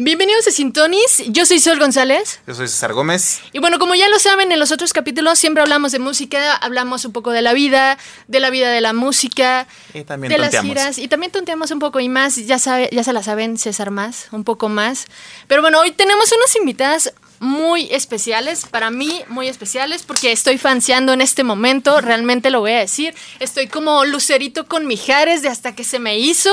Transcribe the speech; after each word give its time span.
Bienvenidos 0.00 0.46
a 0.46 0.52
Sintonis, 0.52 1.24
yo 1.26 1.44
soy 1.44 1.58
Sol 1.58 1.80
González. 1.80 2.38
Yo 2.46 2.54
soy 2.54 2.68
César 2.68 2.92
Gómez. 2.92 3.40
Y 3.52 3.58
bueno, 3.58 3.80
como 3.80 3.96
ya 3.96 4.08
lo 4.08 4.20
saben, 4.20 4.52
en 4.52 4.60
los 4.60 4.70
otros 4.70 4.92
capítulos 4.92 5.40
siempre 5.40 5.60
hablamos 5.60 5.90
de 5.90 5.98
música, 5.98 6.54
hablamos 6.54 7.04
un 7.04 7.12
poco 7.12 7.32
de 7.32 7.42
la 7.42 7.52
vida, 7.52 7.98
de 8.28 8.38
la 8.38 8.50
vida 8.50 8.70
de 8.70 8.80
la 8.80 8.92
música, 8.92 9.66
Y 9.92 10.04
también 10.04 10.32
de 10.32 10.38
las 10.38 10.60
giras, 10.60 10.98
y 10.98 11.08
también 11.08 11.32
tonteamos 11.32 11.72
un 11.72 11.80
poco 11.80 11.98
y 11.98 12.08
más, 12.08 12.36
ya, 12.36 12.60
sabe, 12.60 12.88
ya 12.92 13.02
se 13.02 13.12
la 13.12 13.24
saben, 13.24 13.58
César 13.58 13.90
más, 13.90 14.28
un 14.30 14.44
poco 14.44 14.68
más. 14.68 15.06
Pero 15.48 15.62
bueno, 15.62 15.80
hoy 15.80 15.90
tenemos 15.90 16.30
unas 16.30 16.54
invitadas 16.54 17.12
muy 17.40 17.88
especiales, 17.92 18.66
para 18.66 18.90
mí 18.90 19.22
muy 19.28 19.48
especiales, 19.48 20.02
porque 20.02 20.32
estoy 20.32 20.58
fanseando 20.58 21.12
en 21.12 21.20
este 21.20 21.44
momento, 21.44 22.00
realmente 22.00 22.50
lo 22.50 22.60
voy 22.60 22.72
a 22.72 22.78
decir. 22.78 23.14
Estoy 23.40 23.68
como 23.68 24.04
lucerito 24.04 24.66
con 24.66 24.86
Mijares 24.86 25.42
de 25.42 25.48
hasta 25.48 25.74
que 25.74 25.84
se 25.84 25.98
me 25.98 26.18
hizo, 26.18 26.52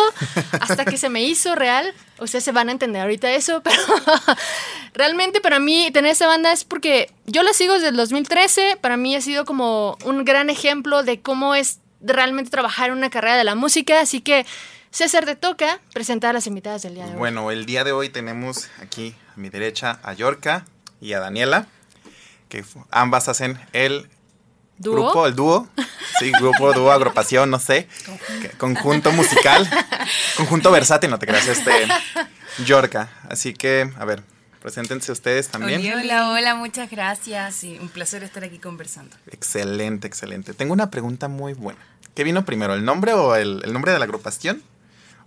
hasta 0.59 0.85
que 0.85 0.98
se 0.98 1.09
me 1.09 1.23
hizo 1.23 1.55
real. 1.55 1.93
Ustedes 2.20 2.43
se 2.43 2.52
van 2.52 2.70
a 2.70 2.71
entender 2.71 3.02
ahorita 3.02 3.31
eso, 3.31 3.61
pero 3.63 3.81
realmente 4.93 5.41
para 5.41 5.59
mí 5.59 5.89
tener 5.91 6.11
esa 6.11 6.27
banda 6.27 6.52
es 6.52 6.63
porque 6.63 7.11
yo 7.25 7.44
la 7.44 7.53
sigo 7.53 7.73
desde 7.73 7.89
el 7.89 7.97
2013, 7.97 8.77
para 8.80 8.97
mí 8.97 9.16
ha 9.16 9.22
sido 9.22 9.45
como 9.45 9.97
un 10.05 10.23
gran 10.23 10.49
ejemplo 10.49 11.03
de 11.03 11.22
cómo 11.22 11.55
es 11.55 11.80
realmente 12.02 12.52
trabajar 12.52 12.89
en 12.89 12.97
una 12.97 13.09
carrera 13.09 13.38
de 13.38 13.44
la 13.44 13.55
música, 13.55 13.99
así 13.99 14.22
que 14.22 14.45
César 14.91 15.25
te 15.25 15.36
toca 15.36 15.81
presentar 15.94 16.30
a 16.30 16.33
las 16.33 16.47
invitadas 16.47 16.83
del 16.83 16.95
día 16.95 17.05
de 17.05 17.11
hoy. 17.11 17.17
Bueno, 17.17 17.52
el 17.52 17.66
día 17.66 17.83
de 17.83 17.91
hoy 17.91 18.08
tenemos 18.08 18.70
aquí 18.81 19.13
a 19.36 19.38
mi 19.38 19.49
derecha 19.49 19.99
a 20.03 20.13
Yorka 20.13 20.66
y 21.02 21.13
a 21.13 21.20
Daniela, 21.20 21.67
que 22.49 22.63
ambas 22.91 23.27
hacen 23.30 23.59
el 23.73 24.09
¿Dúo? 24.77 24.94
grupo, 24.95 25.27
el 25.27 25.36
dúo. 25.36 25.67
Sí, 26.20 26.31
grupo, 26.40 26.73
dúo, 26.73 26.91
agrupación, 26.91 27.49
no 27.49 27.59
sé. 27.59 27.88
que- 28.41 28.49
Conjunto 28.52 29.12
musical. 29.12 29.70
Conjunto 30.38 30.72
versátil, 30.72 31.09
no 31.09 31.20
te 31.20 31.27
creas, 31.27 31.48
este. 31.48 31.72
Yorka. 32.66 33.09
Así 33.30 33.53
que, 33.53 33.89
a 33.98 34.05
ver, 34.05 34.23
preséntense 34.62 35.12
ustedes 35.12 35.50
también. 35.50 35.81
Hola, 35.81 36.00
hola, 36.02 36.30
hola, 36.30 36.55
muchas 36.55 36.89
gracias. 36.89 37.64
y 37.64 37.78
un 37.80 37.89
placer 37.89 38.23
estar 38.23 38.44
aquí 38.44 38.59
conversando. 38.59 39.16
Excelente, 39.31 40.08
excelente. 40.08 40.53
Tengo 40.53 40.73
una 40.73 40.89
pregunta 40.89 41.28
muy 41.28 41.53
buena. 41.53 41.80
¿Qué 42.14 42.23
vino 42.23 42.45
primero, 42.45 42.73
el 42.73 42.86
nombre 42.86 43.12
o 43.14 43.36
el, 43.36 43.62
el 43.66 43.73
nombre 43.73 43.91
de 43.91 44.00
la 44.00 44.06
agrupación? 44.06 44.64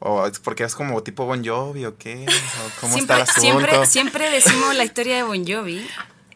¿O 0.00 0.26
es 0.26 0.38
porque 0.38 0.64
es 0.64 0.74
como 0.74 1.02
tipo 1.02 1.26
Bon 1.26 1.44
Jovi 1.44 1.84
o 1.86 1.96
qué? 1.96 2.24
¿O 2.24 2.80
¿Cómo 2.80 2.94
siempre, 2.94 3.00
está 3.00 3.14
el 3.16 3.22
asunto? 3.22 3.40
siempre, 3.40 3.86
siempre 3.86 4.30
decimos 4.30 4.74
la 4.74 4.84
historia 4.84 5.16
de 5.16 5.22
Bon 5.24 5.44
Jovi, 5.46 5.84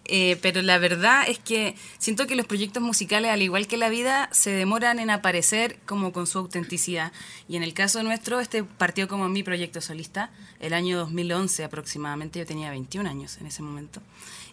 eh, 0.04 0.36
pero 0.42 0.62
la 0.62 0.78
verdad 0.78 1.24
es 1.28 1.38
que 1.38 1.76
siento 1.98 2.26
que 2.26 2.34
los 2.34 2.46
proyectos 2.46 2.82
musicales, 2.82 3.30
al 3.30 3.42
igual 3.42 3.66
que 3.66 3.76
la 3.76 3.88
vida, 3.88 4.28
se 4.32 4.50
demoran 4.50 4.98
en 4.98 5.10
aparecer 5.10 5.78
como 5.86 6.12
con 6.12 6.26
su 6.26 6.38
autenticidad. 6.38 7.12
Y 7.48 7.56
en 7.56 7.62
el 7.62 7.72
caso 7.72 8.02
nuestro, 8.02 8.40
este 8.40 8.64
partió 8.64 9.06
como 9.06 9.28
mi 9.28 9.42
proyecto 9.42 9.80
solista, 9.80 10.30
el 10.60 10.72
año 10.74 10.98
2011 10.98 11.64
aproximadamente, 11.64 12.40
yo 12.40 12.46
tenía 12.46 12.70
21 12.70 13.08
años 13.08 13.38
en 13.38 13.46
ese 13.46 13.62
momento. 13.62 14.00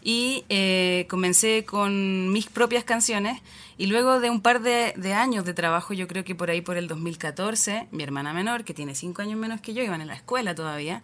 Y 0.02 0.46
eh, 0.50 1.08
comencé 1.10 1.66
con 1.66 2.32
mis 2.32 2.48
propias 2.48 2.84
canciones 2.84 3.42
y 3.78 3.88
luego 3.88 4.20
de 4.20 4.30
un 4.30 4.42
par 4.42 4.62
de, 4.62 4.94
de 4.96 5.14
años 5.14 5.44
de 5.44 5.54
trabajo, 5.54 5.94
yo 5.94 6.08
creo 6.08 6.24
que 6.24 6.36
por 6.36 6.50
ahí 6.50 6.62
por 6.62 6.78
el 6.78 6.88
2014, 6.88 7.88
mi 7.92 8.04
hermana 8.04 8.34
menor, 8.34 8.64
que 8.64 8.74
tiene 8.74 8.96
5 8.96 9.22
años 9.22 9.38
menos 9.38 9.60
que 9.60 9.74
yo, 9.74 9.84
iban 9.84 10.00
en 10.00 10.08
la 10.08 10.16
escuela 10.16 10.56
todavía, 10.56 11.02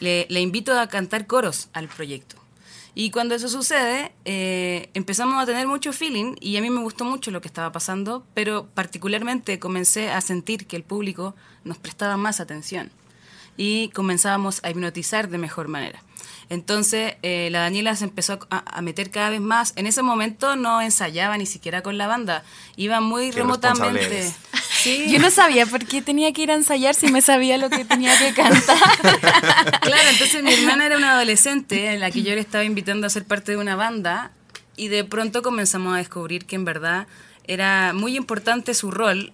le, 0.00 0.26
le 0.30 0.40
invito 0.40 0.78
a 0.78 0.88
cantar 0.88 1.26
coros 1.26 1.68
al 1.74 1.88
proyecto. 1.88 2.47
Y 3.00 3.12
cuando 3.12 3.36
eso 3.36 3.48
sucede, 3.48 4.10
eh, 4.24 4.90
empezamos 4.92 5.40
a 5.40 5.46
tener 5.46 5.68
mucho 5.68 5.92
feeling 5.92 6.34
y 6.40 6.56
a 6.56 6.60
mí 6.60 6.68
me 6.68 6.80
gustó 6.80 7.04
mucho 7.04 7.30
lo 7.30 7.40
que 7.40 7.46
estaba 7.46 7.70
pasando, 7.70 8.26
pero 8.34 8.66
particularmente 8.74 9.60
comencé 9.60 10.10
a 10.10 10.20
sentir 10.20 10.66
que 10.66 10.74
el 10.74 10.82
público 10.82 11.36
nos 11.62 11.78
prestaba 11.78 12.16
más 12.16 12.40
atención 12.40 12.90
y 13.56 13.90
comenzábamos 13.90 14.58
a 14.64 14.70
hipnotizar 14.70 15.28
de 15.28 15.38
mejor 15.38 15.68
manera. 15.68 16.02
Entonces 16.48 17.14
eh, 17.22 17.50
la 17.52 17.60
Daniela 17.60 17.94
se 17.94 18.02
empezó 18.02 18.40
a, 18.50 18.76
a 18.76 18.82
meter 18.82 19.12
cada 19.12 19.30
vez 19.30 19.40
más. 19.40 19.74
En 19.76 19.86
ese 19.86 20.02
momento 20.02 20.56
no 20.56 20.82
ensayaba 20.82 21.38
ni 21.38 21.46
siquiera 21.46 21.84
con 21.84 21.98
la 21.98 22.08
banda, 22.08 22.42
iba 22.74 23.00
muy 23.00 23.30
Qué 23.30 23.38
remotamente. 23.38 24.34
Sí. 24.88 25.10
Yo 25.10 25.18
no 25.18 25.30
sabía 25.30 25.66
por 25.66 25.84
qué 25.84 26.02
tenía 26.02 26.32
que 26.32 26.42
ir 26.42 26.50
a 26.50 26.54
ensayar 26.54 26.94
si 26.94 27.08
me 27.08 27.20
sabía 27.20 27.58
lo 27.58 27.68
que 27.68 27.84
tenía 27.84 28.16
que 28.18 28.32
cantar. 28.32 28.76
Claro, 29.82 30.08
entonces 30.10 30.42
mi 30.42 30.52
hermana 30.52 30.86
era 30.86 30.96
una 30.96 31.12
adolescente 31.12 31.92
en 31.92 32.00
la 32.00 32.10
que 32.10 32.22
yo 32.22 32.34
le 32.34 32.40
estaba 32.40 32.64
invitando 32.64 33.06
a 33.06 33.10
ser 33.10 33.24
parte 33.24 33.52
de 33.52 33.58
una 33.58 33.74
banda 33.74 34.32
y 34.76 34.88
de 34.88 35.04
pronto 35.04 35.42
comenzamos 35.42 35.94
a 35.94 35.98
descubrir 35.98 36.44
que 36.44 36.56
en 36.56 36.64
verdad 36.64 37.06
era 37.44 37.92
muy 37.94 38.16
importante 38.16 38.74
su 38.74 38.90
rol. 38.90 39.32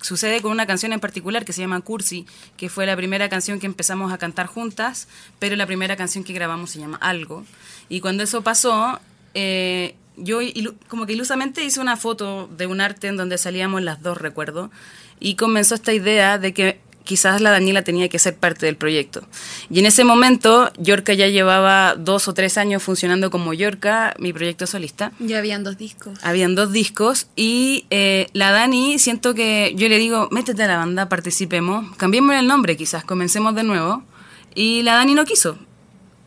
Sucede 0.00 0.40
con 0.40 0.52
una 0.52 0.66
canción 0.66 0.92
en 0.92 1.00
particular 1.00 1.44
que 1.44 1.52
se 1.52 1.60
llama 1.60 1.80
Cursi, 1.80 2.26
que 2.56 2.68
fue 2.68 2.86
la 2.86 2.96
primera 2.96 3.28
canción 3.28 3.58
que 3.58 3.66
empezamos 3.66 4.12
a 4.12 4.18
cantar 4.18 4.46
juntas, 4.46 5.08
pero 5.38 5.56
la 5.56 5.66
primera 5.66 5.96
canción 5.96 6.22
que 6.22 6.32
grabamos 6.32 6.70
se 6.70 6.78
llama 6.78 6.98
Algo. 7.00 7.44
Y 7.88 8.00
cuando 8.00 8.22
eso 8.22 8.42
pasó, 8.42 9.00
eh, 9.34 9.96
yo 10.18 10.40
como 10.88 11.06
que 11.06 11.12
ilusamente 11.12 11.64
hice 11.64 11.80
una 11.80 11.96
foto 11.96 12.48
de 12.56 12.66
un 12.66 12.80
arte 12.80 13.08
en 13.08 13.16
donde 13.16 13.38
salíamos 13.38 13.82
las 13.82 14.02
dos, 14.02 14.18
recuerdo, 14.18 14.70
y 15.20 15.34
comenzó 15.34 15.74
esta 15.74 15.92
idea 15.92 16.38
de 16.38 16.52
que 16.52 16.80
quizás 17.08 17.40
la 17.40 17.50
Daniela 17.50 17.82
tenía 17.82 18.10
que 18.10 18.18
ser 18.18 18.36
parte 18.36 18.66
del 18.66 18.76
proyecto. 18.76 19.26
Y 19.70 19.78
en 19.78 19.86
ese 19.86 20.04
momento, 20.04 20.70
Yorka 20.76 21.14
ya 21.14 21.26
llevaba 21.26 21.94
dos 21.96 22.28
o 22.28 22.34
tres 22.34 22.58
años 22.58 22.82
funcionando 22.82 23.30
como 23.30 23.54
Yorka, 23.54 24.14
mi 24.18 24.34
proyecto 24.34 24.66
solista. 24.66 25.12
Ya 25.18 25.38
habían 25.38 25.64
dos 25.64 25.78
discos. 25.78 26.18
Habían 26.22 26.54
dos 26.54 26.70
discos 26.70 27.28
y 27.34 27.86
eh, 27.88 28.26
la 28.34 28.52
Dani, 28.52 28.98
siento 28.98 29.32
que 29.32 29.72
yo 29.74 29.88
le 29.88 29.96
digo, 29.96 30.28
métete 30.30 30.64
a 30.64 30.66
la 30.66 30.76
banda, 30.76 31.08
participemos, 31.08 31.96
cambiemos 31.96 32.36
el 32.36 32.46
nombre 32.46 32.76
quizás, 32.76 33.04
comencemos 33.04 33.54
de 33.54 33.62
nuevo. 33.62 34.02
Y 34.54 34.82
la 34.82 34.94
Dani 34.94 35.14
no 35.14 35.24
quiso. 35.24 35.58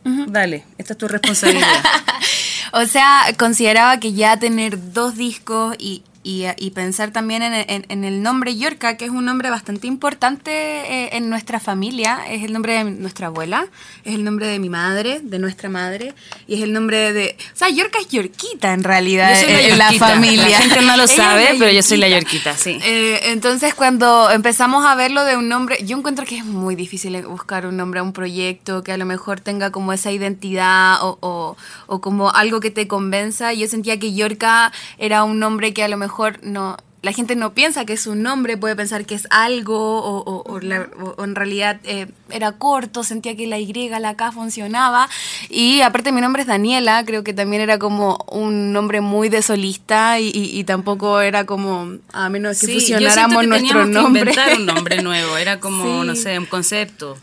Dale, 0.04 0.64
esta 0.78 0.94
es 0.94 0.98
tu 0.98 1.06
responsabilidad. 1.06 1.68
O 2.72 2.86
sea, 2.86 3.24
consideraba 3.38 4.00
que 4.00 4.12
ya 4.14 4.38
tener 4.38 4.92
dos 4.92 5.16
discos 5.16 5.76
y, 5.78 6.02
y, 6.24 6.44
y 6.56 6.70
pensar 6.70 7.10
también 7.10 7.42
en, 7.42 7.54
en- 7.54 7.86
en 7.88 8.04
el 8.04 8.22
nombre 8.22 8.56
Yorka, 8.56 8.96
que 8.96 9.04
es 9.06 9.10
un 9.10 9.24
nombre 9.24 9.50
bastante 9.50 9.86
importante 9.88 10.50
eh, 10.52 11.10
en 11.16 11.28
nuestra 11.28 11.58
familia, 11.60 12.20
es 12.28 12.44
el 12.44 12.52
nombre 12.52 12.74
de 12.74 12.84
nuestra 12.84 13.26
abuela, 13.26 13.66
es 14.04 14.14
el 14.14 14.22
nombre 14.24 14.46
de 14.46 14.58
mi 14.58 14.68
madre, 14.68 15.20
de 15.22 15.38
nuestra 15.40 15.68
madre, 15.68 16.14
y 16.46 16.54
es 16.54 16.62
el 16.62 16.72
nombre 16.72 17.12
de... 17.12 17.36
O 17.52 17.56
sea, 17.56 17.68
Yorka 17.70 17.98
es 17.98 18.08
Yorquita 18.08 18.72
en 18.72 18.84
realidad 18.84 19.34
Yo 19.34 19.40
soy 19.46 19.52
la 19.52 19.60
en 19.68 19.78
la 19.78 19.92
familia. 19.94 20.48
La 20.48 20.58
gente 20.58 20.82
no 20.82 20.96
lo 20.96 21.06
sabe, 21.08 21.48
pero 21.58 21.70
yo 21.72 21.82
soy 21.82 21.98
la. 21.98 22.08
Yorquita, 22.08 22.56
sí. 22.56 22.78
Eh, 22.84 23.18
entonces, 23.32 23.74
cuando 23.74 24.30
empezamos 24.30 24.84
a 24.86 24.94
verlo 24.94 25.24
de 25.24 25.36
un 25.36 25.48
nombre, 25.48 25.78
yo 25.84 25.96
encuentro 25.98 26.24
que 26.24 26.36
es 26.36 26.44
muy 26.44 26.76
difícil 26.76 27.20
buscar 27.26 27.66
un 27.66 27.76
nombre 27.76 27.98
a 28.00 28.02
un 28.04 28.12
proyecto 28.12 28.84
que 28.84 28.92
a 28.92 28.96
lo 28.96 29.06
mejor 29.06 29.40
tenga 29.40 29.70
como 29.72 29.92
esa 29.92 30.12
identidad 30.12 31.02
o, 31.02 31.18
o- 31.20 31.56
o 31.86 32.00
como 32.00 32.30
algo 32.30 32.60
que 32.60 32.70
te 32.70 32.86
convenza. 32.86 33.52
Yo 33.54 33.66
sentía 33.66 33.98
que 33.98 34.14
Yorka 34.14 34.72
era 34.98 35.24
un 35.24 35.38
nombre 35.40 35.72
que 35.74 35.82
a 35.82 35.88
lo 35.88 35.96
mejor 35.96 36.11
no. 36.42 36.76
La 37.02 37.10
gente 37.12 37.34
no 37.34 37.52
piensa 37.52 37.84
que 37.84 37.94
es 37.94 38.06
un 38.06 38.22
nombre, 38.22 38.56
puede 38.56 38.76
pensar 38.76 39.04
que 39.04 39.16
es 39.16 39.26
algo 39.30 39.76
o, 40.04 40.18
o- 40.22 40.44
o 40.52 40.60
la- 40.60 40.86
o- 41.16 41.24
en 41.24 41.34
realidad 41.34 41.80
eh, 41.82 42.06
era 42.30 42.52
corto, 42.52 43.02
sentía 43.02 43.36
que 43.36 43.48
la 43.48 43.58
Y, 43.58 43.72
la 43.88 44.14
K 44.14 44.30
funcionaba. 44.30 45.08
Y 45.50 45.80
aparte 45.80 46.12
mi 46.12 46.20
nombre 46.20 46.42
es 46.42 46.46
Daniela, 46.48 47.04
creo 47.04 47.24
que 47.24 47.34
también 47.34 47.60
era 47.60 47.80
como 47.80 48.24
un 48.30 48.72
nombre 48.72 49.00
muy 49.00 49.28
de 49.28 49.42
solista 49.42 50.20
y, 50.20 50.28
y- 50.28 50.56
y 50.56 50.62
tampoco 50.62 51.20
era 51.20 51.44
como, 51.44 51.88
a 52.12 52.28
menos 52.28 52.60
que 52.60 52.66
Sí, 52.66 52.72
yo 52.74 52.78
fusionáramos 52.80 53.40
que 53.40 53.46
nuestro 53.48 53.68
teníamos 53.80 53.86
que 53.88 53.92
nombre. 54.00 54.20
inventar 54.20 54.54
un 54.60 54.66
nombre 54.66 55.02
nuevo, 55.02 55.36
era 55.38 55.58
como, 55.58 56.02
Sí. 56.02 56.06
no 56.06 56.14
sé, 56.14 56.38
un 56.38 56.46
concepto. 56.46 57.18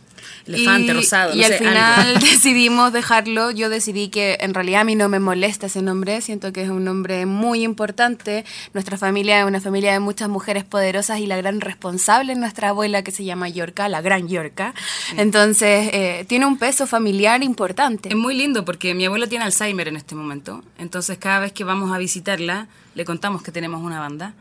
Elefante, 0.56 0.92
y, 0.92 0.96
rosado, 0.96 1.34
y 1.36 1.40
no 1.40 1.46
al 1.46 1.52
sé, 1.52 1.58
final 1.60 1.78
algo. 1.78 2.20
decidimos 2.26 2.94
dejarlo. 2.94 3.52
Yo 3.52 3.70
decidí 3.70 4.10
que 4.10 4.38
en 4.42 4.54
realidad 4.54 4.82
a 4.82 4.84
mí 4.84 4.96
no 4.96 5.10
me 5.10 5.20
molesta 5.20 5.68
ese 5.68 5.82
nombre. 5.82 6.22
Siento 6.22 6.52
que 6.52 6.64
es 6.64 6.70
un 6.70 6.84
nombre 6.84 7.26
muy 7.26 7.64
importante. 7.64 8.46
Nuestra 8.74 8.98
familia 8.98 9.40
es 9.40 9.46
una 9.46 9.62
familia 9.62 9.94
de 9.94 10.00
muchas 10.00 10.30
mujeres 10.30 10.64
poderosas 10.64 11.20
y 11.20 11.28
la 11.28 11.38
gran 11.38 11.62
responsable 11.62 12.34
es 12.34 12.40
nuestra 12.40 12.70
abuela 12.70 13.04
que 13.04 13.12
se 13.12 13.24
llama 13.24 13.50
Yorka, 13.50 13.90
la 13.90 14.02
gran 14.02 14.28
Yorka. 14.28 14.74
Entonces 15.18 15.90
eh, 15.94 16.26
tiene 16.28 16.46
un 16.46 16.58
peso 16.58 16.88
familiar 16.88 17.44
importante. 17.44 18.10
Es 18.10 18.16
muy 18.16 18.36
lindo 18.36 18.66
porque 18.66 18.94
mi 18.94 19.06
abuela 19.06 19.28
tiene 19.28 19.46
Alzheimer 19.46 19.88
en 19.88 19.96
este 19.96 20.16
momento. 20.16 20.64
Entonces, 20.78 21.18
cada 21.18 21.40
vez 21.40 21.52
que 21.52 21.64
vamos 21.64 21.94
a 21.94 21.98
visitarla, 21.98 22.68
le 22.96 23.06
contamos 23.06 23.44
que 23.44 23.52
tenemos 23.52 23.82
una 23.82 24.00
banda. 24.00 24.34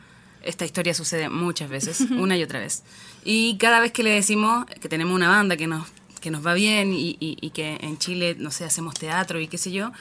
Esta 0.43 0.65
historia 0.65 0.95
sucede 0.95 1.29
muchas 1.29 1.69
veces, 1.69 2.01
una 2.11 2.37
y 2.37 2.43
otra 2.43 2.61
vez. 2.61 2.83
Y 3.25 3.57
cada 3.59 3.81
vez 3.81 3.93
que 3.93 4.03
le 4.03 4.11
decimos 4.11 4.67
que 4.81 4.89
tenemos 4.89 5.15
una 5.15 5.29
banda 5.29 5.57
que 5.57 5.67
nos, 5.67 5.87
que 6.21 6.31
nos 6.31 6.47
va 6.47 6.55
bien 6.55 6.93
y, 6.93 7.51
que 7.55 7.79
en 7.81 7.99
Chile, 7.99 8.37
no 8.39 8.51
sé, 8.51 8.65
hacemos 8.65 8.95
teatro 8.95 9.41
y 9.41 9.49
qué 9.49 9.59
sé 9.59 9.73
yo, 9.73 9.93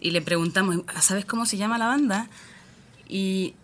y 0.00 0.10
le 0.10 0.22
preguntamos, 0.22 0.78
"Ah, 0.88 1.00
¿sabes 1.02 1.24
cómo 1.24 1.46
se 1.46 1.56
llama 1.56 1.78
la 1.78 1.86
banda? 1.86 2.28
Y 3.08 3.54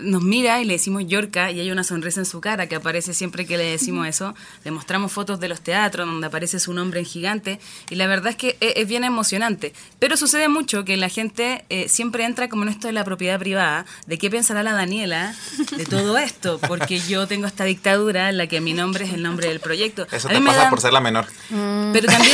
nos 0.00 0.22
mira 0.22 0.60
y 0.60 0.64
le 0.64 0.74
decimos 0.74 1.04
Yorka 1.06 1.50
y 1.50 1.60
hay 1.60 1.70
una 1.70 1.84
sonrisa 1.84 2.20
en 2.20 2.26
su 2.26 2.40
cara 2.40 2.66
que 2.68 2.76
aparece 2.76 3.14
siempre 3.14 3.46
que 3.46 3.56
le 3.56 3.64
decimos 3.64 4.06
eso. 4.06 4.34
Le 4.64 4.70
mostramos 4.70 5.12
fotos 5.12 5.38
de 5.40 5.48
los 5.48 5.60
teatros 5.60 6.06
donde 6.06 6.26
aparece 6.26 6.58
su 6.60 6.72
nombre 6.72 7.00
en 7.00 7.06
gigante 7.06 7.60
y 7.90 7.96
la 7.96 8.06
verdad 8.06 8.30
es 8.30 8.36
que 8.36 8.56
es, 8.60 8.72
es 8.76 8.88
bien 8.88 9.04
emocionante. 9.04 9.72
Pero 9.98 10.16
sucede 10.16 10.48
mucho 10.48 10.84
que 10.84 10.96
la 10.96 11.08
gente 11.08 11.64
eh, 11.68 11.88
siempre 11.88 12.24
entra 12.24 12.48
como 12.48 12.62
en 12.62 12.70
esto 12.70 12.86
de 12.86 12.92
la 12.92 13.04
propiedad 13.04 13.38
privada, 13.38 13.84
de 14.06 14.18
qué 14.18 14.30
pensará 14.30 14.62
la 14.62 14.72
Daniela 14.72 15.34
de 15.76 15.84
todo 15.84 16.16
esto, 16.18 16.58
porque 16.66 16.98
yo 17.00 17.26
tengo 17.26 17.46
esta 17.46 17.64
dictadura 17.64 18.28
en 18.30 18.38
la 18.38 18.46
que 18.46 18.60
mi 18.60 18.72
nombre 18.72 19.04
es 19.04 19.12
el 19.12 19.22
nombre 19.22 19.48
del 19.48 19.60
proyecto. 19.60 20.06
Eso 20.10 20.28
A 20.28 20.30
te 20.32 20.38
mí 20.38 20.44
me 20.44 20.50
pasa 20.50 20.64
da- 20.64 20.70
por 20.70 20.80
ser 20.80 20.92
la 20.92 21.00
menor. 21.00 21.26
pero 21.92 22.06
también, 22.06 22.32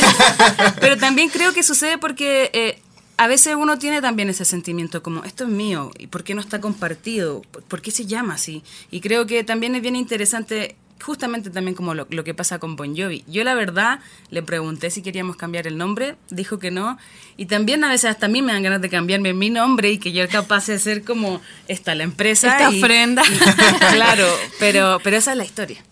pero 0.79 0.97
también 0.97 1.29
creo 1.29 1.53
que 1.53 1.63
sucede 1.63 1.97
porque 1.97 2.49
eh, 2.53 2.81
a 3.19 3.27
veces 3.27 3.55
uno 3.55 3.77
tiene 3.77 4.01
también 4.01 4.29
ese 4.29 4.45
sentimiento 4.45 5.03
como, 5.03 5.23
esto 5.25 5.43
es 5.43 5.49
mío, 5.49 5.91
¿y 5.99 6.07
por 6.07 6.23
qué 6.23 6.33
no 6.35 6.41
está 6.41 6.61
compartido? 6.61 7.41
¿Por- 7.51 7.63
¿Por 7.63 7.81
qué 7.81 7.91
se 7.91 8.05
llama 8.05 8.35
así? 8.35 8.63
Y 8.91 9.01
creo 9.01 9.25
que 9.27 9.43
también 9.43 9.75
es 9.75 9.81
bien 9.81 9.95
interesante, 9.97 10.75
justamente 11.03 11.49
también 11.49 11.75
como 11.75 11.93
lo, 11.93 12.07
lo 12.09 12.23
que 12.23 12.33
pasa 12.33 12.59
con 12.59 12.75
Bon 12.75 12.95
Jovi. 12.95 13.23
Yo 13.27 13.43
la 13.43 13.53
verdad 13.55 13.99
le 14.31 14.41
pregunté 14.41 14.89
si 14.89 15.01
queríamos 15.01 15.35
cambiar 15.35 15.67
el 15.67 15.77
nombre, 15.77 16.15
dijo 16.29 16.59
que 16.59 16.71
no, 16.71 16.97
y 17.37 17.45
también 17.45 17.83
a 17.83 17.89
veces 17.89 18.09
hasta 18.09 18.25
a 18.27 18.29
mí 18.29 18.41
me 18.41 18.53
dan 18.53 18.63
ganas 18.63 18.81
de 18.81 18.89
cambiarme 18.89 19.33
mi 19.33 19.49
nombre 19.49 19.91
y 19.91 19.97
que 19.97 20.11
yo 20.13 20.27
capaz 20.29 20.67
de 20.67 20.79
ser 20.79 21.03
como, 21.03 21.41
esta 21.67 21.95
la 21.95 22.03
empresa. 22.03 22.51
Esta 22.57 22.71
y- 22.71 22.79
ofrenda. 22.81 23.21
y- 23.25 23.93
claro, 23.95 24.27
pero, 24.59 24.99
pero 25.03 25.17
esa 25.17 25.31
es 25.31 25.37
la 25.37 25.45
historia. 25.45 25.83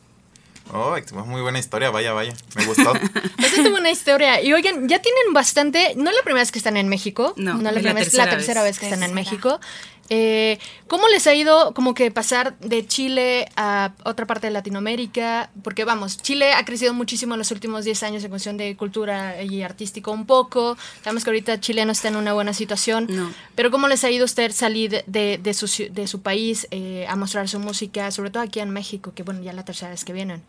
Oh, 0.74 0.96
es 0.96 1.12
muy 1.14 1.42
buena 1.42 1.60
historia, 1.60 1.90
vaya, 1.90 2.14
vaya. 2.14 2.34
Me 2.56 2.66
gustó. 2.66 2.94
Bastante 3.38 3.70
buena 3.70 3.90
historia. 3.90 4.42
Y 4.42 4.54
oigan, 4.54 4.88
ya 4.90 5.00
tienen 5.00 5.34
bastante. 5.34 5.94
No 5.96 6.10
es 6.10 6.16
la 6.16 6.24
primera 6.24 6.42
vez 6.42 6.52
que 6.52 6.60
están 6.60 6.78
en 6.78 6.90
México. 6.90 7.34
No, 7.38 7.62
la 7.62 7.70
es 7.70 7.84
la 7.84 7.94
vez, 7.94 8.04
tercera 8.04 8.26
la 8.26 8.32
tercera 8.32 8.64
vez. 8.64 8.72
vez, 8.72 8.80
que 8.80 8.86
están 8.86 9.04
en. 9.04 9.14
México. 9.14 9.60
Eh, 10.10 10.58
¿Cómo 10.88 11.08
les 11.10 11.28
ha 11.28 11.34
ido 11.34 11.74
como 11.74 11.94
que 11.94 12.12
pasar 12.12 12.58
de 12.60 12.86
Chile 12.88 13.50
a 13.56 13.94
otra 14.04 14.26
parte 14.26 14.48
de 14.48 14.54
Latinoamérica? 14.54 15.50
Porque 15.64 15.84
vamos, 15.84 16.18
Chile 16.18 16.54
ha 16.54 16.64
crecido 16.66 16.94
muchísimo 16.94 17.34
en 17.34 17.40
los 17.40 17.52
últimos 17.52 17.86
10 17.86 18.04
años 18.04 18.24
en 18.24 18.30
cuestión 18.30 18.58
de 18.58 18.76
cultura 18.78 19.44
y 19.44 19.62
artístico 19.64 20.12
un 20.12 20.26
poco. 20.26 20.78
Sabemos 21.04 21.24
que 21.24 21.30
ahorita 21.30 21.60
Chile 21.60 21.86
no 21.86 21.92
está 21.92 22.08
en 22.08 22.16
una 22.16 22.34
buena 22.34 22.54
situación. 22.54 23.08
No. 23.10 23.34
Pero 23.56 23.72
¿cómo 23.72 23.88
les 23.88 24.04
ha 24.04 24.12
ido 24.12 24.26
usted 24.26 24.52
salir 24.52 25.04
de, 25.06 25.38
de 25.38 25.54
su, 25.54 25.68
de 25.92 26.08
su 26.08 26.22
país 26.22 26.68
eh, 26.72 27.06
a 27.10 27.16
mostrar 27.16 27.50
su 27.50 27.60
música, 27.60 28.10
sobre 28.12 28.30
todo 28.30 28.44
aquí 28.44 28.60
en 28.60 28.70
México, 28.70 29.14
que 29.14 29.24
bueno, 29.24 29.42
ya 29.42 29.54
la 29.54 29.66
tercera 29.66 29.92
vez 29.92 30.06
que 30.06 30.14
vienen? 30.14 30.42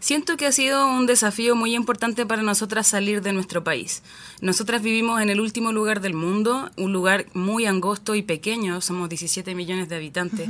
Siento 0.00 0.36
que 0.36 0.46
ha 0.46 0.52
sido 0.52 0.86
un 0.86 1.06
desafío 1.06 1.54
muy 1.54 1.74
importante 1.74 2.26
para 2.26 2.42
nosotras 2.42 2.86
salir 2.86 3.22
de 3.22 3.32
nuestro 3.32 3.64
país. 3.64 4.02
Nosotras 4.40 4.82
vivimos 4.82 5.20
en 5.20 5.30
el 5.30 5.40
último 5.40 5.72
lugar 5.72 6.00
del 6.00 6.14
mundo, 6.14 6.70
un 6.76 6.92
lugar 6.92 7.26
muy 7.34 7.66
angosto 7.66 8.14
y 8.14 8.22
pequeño, 8.22 8.80
somos 8.80 9.08
17 9.08 9.54
millones 9.54 9.88
de 9.88 9.96
habitantes, 9.96 10.48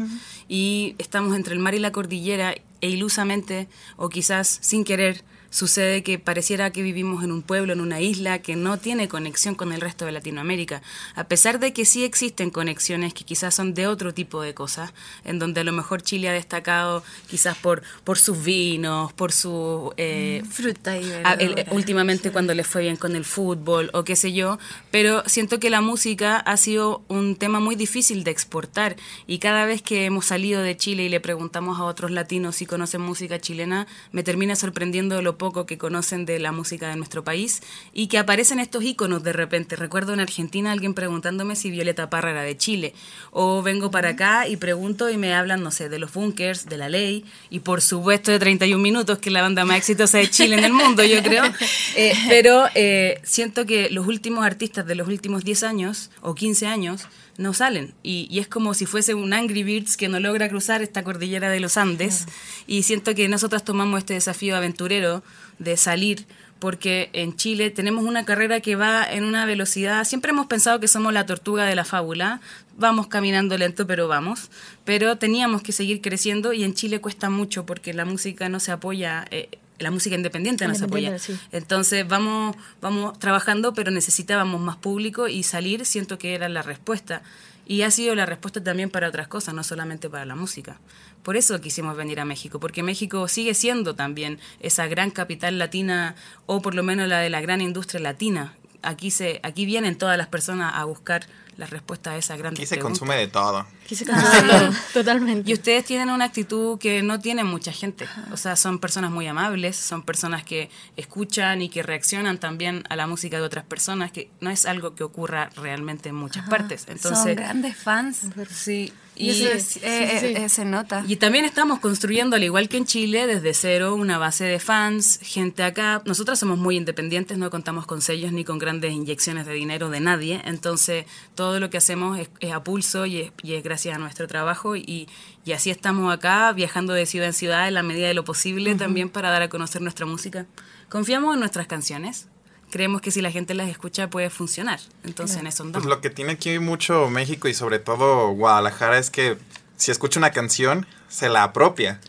y 0.49 0.95
estamos 0.99 1.37
entre 1.37 1.55
el 1.55 1.61
mar 1.61 1.75
y 1.75 1.79
la 1.79 1.93
cordillera 1.93 2.55
e 2.81 2.89
ilusamente, 2.89 3.69
o 3.97 4.09
quizás 4.09 4.59
sin 4.61 4.85
querer, 4.85 5.25
sucede 5.53 6.03
que 6.03 6.19
pareciera 6.19 6.73
que 6.73 6.83
vivimos 6.83 7.23
en 7.23 7.31
un 7.31 7.43
pueblo, 7.43 7.73
en 7.73 7.81
una 7.81 8.01
isla 8.01 8.41
que 8.41 8.57
no 8.57 8.79
tiene 8.79 9.07
conexión 9.07 9.55
con 9.55 9.73
el 9.73 9.81
resto 9.81 10.05
de 10.07 10.11
Latinoamérica, 10.13 10.83
a 11.15 11.25
pesar 11.29 11.61
de 11.61 11.73
que 11.73 11.85
sí 11.85 12.03
existen 12.03 12.51
conexiones 12.51 13.15
que 13.15 13.23
quizás 13.25 13.55
son 13.55 13.75
de 13.75 13.87
otro 13.87 14.13
tipo 14.15 14.43
de 14.43 14.55
cosas, 14.55 14.93
en 15.25 15.39
donde 15.39 15.61
a 15.61 15.65
lo 15.65 15.73
mejor 15.73 16.03
Chile 16.03 16.29
ha 16.31 16.33
destacado 16.33 17.05
quizás 17.29 17.57
por, 17.59 17.83
por 18.03 18.19
sus 18.19 18.43
vinos, 18.43 19.13
por 19.13 19.31
su... 19.31 19.93
eh, 19.99 20.43
Fruta 20.51 20.97
y 20.99 21.05
a- 21.23 21.35
el- 21.35 21.55
verdura. 21.55 21.77
últimamente 21.77 22.33
cuando 22.33 22.55
le 22.55 22.65
fue 22.65 22.83
bien 22.83 22.97
con 22.97 23.15
el 23.15 23.25
fútbol 23.25 23.91
o 23.93 24.05
qué 24.05 24.17
sé 24.17 24.33
yo, 24.33 24.59
pero 24.91 25.23
siento 25.27 25.61
que 25.61 25.69
la 25.71 25.83
música 25.83 26.39
ha 26.39 26.57
sido 26.57 27.03
un 27.09 27.37
tema 27.37 27.61
muy 27.61 27.77
difícil 27.77 28.25
de 28.25 28.31
exportar 28.31 28.97
y 29.27 29.39
cada 29.39 29.67
vez 29.67 29.83
que 29.83 30.07
hemos 30.07 30.25
salido 30.27 30.63
de 30.63 30.77
Chile 30.77 31.05
y 31.05 31.09
le 31.11 31.21
preguntamos 31.21 31.79
a 31.79 31.85
otros 31.85 32.11
latinos 32.11 32.57
si 32.57 32.65
conocen 32.65 33.03
música 33.03 33.39
chilena, 33.39 33.87
me 34.13 34.23
termina 34.23 34.57
sorprendiendo 34.57 35.21
lo 35.21 35.37
poco 35.43 35.67
que 35.67 35.77
conocen 35.77 36.25
de 36.25 36.39
la 36.39 36.53
música 36.53 36.89
de 36.89 36.95
nuestro 36.95 37.25
país 37.25 37.63
y 37.93 38.07
que 38.07 38.19
aparecen 38.19 38.61
estos 38.61 38.85
íconos 38.85 39.25
de 39.25 39.33
repente. 39.33 39.75
Recuerdo 39.75 40.13
en 40.13 40.21
Argentina 40.21 40.71
alguien 40.71 40.95
preguntándome 40.95 41.57
si 41.57 41.69
Violeta 41.69 42.09
Parra 42.09 42.31
era 42.31 42.43
de 42.43 42.57
Chile 42.57 42.95
o 43.33 43.61
vengo 43.61 43.91
para 43.91 44.11
acá 44.11 44.47
y 44.47 44.57
pregunto 44.57 45.11
y 45.11 45.17
me 45.17 45.35
hablan, 45.35 45.61
no 45.65 45.73
sé, 45.73 45.89
de 45.89 45.99
los 45.99 46.13
bunkers, 46.13 46.67
de 46.67 46.77
la 46.77 46.89
ley 46.89 47.25
y 47.51 47.59
por 47.59 47.83
supuesto 47.83 48.31
de 48.31 48.39
31 48.39 48.81
minutos, 48.81 49.19
que 49.19 49.31
es 49.31 49.33
la 49.33 49.43
banda 49.43 49.65
más 49.65 49.79
exitosa 49.79 50.19
de 50.19 50.31
Chile 50.31 50.59
en 50.59 50.65
el 50.65 50.73
mundo, 50.73 51.03
yo 51.03 51.21
creo. 51.23 51.43
Eh, 51.95 52.15
pero 52.29 52.65
eh, 52.75 53.21
siento 53.23 53.67
que 53.67 53.91
los 53.91 54.07
últimos 54.07 54.45
artistas 54.45 54.87
de 54.87 54.95
los 54.95 55.09
últimos 55.09 55.45
10 55.45 55.63
años 55.65 56.11
o 56.23 56.35
15 56.35 56.67
años 56.67 57.07
no 57.39 57.55
salen. 57.55 57.95
Y, 58.03 58.27
y 58.31 58.39
es 58.39 58.49
como 58.49 58.75
si 58.75 58.87
fuese 58.87 59.15
un 59.15 59.33
Angry 59.33 59.63
Birds 59.63 59.97
que 59.97 60.09
no 60.09 60.21
logra 60.21 60.49
cruzar 60.49 60.83
esta 60.83 61.03
cordillera 61.03 61.51
de 61.51 61.61
los 61.61 61.77
Andes. 61.77 62.27
Y 62.67 62.83
siento 62.83 63.15
que 63.15 63.29
nosotros 63.29 63.65
tomamos 63.65 63.99
este 63.99 64.15
desafío 64.15 64.57
aventurero 64.57 65.23
de 65.59 65.77
salir 65.77 66.27
porque 66.63 67.11
en 67.13 67.35
Chile 67.35 67.71
tenemos 67.71 68.05
una 68.05 68.25
carrera 68.25 68.61
que 68.61 68.77
va 68.77 69.05
en 69.05 69.25
una 69.25 69.47
velocidad, 69.47 70.05
siempre 70.05 70.31
hemos 70.31 70.47
pensado 70.47 70.79
que 70.79 70.87
somos 70.87 71.13
la 71.13 71.27
tortuga 71.27 71.65
de 71.65 71.75
la 71.75 71.85
fábula, 71.85 72.41
vamos 72.79 73.09
caminando 73.09 73.59
lento 73.59 73.85
pero 73.85 74.07
vamos, 74.07 74.49
pero 74.85 75.19
teníamos 75.19 75.63
que 75.63 75.73
seguir 75.73 76.01
creciendo 76.01 76.53
y 76.53 76.63
en 76.63 76.75
Chile 76.75 77.01
cuesta 77.01 77.31
mucho 77.31 77.67
porque 77.67 77.93
la 77.93 78.05
música 78.05 78.49
no 78.49 78.61
se 78.61 78.71
apoya, 78.71 79.27
eh, 79.33 79.49
la 79.79 79.91
música 79.91 80.15
independiente 80.15 80.67
no 80.67 80.75
se 80.75 80.85
apoya. 80.85 81.19
Sí. 81.19 81.39
Entonces 81.51 82.07
vamos, 82.07 82.57
vamos 82.81 83.19
trabajando, 83.19 83.75
pero 83.75 83.91
necesitábamos 83.91 84.61
más 84.61 84.77
público 84.77 85.29
y 85.29 85.43
salir 85.43 85.85
siento 85.87 86.19
que 86.19 86.35
era 86.35 86.49
la 86.49 86.63
respuesta. 86.63 87.23
Y 87.67 87.83
ha 87.83 87.91
sido 87.91 88.15
la 88.15 88.27
respuesta 88.27 88.63
también 88.63 88.91
para 88.91 89.09
otras 89.09 89.29
cosas, 89.29 89.55
no 89.55 89.63
solamente 89.63 90.11
para 90.11 90.25
la 90.25 90.35
música. 90.35 90.81
Por 91.23 91.37
eso 91.37 91.61
quisimos 91.61 91.97
venir 91.97 92.19
a 92.19 92.25
México, 92.25 92.59
porque 92.59 92.83
México 92.83 93.29
sigue 93.29 93.55
siendo 93.55 93.95
también 93.95 94.41
esa 94.61 94.87
gran 94.89 95.11
capital 95.11 95.59
latina, 95.59 96.17
o 96.47 96.61
por 96.61 96.75
lo 96.75 96.83
menos 96.83 97.09
la 97.09 97.21
de 97.21 97.31
la 97.31 97.41
gran 97.41 97.61
industria 97.61 98.01
latina. 98.01 98.55
Aquí, 98.83 99.11
se, 99.11 99.41
aquí 99.43 99.65
vienen 99.67 99.97
todas 99.97 100.17
las 100.19 100.27
personas 100.29 100.73
a 100.75 100.85
buscar 100.85 101.27
la 101.57 101.67
respuesta 101.67 102.13
a 102.13 102.17
esa 102.17 102.37
gran 102.37 102.55
Aquí 102.55 102.67
se 102.67 102.79
consume 102.79 103.17
de 103.17 103.29
todo. 103.29 103.67
Quise 103.87 104.07
contarlo, 104.07 104.75
totalmente. 104.95 105.51
y 105.51 105.55
ustedes 105.55 105.85
tienen 105.85 106.11
una 106.11 106.25
actitud 106.25 106.79
que 106.79 107.03
no 107.03 107.21
tiene 107.21 107.45
mucha 107.45 107.73
gente. 107.73 108.07
O 108.33 108.37
sea, 108.37 108.57
son 108.57 108.79
personas 108.79 109.11
muy 109.11 109.27
amables, 109.27 109.77
son 109.77 110.03
personas 110.03 110.45
que 110.45 110.71
escuchan 110.97 111.61
y 111.61 111.69
que 111.69 111.83
reaccionan 111.83 112.39
también 112.39 112.85
a 112.89 112.97
la 112.97 113.07
música 113.07 113.37
de 113.37 113.43
otras 113.43 113.65
personas, 113.65 114.13
que 114.13 114.31
no 114.41 114.51
es 114.51 114.65
algo 114.65 114.95
que 114.95 115.05
ocurra 115.05 115.51
realmente 115.57 116.09
en 116.09 116.15
muchas 116.15 116.49
partes. 116.49 116.83
Son 116.83 116.93
Entonces, 116.93 117.37
grandes 117.37 117.77
fans. 117.77 118.29
sí. 118.51 118.93
Y, 119.15 119.27
Y, 119.27 119.31
eso 119.31 119.49
es- 119.53 119.77
eh, 119.83 120.19
sí, 120.21 120.27
sí. 120.29 120.35
eh, 120.43 120.49
se 120.49 120.65
nota. 120.65 121.05
y 121.07 121.17
también 121.17 121.45
estamos 121.45 121.81
construyendo, 121.81 122.35
al 122.37 122.45
igual 122.45 122.69
que 122.71 122.79
en 122.79 122.87
Chile, 122.87 123.27
desde 123.27 123.53
cero, 123.53 123.95
una 123.95 124.17
base 124.17 124.45
de 124.45 124.59
fans, 124.59 125.19
gente 125.23 125.63
acá. 125.63 126.01
Nosotras 126.07 126.39
somos 126.39 126.59
muy 126.59 126.77
independientes, 126.79 127.37
no 127.37 127.51
contamos 127.51 127.87
con 127.87 128.01
sellos 128.01 128.33
ni 128.33 128.43
con 128.45 128.59
grandes 128.59 128.93
inyecciones 128.93 129.45
de 129.47 129.53
dinero 129.53 129.91
de 129.91 130.01
nadie. 130.01 130.41
Entonces, 130.47 131.05
todo 131.35 131.61
lo 131.61 131.69
que 131.69 131.77
hacemos 131.77 132.19
es, 132.19 132.31
es 132.41 132.53
a 132.53 132.65
pulso 132.65 133.05
y 133.05 133.21
es, 133.21 133.33
y 133.43 133.53
es 133.55 133.63
gracias 133.63 133.97
a 133.97 133.99
nuestro 133.99 134.27
trabajo. 134.29 134.77
Y, 134.77 135.09
y 135.45 135.53
así 135.53 135.71
estamos 135.71 136.13
acá, 136.13 136.51
viajando 136.53 136.95
de 136.95 137.05
ciudad 137.05 137.27
en 137.29 137.35
ciudad 137.35 137.69
en 137.69 137.75
la 137.75 137.83
medida 137.83 138.09
de 138.09 138.15
lo 138.15 138.25
posible, 138.25 138.75
también 138.77 139.11
para 139.11 139.31
dar 139.31 139.43
a 139.43 139.49
conocer 139.51 139.83
nuestra 139.83 140.07
música. 140.07 140.47
Confiamos 140.89 141.35
en 141.35 141.41
nuestras 141.41 141.67
canciones. 141.67 142.29
Creemos 142.73 143.01
que 143.03 143.11
si 143.13 143.21
la 143.21 143.31
gente 143.31 143.55
las 143.55 143.69
escucha 143.69 144.09
puede 144.11 144.31
funcionar. 144.31 144.81
Entonces, 145.05 145.37
en 145.37 145.47
eso 145.47 145.59
Pues 145.63 145.67
andamos. 145.69 145.89
lo 145.89 146.01
que 146.01 146.11
tiene 146.11 146.33
aquí 146.33 146.59
mucho 146.59 147.09
México 147.11 147.47
y 147.47 147.55
sobre 147.55 147.79
todo 147.79 148.31
Guadalajara 148.31 148.99
es 148.99 149.11
que 149.11 149.37
si 149.77 149.91
escucha 149.91 150.19
una 150.19 150.31
canción, 150.31 150.87
se 151.09 151.29
la 151.29 151.43
apropia. 151.43 152.01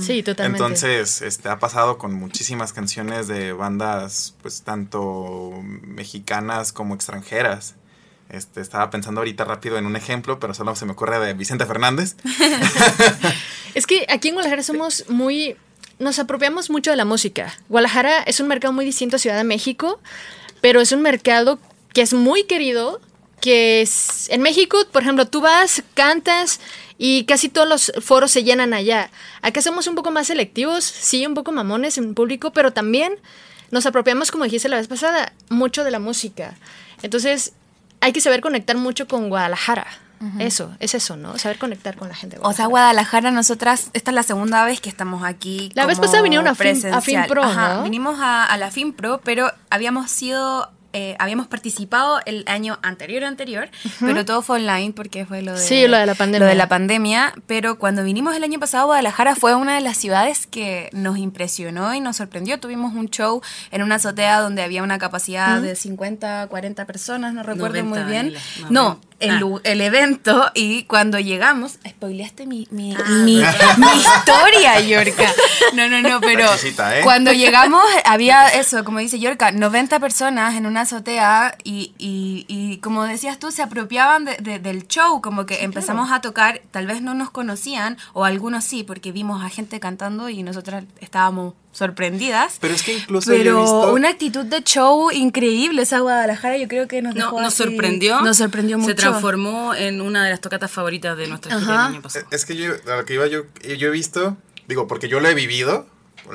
Sí, 0.00 0.22
totalmente. 0.24 0.62
Entonces, 0.62 1.22
este, 1.22 1.48
ha 1.48 1.58
pasado 1.58 1.96
con 1.98 2.12
muchísimas 2.14 2.72
canciones 2.72 3.28
de 3.28 3.52
bandas, 3.52 4.34
pues 4.42 4.62
tanto 4.62 5.52
mexicanas 5.62 6.72
como 6.72 6.94
extranjeras. 6.94 7.76
Este, 8.28 8.60
estaba 8.60 8.90
pensando 8.90 9.20
ahorita 9.20 9.44
rápido 9.44 9.78
en 9.78 9.86
un 9.86 9.94
ejemplo, 9.96 10.40
pero 10.40 10.52
solo 10.52 10.74
se 10.74 10.84
me 10.84 10.92
ocurre 10.92 11.18
de 11.20 11.32
Vicente 11.34 11.64
Fernández. 11.64 12.16
Es 13.74 13.86
que 13.86 14.06
aquí 14.08 14.28
en 14.28 14.34
Guadalajara 14.34 14.62
somos 14.62 15.04
muy... 15.08 15.56
Nos 15.98 16.18
apropiamos 16.20 16.70
mucho 16.70 16.90
de 16.90 16.96
la 16.96 17.04
música. 17.04 17.56
Guadalajara 17.68 18.22
es 18.22 18.38
un 18.38 18.46
mercado 18.46 18.72
muy 18.72 18.84
distinto 18.84 19.16
a 19.16 19.18
Ciudad 19.18 19.36
de 19.36 19.44
México, 19.44 20.00
pero 20.60 20.80
es 20.80 20.92
un 20.92 21.02
mercado 21.02 21.58
que 21.92 22.02
es 22.02 22.14
muy 22.14 22.44
querido, 22.44 23.00
que 23.40 23.80
es... 23.80 24.28
En 24.30 24.40
México, 24.42 24.78
por 24.92 25.02
ejemplo, 25.02 25.26
tú 25.26 25.40
vas, 25.40 25.82
cantas 25.94 26.60
y 26.98 27.24
casi 27.24 27.48
todos 27.48 27.68
los 27.68 27.92
foros 28.00 28.30
se 28.30 28.44
llenan 28.44 28.74
allá. 28.74 29.10
Acá 29.42 29.60
somos 29.60 29.88
un 29.88 29.96
poco 29.96 30.12
más 30.12 30.28
selectivos, 30.28 30.84
sí, 30.84 31.26
un 31.26 31.34
poco 31.34 31.50
mamones 31.50 31.98
en 31.98 32.14
público, 32.14 32.52
pero 32.52 32.72
también 32.72 33.14
nos 33.72 33.84
apropiamos, 33.86 34.30
como 34.30 34.44
dijiste 34.44 34.68
la 34.68 34.76
vez 34.76 34.86
pasada, 34.86 35.32
mucho 35.48 35.82
de 35.82 35.90
la 35.90 35.98
música. 35.98 36.56
Entonces, 37.02 37.54
hay 38.00 38.12
que 38.12 38.20
saber 38.20 38.40
conectar 38.40 38.76
mucho 38.76 39.08
con 39.08 39.28
Guadalajara. 39.28 39.86
Eso, 40.38 40.74
es 40.80 40.94
eso, 40.94 41.16
¿no? 41.16 41.38
Saber 41.38 41.58
conectar 41.58 41.96
con 41.96 42.08
la 42.08 42.14
gente. 42.14 42.36
de 42.36 42.42
O 42.44 42.52
sea, 42.52 42.66
Guadalajara, 42.66 43.30
nosotras, 43.30 43.90
esta 43.92 44.10
es 44.10 44.14
la 44.14 44.22
segunda 44.22 44.64
vez 44.64 44.80
que 44.80 44.88
estamos 44.88 45.22
aquí. 45.24 45.70
La 45.74 45.86
vez 45.86 45.98
pasada 45.98 46.22
vinieron 46.22 46.48
a 46.48 46.54
Fin- 46.54 46.86
a. 46.92 47.00
FinPro, 47.00 47.42
Ajá, 47.44 47.74
¿no? 47.74 47.82
Vinimos 47.84 48.18
a, 48.20 48.44
a 48.44 48.56
la 48.56 48.70
FinPro, 48.70 49.20
pero 49.24 49.50
habíamos 49.70 50.10
sido 50.10 50.70
eh, 50.94 51.16
habíamos 51.18 51.46
participado 51.48 52.18
el 52.24 52.44
año 52.48 52.78
anterior 52.82 53.22
anterior, 53.24 53.68
pero 54.00 54.24
todo 54.24 54.40
fue 54.40 54.56
online 54.56 54.94
porque 54.96 55.26
fue 55.26 55.42
lo 55.42 55.52
de, 55.52 55.58
Sí, 55.58 55.86
lo 55.86 55.98
de 55.98 56.06
la 56.06 56.14
pandemia. 56.14 56.38
lo 56.40 56.46
de 56.46 56.54
la 56.54 56.66
pandemia. 56.68 57.34
Pero 57.46 57.78
cuando 57.78 58.02
vinimos 58.02 58.34
el 58.34 58.42
año 58.42 58.58
pasado, 58.58 58.86
Guadalajara 58.86 59.36
fue 59.36 59.54
una 59.54 59.74
de 59.74 59.82
las 59.82 59.98
ciudades 59.98 60.46
que 60.46 60.88
nos 60.94 61.18
impresionó 61.18 61.94
y 61.94 62.00
nos 62.00 62.16
sorprendió. 62.16 62.58
Tuvimos 62.58 62.94
un 62.94 63.10
show 63.10 63.42
en 63.70 63.82
una 63.82 63.96
azotea 63.96 64.40
donde 64.40 64.62
había 64.62 64.82
una 64.82 64.98
capacidad 64.98 65.60
de 65.60 65.76
50, 65.76 66.46
40 66.48 66.86
personas, 66.86 67.34
no 67.34 67.42
recuerdo 67.42 67.82
90, 67.82 68.00
muy 68.02 68.10
bien. 68.10 68.34
No, 68.70 68.82
90. 68.94 69.07
El, 69.20 69.42
Ah. 69.42 69.60
el 69.64 69.80
evento 69.80 70.50
y 70.54 70.84
cuando 70.84 71.18
llegamos, 71.18 71.78
spoileaste 71.88 72.46
mi, 72.46 72.68
mi, 72.70 72.94
mi- 73.24 73.42
mi 73.78 73.86
historia, 74.00 74.80
Yorka. 74.80 75.32
No, 75.74 75.88
no, 75.88 76.00
no, 76.02 76.20
pero 76.20 76.44
¿eh? 76.54 77.00
cuando 77.02 77.32
llegamos 77.32 77.82
había 78.04 78.48
eso, 78.48 78.84
como 78.84 78.98
dice 79.00 79.18
Yorka, 79.18 79.50
90 79.50 79.98
personas 80.00 80.54
en 80.54 80.66
una 80.66 80.82
azotea 80.82 81.56
y, 81.64 81.92
y- 81.98 82.44
y 82.48 82.78
como 82.78 83.04
decías 83.04 83.38
tú, 83.38 83.50
se 83.50 83.62
apropiaban 83.62 84.24
de- 84.24 84.36
de- 84.36 84.58
del 84.60 84.86
show, 84.86 85.20
como 85.20 85.46
que 85.46 85.64
empezamos 85.64 86.12
a 86.12 86.20
tocar, 86.20 86.60
tal 86.70 86.86
vez 86.86 87.02
no 87.02 87.14
nos 87.14 87.30
conocían, 87.30 87.96
o 88.12 88.24
algunos 88.24 88.64
sí, 88.64 88.84
porque 88.84 89.10
vimos 89.12 89.42
a 89.44 89.48
gente 89.48 89.80
cantando 89.80 90.28
y 90.28 90.42
nosotras 90.42 90.84
estábamos 91.00 91.54
sorprendidas. 91.78 92.58
Pero 92.60 92.74
es 92.74 92.82
que 92.82 92.94
incluso 92.98 93.30
yo 93.32 93.36
he 93.36 93.38
Pero 93.44 93.60
visto- 93.62 93.92
una 93.94 94.08
actitud 94.10 94.44
de 94.44 94.62
show 94.62 95.10
increíble, 95.10 95.82
esa 95.82 96.00
Guadalajara 96.00 96.56
yo 96.58 96.68
creo 96.68 96.88
que 96.88 97.00
nos 97.02 97.14
No, 97.14 97.32
nos 97.32 97.54
así- 97.54 97.62
sorprendió. 97.64 98.20
Nos 98.20 98.36
sorprendió 98.36 98.76
mucho. 98.78 98.90
Se 98.90 98.94
transformó 98.94 99.74
en 99.74 100.00
una 100.00 100.24
de 100.24 100.30
las 100.30 100.40
tocatas 100.40 100.70
favoritas 100.70 101.16
de 101.16 101.26
nuestra 101.28 101.58
gira 101.58 101.72
Ajá. 101.74 101.86
el 101.88 101.92
año 101.94 102.02
pasado. 102.02 102.26
Es 102.30 102.44
que 102.44 102.56
yo, 102.56 102.72
a 102.92 102.96
lo 102.96 103.04
que 103.04 103.14
iba 103.14 103.26
yo, 103.26 103.42
yo 103.62 103.88
he 103.88 103.90
visto, 103.90 104.36
digo, 104.66 104.86
porque 104.86 105.08
yo 105.08 105.20
lo 105.20 105.28
he 105.28 105.34
vivido, 105.34 105.86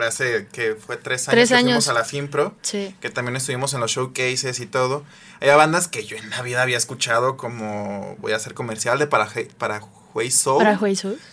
hace 0.08 0.48
que 0.52 0.74
fue 0.76 0.98
tres 0.98 1.28
años 1.28 1.36
Tres 1.36 1.50
que 1.50 1.56
años. 1.56 1.66
fuimos 1.68 1.88
a 1.90 1.94
la 1.94 2.04
FIMPRO, 2.04 2.56
Sí. 2.64 2.96
que 3.00 3.10
también 3.12 3.36
estuvimos 3.36 3.74
en 3.76 3.80
los 3.80 3.92
showcases 3.92 4.60
y 4.60 4.66
todo. 4.66 5.04
Había 5.40 5.56
bandas 5.56 5.88
que 5.88 6.04
yo 6.04 6.18
en 6.18 6.30
la 6.32 6.42
vida 6.42 6.62
había 6.64 6.78
escuchado 6.78 7.38
como, 7.38 8.16
voy 8.20 8.32
a 8.32 8.38
hacer 8.38 8.54
comercial 8.56 8.98
de 8.98 9.08
Paraje- 9.08 9.50
Paraguay 9.58 9.92
Soul, 10.32 10.64
Para 10.64 10.80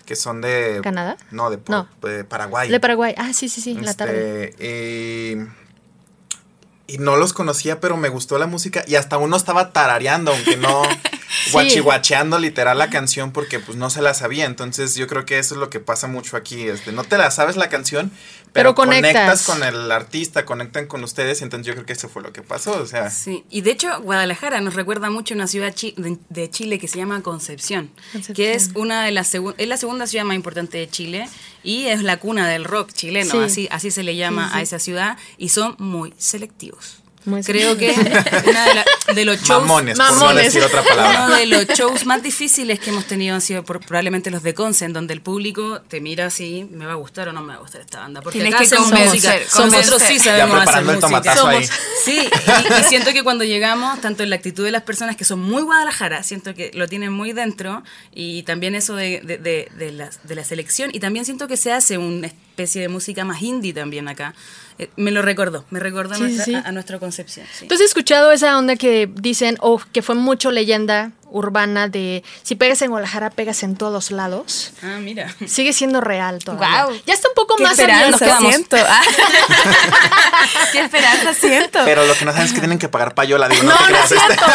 que 0.06 0.16
son 0.16 0.40
de... 0.40 0.80
¿Canadá? 0.82 1.16
No, 1.30 1.50
de, 1.50 1.58
No. 1.68 1.88
de 2.02 2.25
Paraguay. 2.25 2.68
De 2.68 2.80
Paraguay. 2.80 3.14
Ah, 3.18 3.32
sí, 3.32 3.49
sí, 3.49 3.60
sí, 3.60 3.75
la 3.75 3.94
tarde. 3.94 4.50
Este, 4.50 5.46
y, 6.88 6.94
y 6.94 6.99
no 6.99 7.16
los 7.16 7.32
conocía, 7.32 7.80
pero 7.80 7.96
me 7.96 8.08
gustó 8.08 8.38
la 8.38 8.46
música 8.46 8.82
y 8.87 8.96
hasta 8.96 9.18
uno 9.18 9.37
estaba 9.37 9.72
tarareando, 9.72 10.32
aunque 10.32 10.56
no 10.56 10.82
Sí. 11.30 11.52
guachihuacheando 11.52 12.38
literal 12.40 12.76
la 12.78 12.90
canción 12.90 13.30
porque 13.32 13.60
pues 13.60 13.78
no 13.78 13.88
se 13.88 14.02
la 14.02 14.14
sabía. 14.14 14.46
Entonces 14.46 14.96
yo 14.96 15.06
creo 15.06 15.25
que 15.25 15.38
eso 15.38 15.54
es 15.54 15.60
lo 15.60 15.70
que 15.70 15.78
pasa 15.78 16.08
mucho 16.08 16.37
aquí. 16.37 16.68
Este, 16.68 16.90
no 16.92 17.04
te 17.04 17.18
la 17.18 17.30
sabes 17.30 17.56
la 17.56 17.68
canción, 17.68 18.10
Pero 18.52 18.71
pero, 18.71 18.75
conectas. 18.75 19.12
conectas 19.12 19.42
con 19.47 19.62
el 19.62 19.92
artista, 19.92 20.45
conectan 20.45 20.87
con 20.87 21.04
ustedes. 21.04 21.40
Entonces 21.42 21.66
yo 21.66 21.75
creo 21.75 21.87
que 21.87 21.92
eso 21.92 22.09
fue 22.09 22.23
lo 22.23 22.33
que 22.33 22.42
pasó. 22.42 22.83
O 22.83 22.87
sea, 22.87 23.09
Sí, 23.11 23.45
y 23.49 23.61
de 23.61 23.71
hecho 23.71 24.00
Guadalajara 24.00 24.61
nos 24.61 24.75
recuerda 24.75 25.09
mucho 25.11 25.35
a 25.35 25.37
una 25.37 25.47
ciudad 25.47 25.73
chi- 25.73 25.95
de, 25.97 26.19
de 26.28 26.50
Chile 26.50 26.78
que 26.78 26.88
se 26.88 26.99
llama 26.99 27.23
Concepción, 27.23 27.90
Concepción. 28.12 28.35
que 28.35 28.54
es 28.54 28.71
una 28.75 29.04
de 29.04 29.12
las 29.12 29.33
es 29.35 29.69
la 29.69 29.76
segunda 29.76 30.07
ciudad 30.07 30.25
más 30.25 30.35
importante 30.37 30.78
de 30.78 30.88
Chile 30.88 31.28
y 31.62 31.87
es 31.87 32.02
la 32.02 32.16
cuna 32.19 32.49
del 32.49 32.64
rock 32.64 32.92
chileno, 32.92 33.30
Sí. 33.30 33.38
así 33.38 33.69
así 33.71 33.90
se 33.90 34.02
le 34.02 34.16
llama 34.16 34.47
Sí, 34.49 34.52
sí. 34.52 34.59
a 34.59 34.62
esa 34.62 34.78
ciudad 34.78 35.19
y 35.38 35.50
son 35.50 35.76
muy 35.78 36.12
selectivos. 36.19 36.97
Muy 37.26 37.42
Creo 37.42 37.76
que 37.76 37.90
una 38.46 38.64
de, 38.66 38.74
la- 38.74 38.84
de 39.14 39.24
los 39.26 39.36
shows 39.42 39.60
mamones, 39.62 39.98
por 39.98 40.10
no 40.10 40.16
Mamones. 40.20 40.44
decir 40.44 40.62
otra 40.62 40.82
palabra. 40.82 41.26
uno 41.26 41.34
de 41.36 41.46
los 41.46 41.66
shows 41.66 42.06
más 42.06 42.22
difíciles 42.22 42.80
que 42.80 42.90
hemos 42.90 43.04
tenido 43.04 43.34
han 43.34 43.40
sido 43.42 43.62
por- 43.62 43.80
probablemente 43.80 44.30
los 44.30 44.42
de 44.42 44.54
Conce, 44.54 44.86
en 44.86 44.92
donde 44.94 45.12
el 45.12 45.20
público 45.20 45.82
te 45.82 46.00
mira 46.00 46.26
así, 46.26 46.66
me 46.70 46.86
va 46.86 46.92
a 46.92 46.96
gustar 46.96 47.28
o 47.28 47.32
no 47.32 47.42
me 47.42 47.48
va 47.48 47.54
a 47.56 47.58
gustar 47.62 47.82
esta 47.82 48.00
banda. 48.00 48.22
Porque 48.22 48.38
Tienes 48.40 48.54
acá 48.54 48.64
que 48.64 48.74
convencer. 48.76 49.46
Nosotros 49.58 50.02
sí 50.02 50.16
Ya 50.18 50.24
sabemos 50.24 50.66
hacer 50.66 50.84
música. 50.84 51.36
Somos- 51.36 51.70
Sí, 52.04 52.18
y, 52.18 52.80
y 52.80 52.84
siento 52.84 53.12
que 53.12 53.22
cuando 53.22 53.44
llegamos, 53.44 54.00
tanto 54.00 54.22
en 54.22 54.30
la 54.30 54.36
actitud 54.36 54.64
de 54.64 54.70
las 54.70 54.82
personas 54.82 55.16
que 55.16 55.24
son 55.26 55.40
muy 55.40 55.62
Guadalajara, 55.62 56.22
siento 56.22 56.54
que 56.54 56.70
lo 56.74 56.88
tienen 56.88 57.12
muy 57.12 57.32
dentro, 57.34 57.82
y 58.14 58.42
también 58.44 58.74
eso 58.74 58.94
de, 58.96 59.20
de, 59.22 59.36
de, 59.36 59.68
de 59.76 59.92
la, 59.92 60.10
de 60.22 60.34
la 60.34 60.44
selección, 60.44 60.90
y 60.94 61.00
también 61.00 61.24
siento 61.26 61.46
que 61.48 61.58
se 61.58 61.72
hace 61.72 61.98
una 61.98 62.28
especie 62.62 62.83
de 62.83 62.88
música 62.88 63.25
más 63.25 63.43
indie 63.43 63.73
también 63.73 64.09
acá. 64.09 64.35
Eh, 64.79 64.88
me 64.97 65.11
lo 65.11 65.23
recordó, 65.23 65.64
me 65.71 65.81
recordó 65.81 66.14
a, 66.14 66.17
Sí, 66.17 66.23
nuestra, 66.23 66.45
sí. 66.45 66.55
A, 66.55 66.61
a 66.61 66.73
nuestra 66.73 66.99
concepción. 66.99 67.47
sí. 67.52 67.67
¿Tú 67.67 67.75
has 67.75 67.81
escuchado 67.81 68.33
esa 68.33 68.59
onda 68.59 68.76
que 68.76 69.09
dicen, 69.14 69.57
o 69.61 69.81
que 69.93 70.02
fue 70.02 70.14
mucho 70.14 70.50
leyenda 70.50 71.12
urbana 71.30 71.88
de 71.88 72.22
si 72.42 72.54
pegas 72.54 72.82
en 72.82 72.90
Guadalajara, 72.90 73.30
pegas 73.30 73.62
en 73.62 73.76
todos 73.76 74.10
lados? 74.10 74.72
Ah, 74.82 74.99
mira. 75.00 75.34
Sigue 75.46 75.72
siendo 75.72 76.00
real 76.00 76.38
todavía. 76.44 76.84
Guau. 76.84 77.00
Ya 77.06 77.14
está 77.14 77.28
un 77.28 77.34
poco 77.34 77.56
Qué 77.56 77.62
más 77.62 77.78
esperanza 77.78 78.38
siento. 78.38 78.76
Ah. 78.88 79.02
Qué 80.72 80.80
esperanza 80.80 81.34
siento. 81.34 81.80
Pero 81.84 82.06
lo 82.06 82.14
que 82.14 82.25
no 82.25 82.32
saben 82.32 82.46
es 82.46 82.52
que 82.52 82.60
tienen 82.60 82.78
que 82.78 82.88
pagar 82.88 83.14
payola. 83.14 83.49
Digo, 83.49 83.62
no, 83.62 83.70
No, 83.70 83.76
te 83.76 83.82
no 83.82 83.88
creas, 83.88 84.12
este. 84.12 84.26
cierto. 84.26 84.46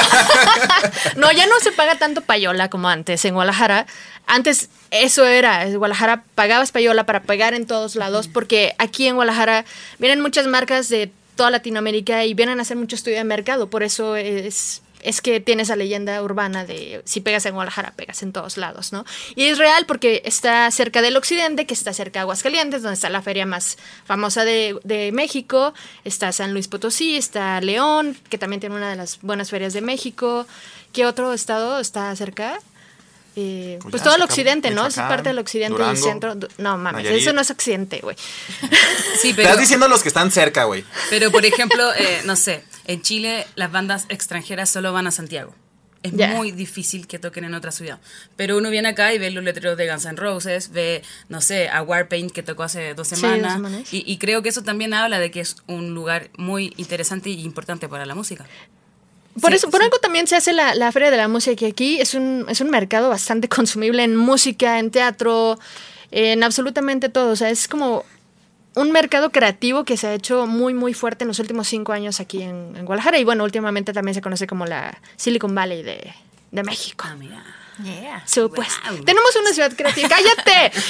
no, 1.20 1.32
ya 1.32 1.46
no 1.46 1.60
se 1.62 1.72
paga 1.72 1.96
tanto 1.98 2.22
payola 2.22 2.70
como 2.70 2.89
antes 2.89 3.24
en 3.25 3.34
Guadalajara. 3.34 3.86
Antes 4.27 4.70
eso 4.91 5.25
era, 5.25 5.63
en 5.63 5.77
Guadalajara 5.77 6.24
pagabas 6.36 6.72
payola 6.72 7.05
para 7.05 7.22
pagar 7.24 7.53
en 7.53 7.65
todos 7.67 7.96
lados, 7.96 8.27
porque 8.27 8.74
aquí 8.77 9.08
en 9.08 9.15
Guadalajara 9.15 9.65
vienen 10.00 10.22
muchas 10.22 10.48
marcas 10.48 10.89
de 10.89 11.12
toda 11.36 11.51
Latinoamérica 11.51 12.24
y 12.25 12.34
vienen 12.34 12.60
a 12.60 12.63
hacer 12.63 12.77
mucho 12.77 12.96
estudio 12.96 13.17
de 13.17 13.24
mercado. 13.24 13.70
Por 13.70 13.84
eso 13.84 14.15
es, 14.15 14.82
es 15.06 15.22
que 15.22 15.40
tiene 15.40 15.64
esa 15.64 15.76
leyenda 15.76 16.22
urbana 16.22 16.66
de 16.66 17.02
si 17.06 17.22
pegas 17.22 17.46
en 17.46 17.54
Guadalajara, 17.54 17.92
pegas 17.96 18.22
en 18.24 18.34
todos 18.34 18.58
lados, 18.58 18.92
¿no? 18.92 19.06
Y 19.36 19.46
es 19.46 19.58
real 19.58 19.86
porque 19.86 20.22
está 20.26 20.70
cerca 20.72 21.02
del 21.02 21.16
occidente, 21.18 21.66
que 21.66 21.74
está 21.74 21.94
cerca 21.94 22.20
de 22.20 22.22
Aguascalientes, 22.22 22.82
donde 22.82 22.96
está 22.96 23.10
la 23.10 23.22
feria 23.22 23.46
más 23.46 23.78
famosa 24.06 24.44
de, 24.46 24.78
de 24.84 25.12
México, 25.12 25.74
está 26.04 26.32
San 26.32 26.54
Luis 26.54 26.68
Potosí, 26.68 27.16
está 27.18 27.62
León, 27.62 28.18
que 28.30 28.38
también 28.38 28.60
tiene 28.60 28.76
una 28.76 28.90
de 28.90 28.96
las 28.96 29.20
buenas 29.22 29.50
ferias 29.50 29.74
de 29.74 29.82
México. 29.82 30.46
¿Qué 30.94 31.06
otro 31.06 31.34
estado 31.34 31.80
está 31.80 32.16
cerca? 32.16 32.58
Eh, 33.38 33.80
Pues 33.82 33.92
pues 33.92 34.02
ya, 34.02 34.06
todo 34.06 34.16
el 34.16 34.22
occidente, 34.22 34.72
¿no? 34.72 34.88
Es 34.88 34.96
parte 34.96 35.28
del 35.30 35.40
occidente 35.40 35.74
y 35.74 35.78
Durango, 35.78 36.02
centro. 36.02 36.36
No 36.58 36.78
mames, 36.78 37.04
Nayarit. 37.04 37.22
eso 37.22 37.34
no 37.34 37.42
es 37.42 37.52
occidente, 37.52 38.00
güey. 38.02 38.16
Sí, 39.20 39.30
Te 39.30 39.36
pero, 39.36 39.50
Estás 39.50 39.60
diciendo 39.60 39.88
los 39.90 40.02
que 40.02 40.08
están 40.08 40.32
cerca, 40.32 40.64
güey. 40.64 40.86
pero 41.10 41.32
por 41.32 41.46
ejemplo, 41.46 41.94
eh, 41.96 42.22
no 42.24 42.36
sé, 42.38 42.64
en 42.88 43.01
Chile 43.01 43.46
las 43.56 43.72
bandas 43.72 44.06
extranjeras 44.10 44.70
solo 44.70 44.94
van 44.94 45.08
a 45.08 45.12
Santiago. 45.12 45.54
Es 46.04 46.13
muy 46.13 46.51
difícil 46.51 47.08
que 47.08 47.18
toquen 47.18 47.46
en 47.46 47.56
otra 47.56 47.72
ciudad. 47.72 48.00
Pero 48.36 48.58
uno 48.60 48.70
viene 48.70 48.89
acá 48.89 49.12
y 49.12 49.18
ve 49.18 49.32
los 49.32 49.44
letreros 49.44 49.75
de 49.75 49.89
Guns 49.89 50.06
N' 50.06 50.15
Roses, 50.18 50.70
ve, 50.72 51.01
no 51.30 51.42
sé, 51.42 51.68
a 51.68 51.82
Warpaint 51.82 52.32
que 52.32 52.44
tocó 52.44 52.62
hace 52.62 52.94
dos 52.94 53.08
Sí, 53.08 53.15
dos 53.15 53.22
semanas. 53.22 53.54
semanas. 53.54 53.92
Y, 53.94 54.04
y 54.06 54.18
creo 54.20 54.44
que 54.44 54.50
eso 54.50 54.62
también 54.62 54.94
habla 54.94 55.18
de 55.18 55.32
que 55.32 55.39
es 55.39 55.56
un 55.65 55.96
lugar 55.96 56.30
muy 56.38 56.75
interesante 56.77 57.32
y 57.32 57.42
importante 57.42 57.89
para 57.89 58.06
la 58.06 58.13
música. 58.13 58.46
Por 59.42 59.50
Sí, 59.50 59.56
eso, 59.58 59.72
por 59.72 59.80
sí. 59.80 59.86
algo 59.86 59.98
también 59.98 60.27
se 60.27 60.36
hace 60.36 60.54
la, 60.54 60.75
la 60.75 60.92
Feria 60.92 61.10
de 61.10 61.18
la 61.18 61.27
Música, 61.27 61.56
que 61.56 61.65
aquí 61.65 62.00
es 62.00 62.13
un, 62.13 62.46
es 62.50 62.62
un 62.62 62.70
mercado 62.70 63.10
bastante 63.10 63.50
consumible 63.50 64.04
en 64.04 64.15
música, 64.15 64.77
en 64.77 64.92
teatro, 64.92 65.58
en 66.12 66.44
absolutamente 66.44 67.10
todo. 67.10 67.32
O 67.32 67.36
sea, 67.36 67.50
es 67.50 67.68
como 67.68 68.06
un 68.75 68.91
mercado 68.91 69.32
creativo 69.32 69.86
que 69.86 69.98
se 69.98 70.08
ha 70.08 70.13
hecho 70.13 70.48
muy, 70.48 70.74
muy 70.74 70.94
fuerte 70.94 71.24
en 71.24 71.29
los 71.29 71.39
últimos 71.39 71.67
cinco 71.67 71.94
años 71.94 72.20
aquí 72.20 72.41
en, 72.41 72.74
Guadalajara. 72.86 73.17
Y 73.17 73.24
bueno, 73.24 73.44
últimamente 73.44 73.94
también 73.94 74.13
se 74.15 74.22
conoce 74.22 74.48
como 74.48 74.65
la 74.65 75.00
Silicon 75.15 75.55
Valley 75.55 75.82
de, 75.84 76.13
de 76.51 76.63
México. 76.63 77.05
Ah, 77.08 77.15
mira. 77.17 77.44
Yeah. 77.84 78.24
So, 78.25 78.50
pues, 78.50 78.70
Wow. 78.89 79.03
tenemos 79.03 79.36
una 79.36 79.51
ciudad 79.53 79.74
creativa. 79.75 80.08
¡Cállate! 80.08 80.72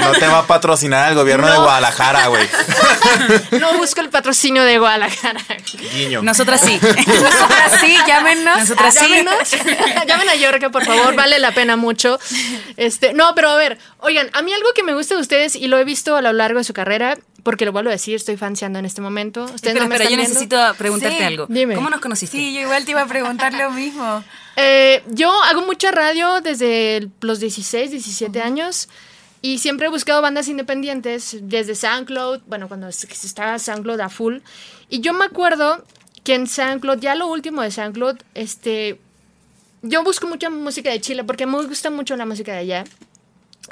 No 0.00 0.12
te 0.12 0.26
va 0.26 0.40
a 0.40 0.46
patrocinar 0.46 1.08
el 1.10 1.14
gobierno 1.14 1.46
de. 1.50 1.56
Guadalajara, 1.58 2.26
güey. 2.28 2.46
No 3.60 3.74
busco 3.78 4.00
el 4.00 4.08
patrocinio 4.10 4.62
de 4.64 4.78
Guadalajara. 4.78 5.40
Guiño. 5.94 6.22
Nosotras 6.22 6.60
sí. 6.60 6.78
Nosotras 6.82 7.72
sí, 7.80 7.96
llámenos. 8.06 8.58
Nosotras 8.60 8.94
sí. 8.94 9.00
Llámenos, 9.08 9.50
llamen 10.06 10.28
a 10.28 10.34
Yorka, 10.36 10.70
por 10.70 10.84
favor, 10.84 11.14
vale 11.14 11.38
la 11.38 11.52
pena 11.52 11.76
mucho. 11.76 12.18
Este, 12.76 13.12
no, 13.14 13.34
pero 13.34 13.50
a 13.50 13.56
ver, 13.56 13.78
oigan, 13.98 14.30
a 14.32 14.42
mí 14.42 14.52
algo 14.52 14.68
que 14.74 14.82
me 14.82 14.94
gusta 14.94 15.14
de 15.14 15.20
ustedes 15.20 15.54
y 15.56 15.66
lo 15.68 15.78
he 15.78 15.84
visto 15.84 16.16
a 16.16 16.22
lo 16.22 16.32
largo 16.32 16.58
de 16.58 16.64
su 16.64 16.72
carrera, 16.72 17.18
porque 17.42 17.64
lo 17.64 17.72
vuelvo 17.72 17.90
a 17.90 17.92
decir, 17.92 18.16
estoy 18.16 18.36
fanseando 18.36 18.78
en 18.78 18.84
este 18.86 19.00
momento. 19.00 19.44
Ustedes 19.44 19.74
Espera, 19.76 19.80
no 19.84 19.88
me 19.88 19.94
espera, 19.96 20.10
yo 20.10 20.16
viendo. 20.16 20.28
necesito 20.34 20.74
preguntarte 20.76 21.18
Sí, 21.18 21.24
algo. 21.24 21.46
dime. 21.48 21.74
¿Cómo 21.74 21.90
nos 21.90 22.00
conociste? 22.00 22.36
Sí, 22.36 22.54
yo 22.54 22.60
igual 22.62 22.84
te 22.84 22.90
iba 22.92 23.02
a 23.02 23.06
preguntar 23.06 23.52
lo 23.54 23.70
mismo. 23.70 24.22
Eh, 24.62 25.02
yo 25.08 25.32
hago 25.44 25.64
mucha 25.64 25.90
radio 25.90 26.42
desde 26.42 27.08
los 27.22 27.40
16, 27.40 27.90
17 27.92 28.42
años 28.42 28.88
y 29.40 29.58
siempre 29.58 29.86
he 29.86 29.90
buscado 29.90 30.20
bandas 30.20 30.48
independientes 30.48 31.38
desde 31.40 31.74
SoundCloud, 31.74 32.42
bueno, 32.46 32.68
cuando 32.68 32.88
estaba 32.88 33.58
SoundCloud 33.58 34.00
a 34.00 34.10
full. 34.10 34.38
Y 34.90 35.00
yo 35.00 35.14
me 35.14 35.24
acuerdo 35.24 35.82
que 36.24 36.34
en 36.34 36.46
SoundCloud, 36.46 36.98
ya 37.00 37.14
lo 37.14 37.28
último 37.28 37.62
de 37.62 37.70
SoundCloud, 37.70 38.18
este, 38.34 39.00
yo 39.80 40.04
busco 40.04 40.26
mucha 40.26 40.50
música 40.50 40.90
de 40.90 41.00
Chile 41.00 41.24
porque 41.24 41.46
me 41.46 41.64
gusta 41.64 41.88
mucho 41.88 42.14
la 42.16 42.26
música 42.26 42.52
de 42.52 42.58
allá. 42.58 42.84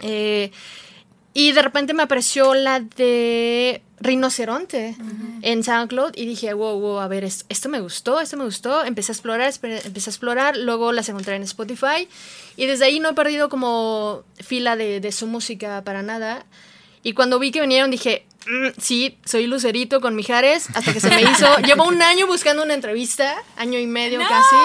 Eh, 0.00 0.52
y 1.38 1.52
de 1.52 1.62
repente 1.62 1.95
me 1.95 2.02
apareció 2.02 2.52
la 2.52 2.80
de 2.80 3.80
Rinoceronte 4.00 4.97
en 5.42 5.62
SoundCloud 5.62 6.11
y 6.16 6.26
dije, 6.26 6.52
wow, 6.52 6.80
wow, 6.80 6.99
a 6.99 7.07
ver, 7.07 7.23
esto, 7.23 7.45
esto 7.49 7.68
me 7.68 7.78
gustó, 7.78 8.21
esto 8.21 8.37
me 8.37 8.42
gustó. 8.45 8.85
Empecé 8.85 9.12
a 9.12 9.14
explorar, 9.14 9.52
empecé 9.62 10.11
a 10.11 10.12
explorar, 10.12 10.57
luego 10.57 10.90
las 10.90 11.09
encontré 11.09 11.37
en 11.37 11.45
Spotify 11.45 12.09
y 12.57 12.66
desde 12.66 12.87
ahí 12.87 12.99
no 12.99 13.11
he 13.11 13.14
perdido 13.14 13.49
como 13.49 14.25
fila 14.45 14.75
de, 14.75 14.99
de 14.99 15.12
su 15.12 15.28
música 15.28 15.85
para 15.85 16.02
nada. 16.02 16.45
Y 17.04 17.12
cuando 17.12 17.38
vi 17.38 17.52
que 17.52 17.61
vinieron 17.61 17.92
dije, 17.92 18.26
"Mm, 18.49 18.71
sí, 18.80 19.16
soy 19.25 19.47
Lucerito 19.47 20.00
con 20.00 20.16
Mijares, 20.16 20.66
hasta 20.75 20.92
que 20.92 20.99
se 20.99 21.09
me 21.09 21.23
hizo. 21.23 21.47
Llevo 21.64 21.87
un 21.87 22.02
año 22.02 22.26
buscando 22.26 22.64
una 22.64 22.75
entrevista, 22.75 23.37
año 23.57 23.78
y 23.78 23.87
medio 23.87 24.18
casi. 24.28 24.57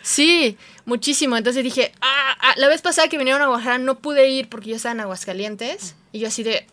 Sí, 0.00 0.56
muchísimo. 0.86 1.36
Entonces 1.36 1.62
dije, 1.62 1.92
ah, 2.00 2.36
ah, 2.40 2.54
la 2.56 2.68
vez 2.68 2.80
pasada 2.80 3.08
que 3.08 3.18
vinieron 3.18 3.42
a 3.42 3.46
Guadalajara 3.46 3.78
no 3.78 3.98
pude 3.98 4.28
ir 4.28 4.48
porque 4.48 4.70
yo 4.70 4.76
estaba 4.76 4.94
en 4.94 5.00
Aguascalientes. 5.00 5.94
Y 6.12 6.20
yo 6.20 6.28
así 6.28 6.42
de. 6.42 6.66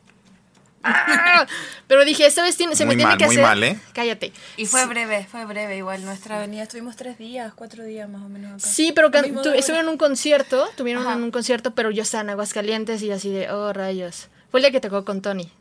"Ah". 0.84 1.46
Pero 1.88 2.06
dije, 2.06 2.26
esta 2.26 2.44
vez 2.44 2.56
tiene, 2.58 2.76
se 2.76 2.86
Muy 2.86 2.96
me 2.96 3.04
tiene 3.04 3.18
que 3.18 3.26
muy 3.26 3.36
hacer. 3.36 3.46
mal, 3.46 3.64
¿eh? 3.64 3.80
Cállate. 3.94 4.32
Y 4.58 4.66
fue 4.66 4.86
breve, 4.86 5.26
fue 5.30 5.46
breve 5.46 5.78
igual. 5.78 6.04
Nuestra 6.06 6.38
avenida 6.38 6.64
estuvimos 6.64 6.96
tres 6.96 7.18
días, 7.18 7.54
cuatro 7.54 7.84
días 7.84 8.10
más 8.10 8.22
o 8.22 8.30
menos 8.30 8.62
acá. 8.64 8.72
Sí, 8.74 8.92
pero 8.96 9.12
tu- 9.12 9.18
estuvieron 9.52 9.86
en 9.86 9.90
un 9.90 9.98
concierto, 9.98 10.70
tuvieron 10.78 11.04
Ajá. 11.06 11.14
en 11.16 11.24
un 11.24 11.32
concierto, 11.32 11.74
pero 11.76 11.92
yo 11.92 12.04
estaba 12.04 12.24
en 12.24 12.30
Aguascalientes 12.32 13.02
y 13.02 13.12
así 13.12 13.30
de, 13.32 13.52
oh, 13.52 13.74
rayos. 13.74 14.30
Fue 14.52 14.60
el 14.60 14.64
día 14.64 14.72
que 14.72 14.80
tocó 14.80 15.04
con 15.06 15.22
Tony. 15.22 15.52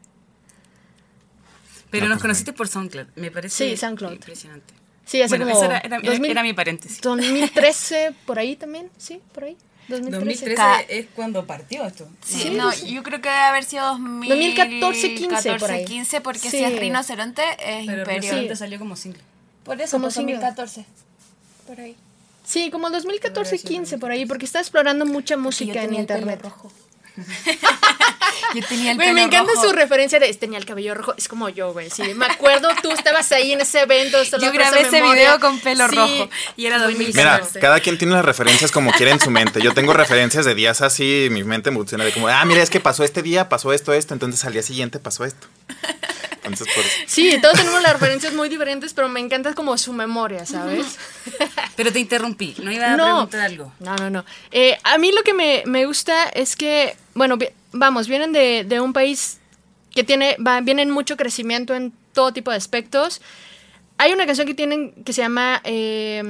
Pero 1.90 2.04
No, 2.06 2.10
nos 2.10 2.16
pues, 2.16 2.22
conociste 2.22 2.52
por 2.52 2.68
SoundCloud. 2.68 3.06
Me 3.16 3.30
parece 3.30 3.70
Sí, 3.70 3.76
SoundCloud. 3.76 4.12
impresionante. 4.12 4.72
Sí, 5.12 5.20
hace 5.20 5.36
Bueno, 5.36 5.52
como... 5.52 5.62
era, 5.66 5.76
era- 5.80 5.98
era- 5.98 6.10
2000 6.10 6.30
era 6.30 6.42
mi 6.42 6.54
paréntesis. 6.54 7.02
2013, 7.02 8.14
por 8.24 8.38
ahí 8.38 8.56
también, 8.56 8.88
sí, 8.96 9.20
por 9.34 9.44
ahí. 9.44 9.58
2013. 9.88 10.24
2013 10.24 10.54
Ca- 10.54 10.80
es 10.88 11.06
cuando 11.14 11.44
partió 11.44 11.84
esto. 11.84 12.08
Sí, 12.24 12.48
no, 12.50 12.72
yo 12.72 13.02
creo 13.02 13.20
que 13.20 13.28
debe 13.28 13.40
haber 13.42 13.64
sido 13.64 13.84
2000, 13.88 14.28
2014, 14.30 15.14
15 15.14 15.54
por 15.58 15.70
ahí. 15.70 15.84
15, 15.84 16.20
porque 16.22 16.38
Sí. 16.38 16.48
si 16.50 16.64
es 16.64 16.78
rinoceronte 16.78 17.42
es 17.42 17.84
Pero 17.86 17.98
imperio. 17.98 18.04
Rinoceronte 18.22 18.56
salió 18.56 18.78
como 18.78 18.96
single. 18.96 19.20
Por 19.64 19.78
eso, 19.82 19.96
Como 19.96 20.04
pues, 20.04 20.14
single. 20.14 20.36
2014. 20.36 20.86
Por 21.66 21.78
ahí. 21.80 21.94
Sí, 22.46 22.70
como 22.70 22.88
2014, 22.88 23.58
15, 23.58 23.98
por 23.98 24.12
ahí, 24.12 24.24
porque 24.24 24.46
está 24.46 24.60
explorando 24.60 25.04
mucha 25.04 25.36
música 25.36 25.82
en 25.82 25.92
internet. 25.92 26.40
rojo. 26.42 26.72
Yo 28.54 28.62
tenía 28.68 28.92
el 28.92 28.96
Güey, 28.96 29.08
pelo 29.08 29.14
me 29.14 29.22
encanta 29.22 29.52
rojo. 29.54 29.66
su 29.66 29.72
referencia 29.72 30.18
de 30.18 30.32
tenía 30.34 30.58
el 30.58 30.64
cabello 30.64 30.94
rojo. 30.94 31.14
Es 31.16 31.28
como 31.28 31.48
yo, 31.48 31.72
güey. 31.72 31.90
Sí, 31.90 32.02
me 32.14 32.26
acuerdo, 32.26 32.68
tú 32.82 32.90
estabas 32.90 33.30
ahí 33.32 33.52
en 33.52 33.60
ese 33.60 33.80
evento. 33.80 34.22
Yo 34.22 34.52
grabé 34.52 34.80
ese 34.82 35.00
memoria. 35.00 35.22
video 35.22 35.40
con 35.40 35.58
pelo 35.60 35.88
rojo. 35.88 36.28
Y 36.56 36.66
era 36.66 36.78
buenísimo. 36.78 37.06
2014. 37.22 37.50
Mira, 37.50 37.60
cada 37.60 37.80
quien 37.80 37.98
tiene 37.98 38.14
las 38.14 38.24
referencias 38.24 38.70
como 38.70 38.92
quiere 38.92 39.12
en 39.12 39.20
su 39.20 39.30
mente. 39.30 39.60
Yo 39.62 39.74
tengo 39.74 39.92
referencias 39.92 40.44
de 40.44 40.54
días 40.54 40.80
así, 40.82 41.28
mi 41.30 41.44
mente 41.44 41.70
funciona 41.70 42.04
de 42.04 42.12
como, 42.12 42.28
ah, 42.28 42.44
mira, 42.44 42.62
es 42.62 42.70
que 42.70 42.80
pasó 42.80 43.04
este 43.04 43.22
día, 43.22 43.48
pasó 43.48 43.72
esto, 43.72 43.92
esto, 43.92 44.14
entonces 44.14 44.44
al 44.44 44.52
día 44.52 44.62
siguiente 44.62 44.98
pasó 44.98 45.24
esto. 45.24 45.46
Entonces, 46.44 46.66
por 46.74 46.84
eso. 46.84 46.96
Sí, 47.06 47.38
todos 47.40 47.56
tenemos 47.58 47.80
las 47.82 47.92
referencias 47.92 48.32
muy 48.34 48.48
diferentes, 48.48 48.92
pero 48.94 49.08
me 49.08 49.20
encanta 49.20 49.54
como 49.54 49.76
su 49.78 49.92
memoria, 49.92 50.44
¿sabes? 50.44 50.98
Pero 51.76 51.92
te 51.92 52.00
interrumpí. 52.00 52.54
No 52.62 52.70
iba 52.72 52.92
a 52.92 52.96
No. 52.96 53.04
preguntar 53.04 53.40
algo. 53.42 53.72
No, 53.80 53.94
no, 53.96 54.10
no. 54.10 54.24
Eh, 54.50 54.76
a 54.82 54.98
mí 54.98 55.12
lo 55.12 55.22
que 55.22 55.34
me, 55.34 55.62
me 55.66 55.86
gusta 55.86 56.28
es 56.30 56.56
que, 56.56 56.96
bueno, 57.14 57.36
vi- 57.36 57.48
vamos, 57.72 58.08
vienen 58.08 58.32
de, 58.32 58.64
de 58.66 58.80
un 58.80 58.92
país 58.92 59.38
que 59.94 60.02
tiene, 60.04 60.36
va, 60.44 60.60
vienen 60.60 60.90
mucho 60.90 61.16
crecimiento 61.16 61.74
en 61.74 61.92
todo 62.12 62.32
tipo 62.32 62.50
de 62.50 62.56
aspectos. 62.56 63.20
Hay 63.98 64.12
una 64.12 64.26
canción 64.26 64.46
que 64.46 64.54
tienen 64.54 64.92
que 65.04 65.12
se 65.12 65.22
llama 65.22 65.60
eh, 65.64 66.22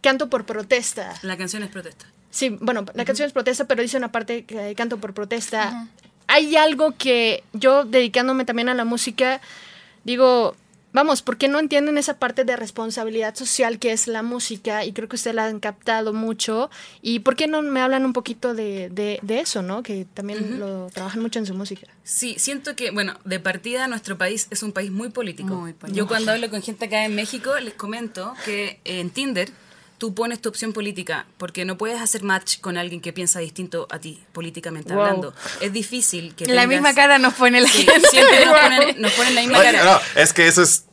Canto 0.00 0.30
por 0.30 0.46
protesta. 0.46 1.12
La 1.22 1.36
canción 1.36 1.62
es 1.62 1.68
protesta. 1.70 2.06
Sí, 2.30 2.48
bueno, 2.60 2.84
la 2.94 3.04
canción 3.04 3.26
es 3.26 3.32
protesta, 3.32 3.66
pero 3.66 3.82
dice 3.82 3.96
una 3.96 4.10
parte 4.10 4.44
que 4.44 4.74
canto 4.74 4.96
por 4.98 5.12
protesta. 5.14 5.86
Hay 6.34 6.56
algo 6.56 6.94
que 6.96 7.44
yo, 7.52 7.84
dedicándome 7.84 8.44
también 8.44 8.68
a 8.68 8.74
la 8.74 8.84
música, 8.84 9.40
digo, 10.04 10.56
vamos, 10.92 11.22
¿por 11.22 11.36
qué 11.36 11.48
no 11.48 11.58
entienden 11.58 11.96
esa 11.98 12.18
parte 12.18 12.44
de 12.44 12.56
responsabilidad 12.56 13.34
social 13.34 13.78
que 13.78 13.92
es 13.92 14.06
la 14.06 14.22
música? 14.22 14.84
Y 14.84 14.92
creo 14.92 15.08
que 15.08 15.16
ustedes 15.16 15.34
la 15.36 15.46
han 15.46 15.60
captado 15.60 16.12
mucho. 16.12 16.70
¿Y 17.02 17.20
por 17.20 17.36
qué 17.36 17.46
no 17.46 17.62
me 17.62 17.80
hablan 17.80 18.04
un 18.04 18.12
poquito 18.12 18.54
de, 18.54 18.88
de- 18.90 19.18
de 19.22 19.40
eso, 19.40 19.62
no? 19.62 19.82
Que 19.82 20.06
también 20.14 20.58
lo 20.60 20.88
trabajan 20.92 21.20
mucho 21.22 21.38
en 21.38 21.46
su 21.46 21.54
música. 21.54 21.86
Sí, 22.04 22.34
siento 22.38 22.74
que, 22.76 22.90
bueno, 22.90 23.14
de 23.24 23.40
partida 23.40 23.86
nuestro 23.88 24.18
país 24.18 24.46
es 24.50 24.62
un 24.62 24.72
país 24.72 24.90
muy 24.90 25.10
político. 25.10 25.54
Muy 25.54 25.72
político. 25.72 25.96
Yo 26.04 26.08
cuando 26.08 26.32
hablo 26.32 26.50
con 26.50 26.62
gente 26.62 26.84
acá 26.86 27.04
en 27.04 27.14
México 27.14 27.58
les 27.60 27.74
comento 27.74 28.34
que 28.44 28.80
en 28.84 29.10
Tinder 29.10 29.50
tú 30.04 30.14
pones 30.14 30.38
tu 30.42 30.50
opción 30.50 30.74
política 30.74 31.24
porque 31.38 31.64
no 31.64 31.78
puedes 31.78 31.98
hacer 31.98 32.22
match 32.22 32.60
con 32.60 32.76
alguien 32.76 33.00
que 33.00 33.14
piensa 33.14 33.38
distinto 33.40 33.86
a 33.90 33.98
ti, 33.98 34.22
políticamente 34.34 34.92
Wow. 34.92 35.02
hablando. 35.02 35.34
Es 35.62 35.72
difícil 35.72 36.34
que 36.34 36.44
La 36.44 36.64
tengas- 36.64 36.68
misma 36.68 36.94
cara 36.94 37.16
nos 37.18 37.32
pone 37.32 37.58
la 37.62 37.68
Sí, 37.68 37.86
gente. 37.86 38.06
siempre 38.08 38.44
nos 38.44 38.60
ponen, 38.60 39.00
nos 39.00 39.12
ponen 39.12 39.34
la 39.34 39.40
misma 39.40 39.58
Oye, 39.60 39.72
cara. 39.72 39.84
no, 40.14 40.20
es 40.20 40.34
que 40.34 40.46
eso 40.46 40.60
es. 40.62 40.84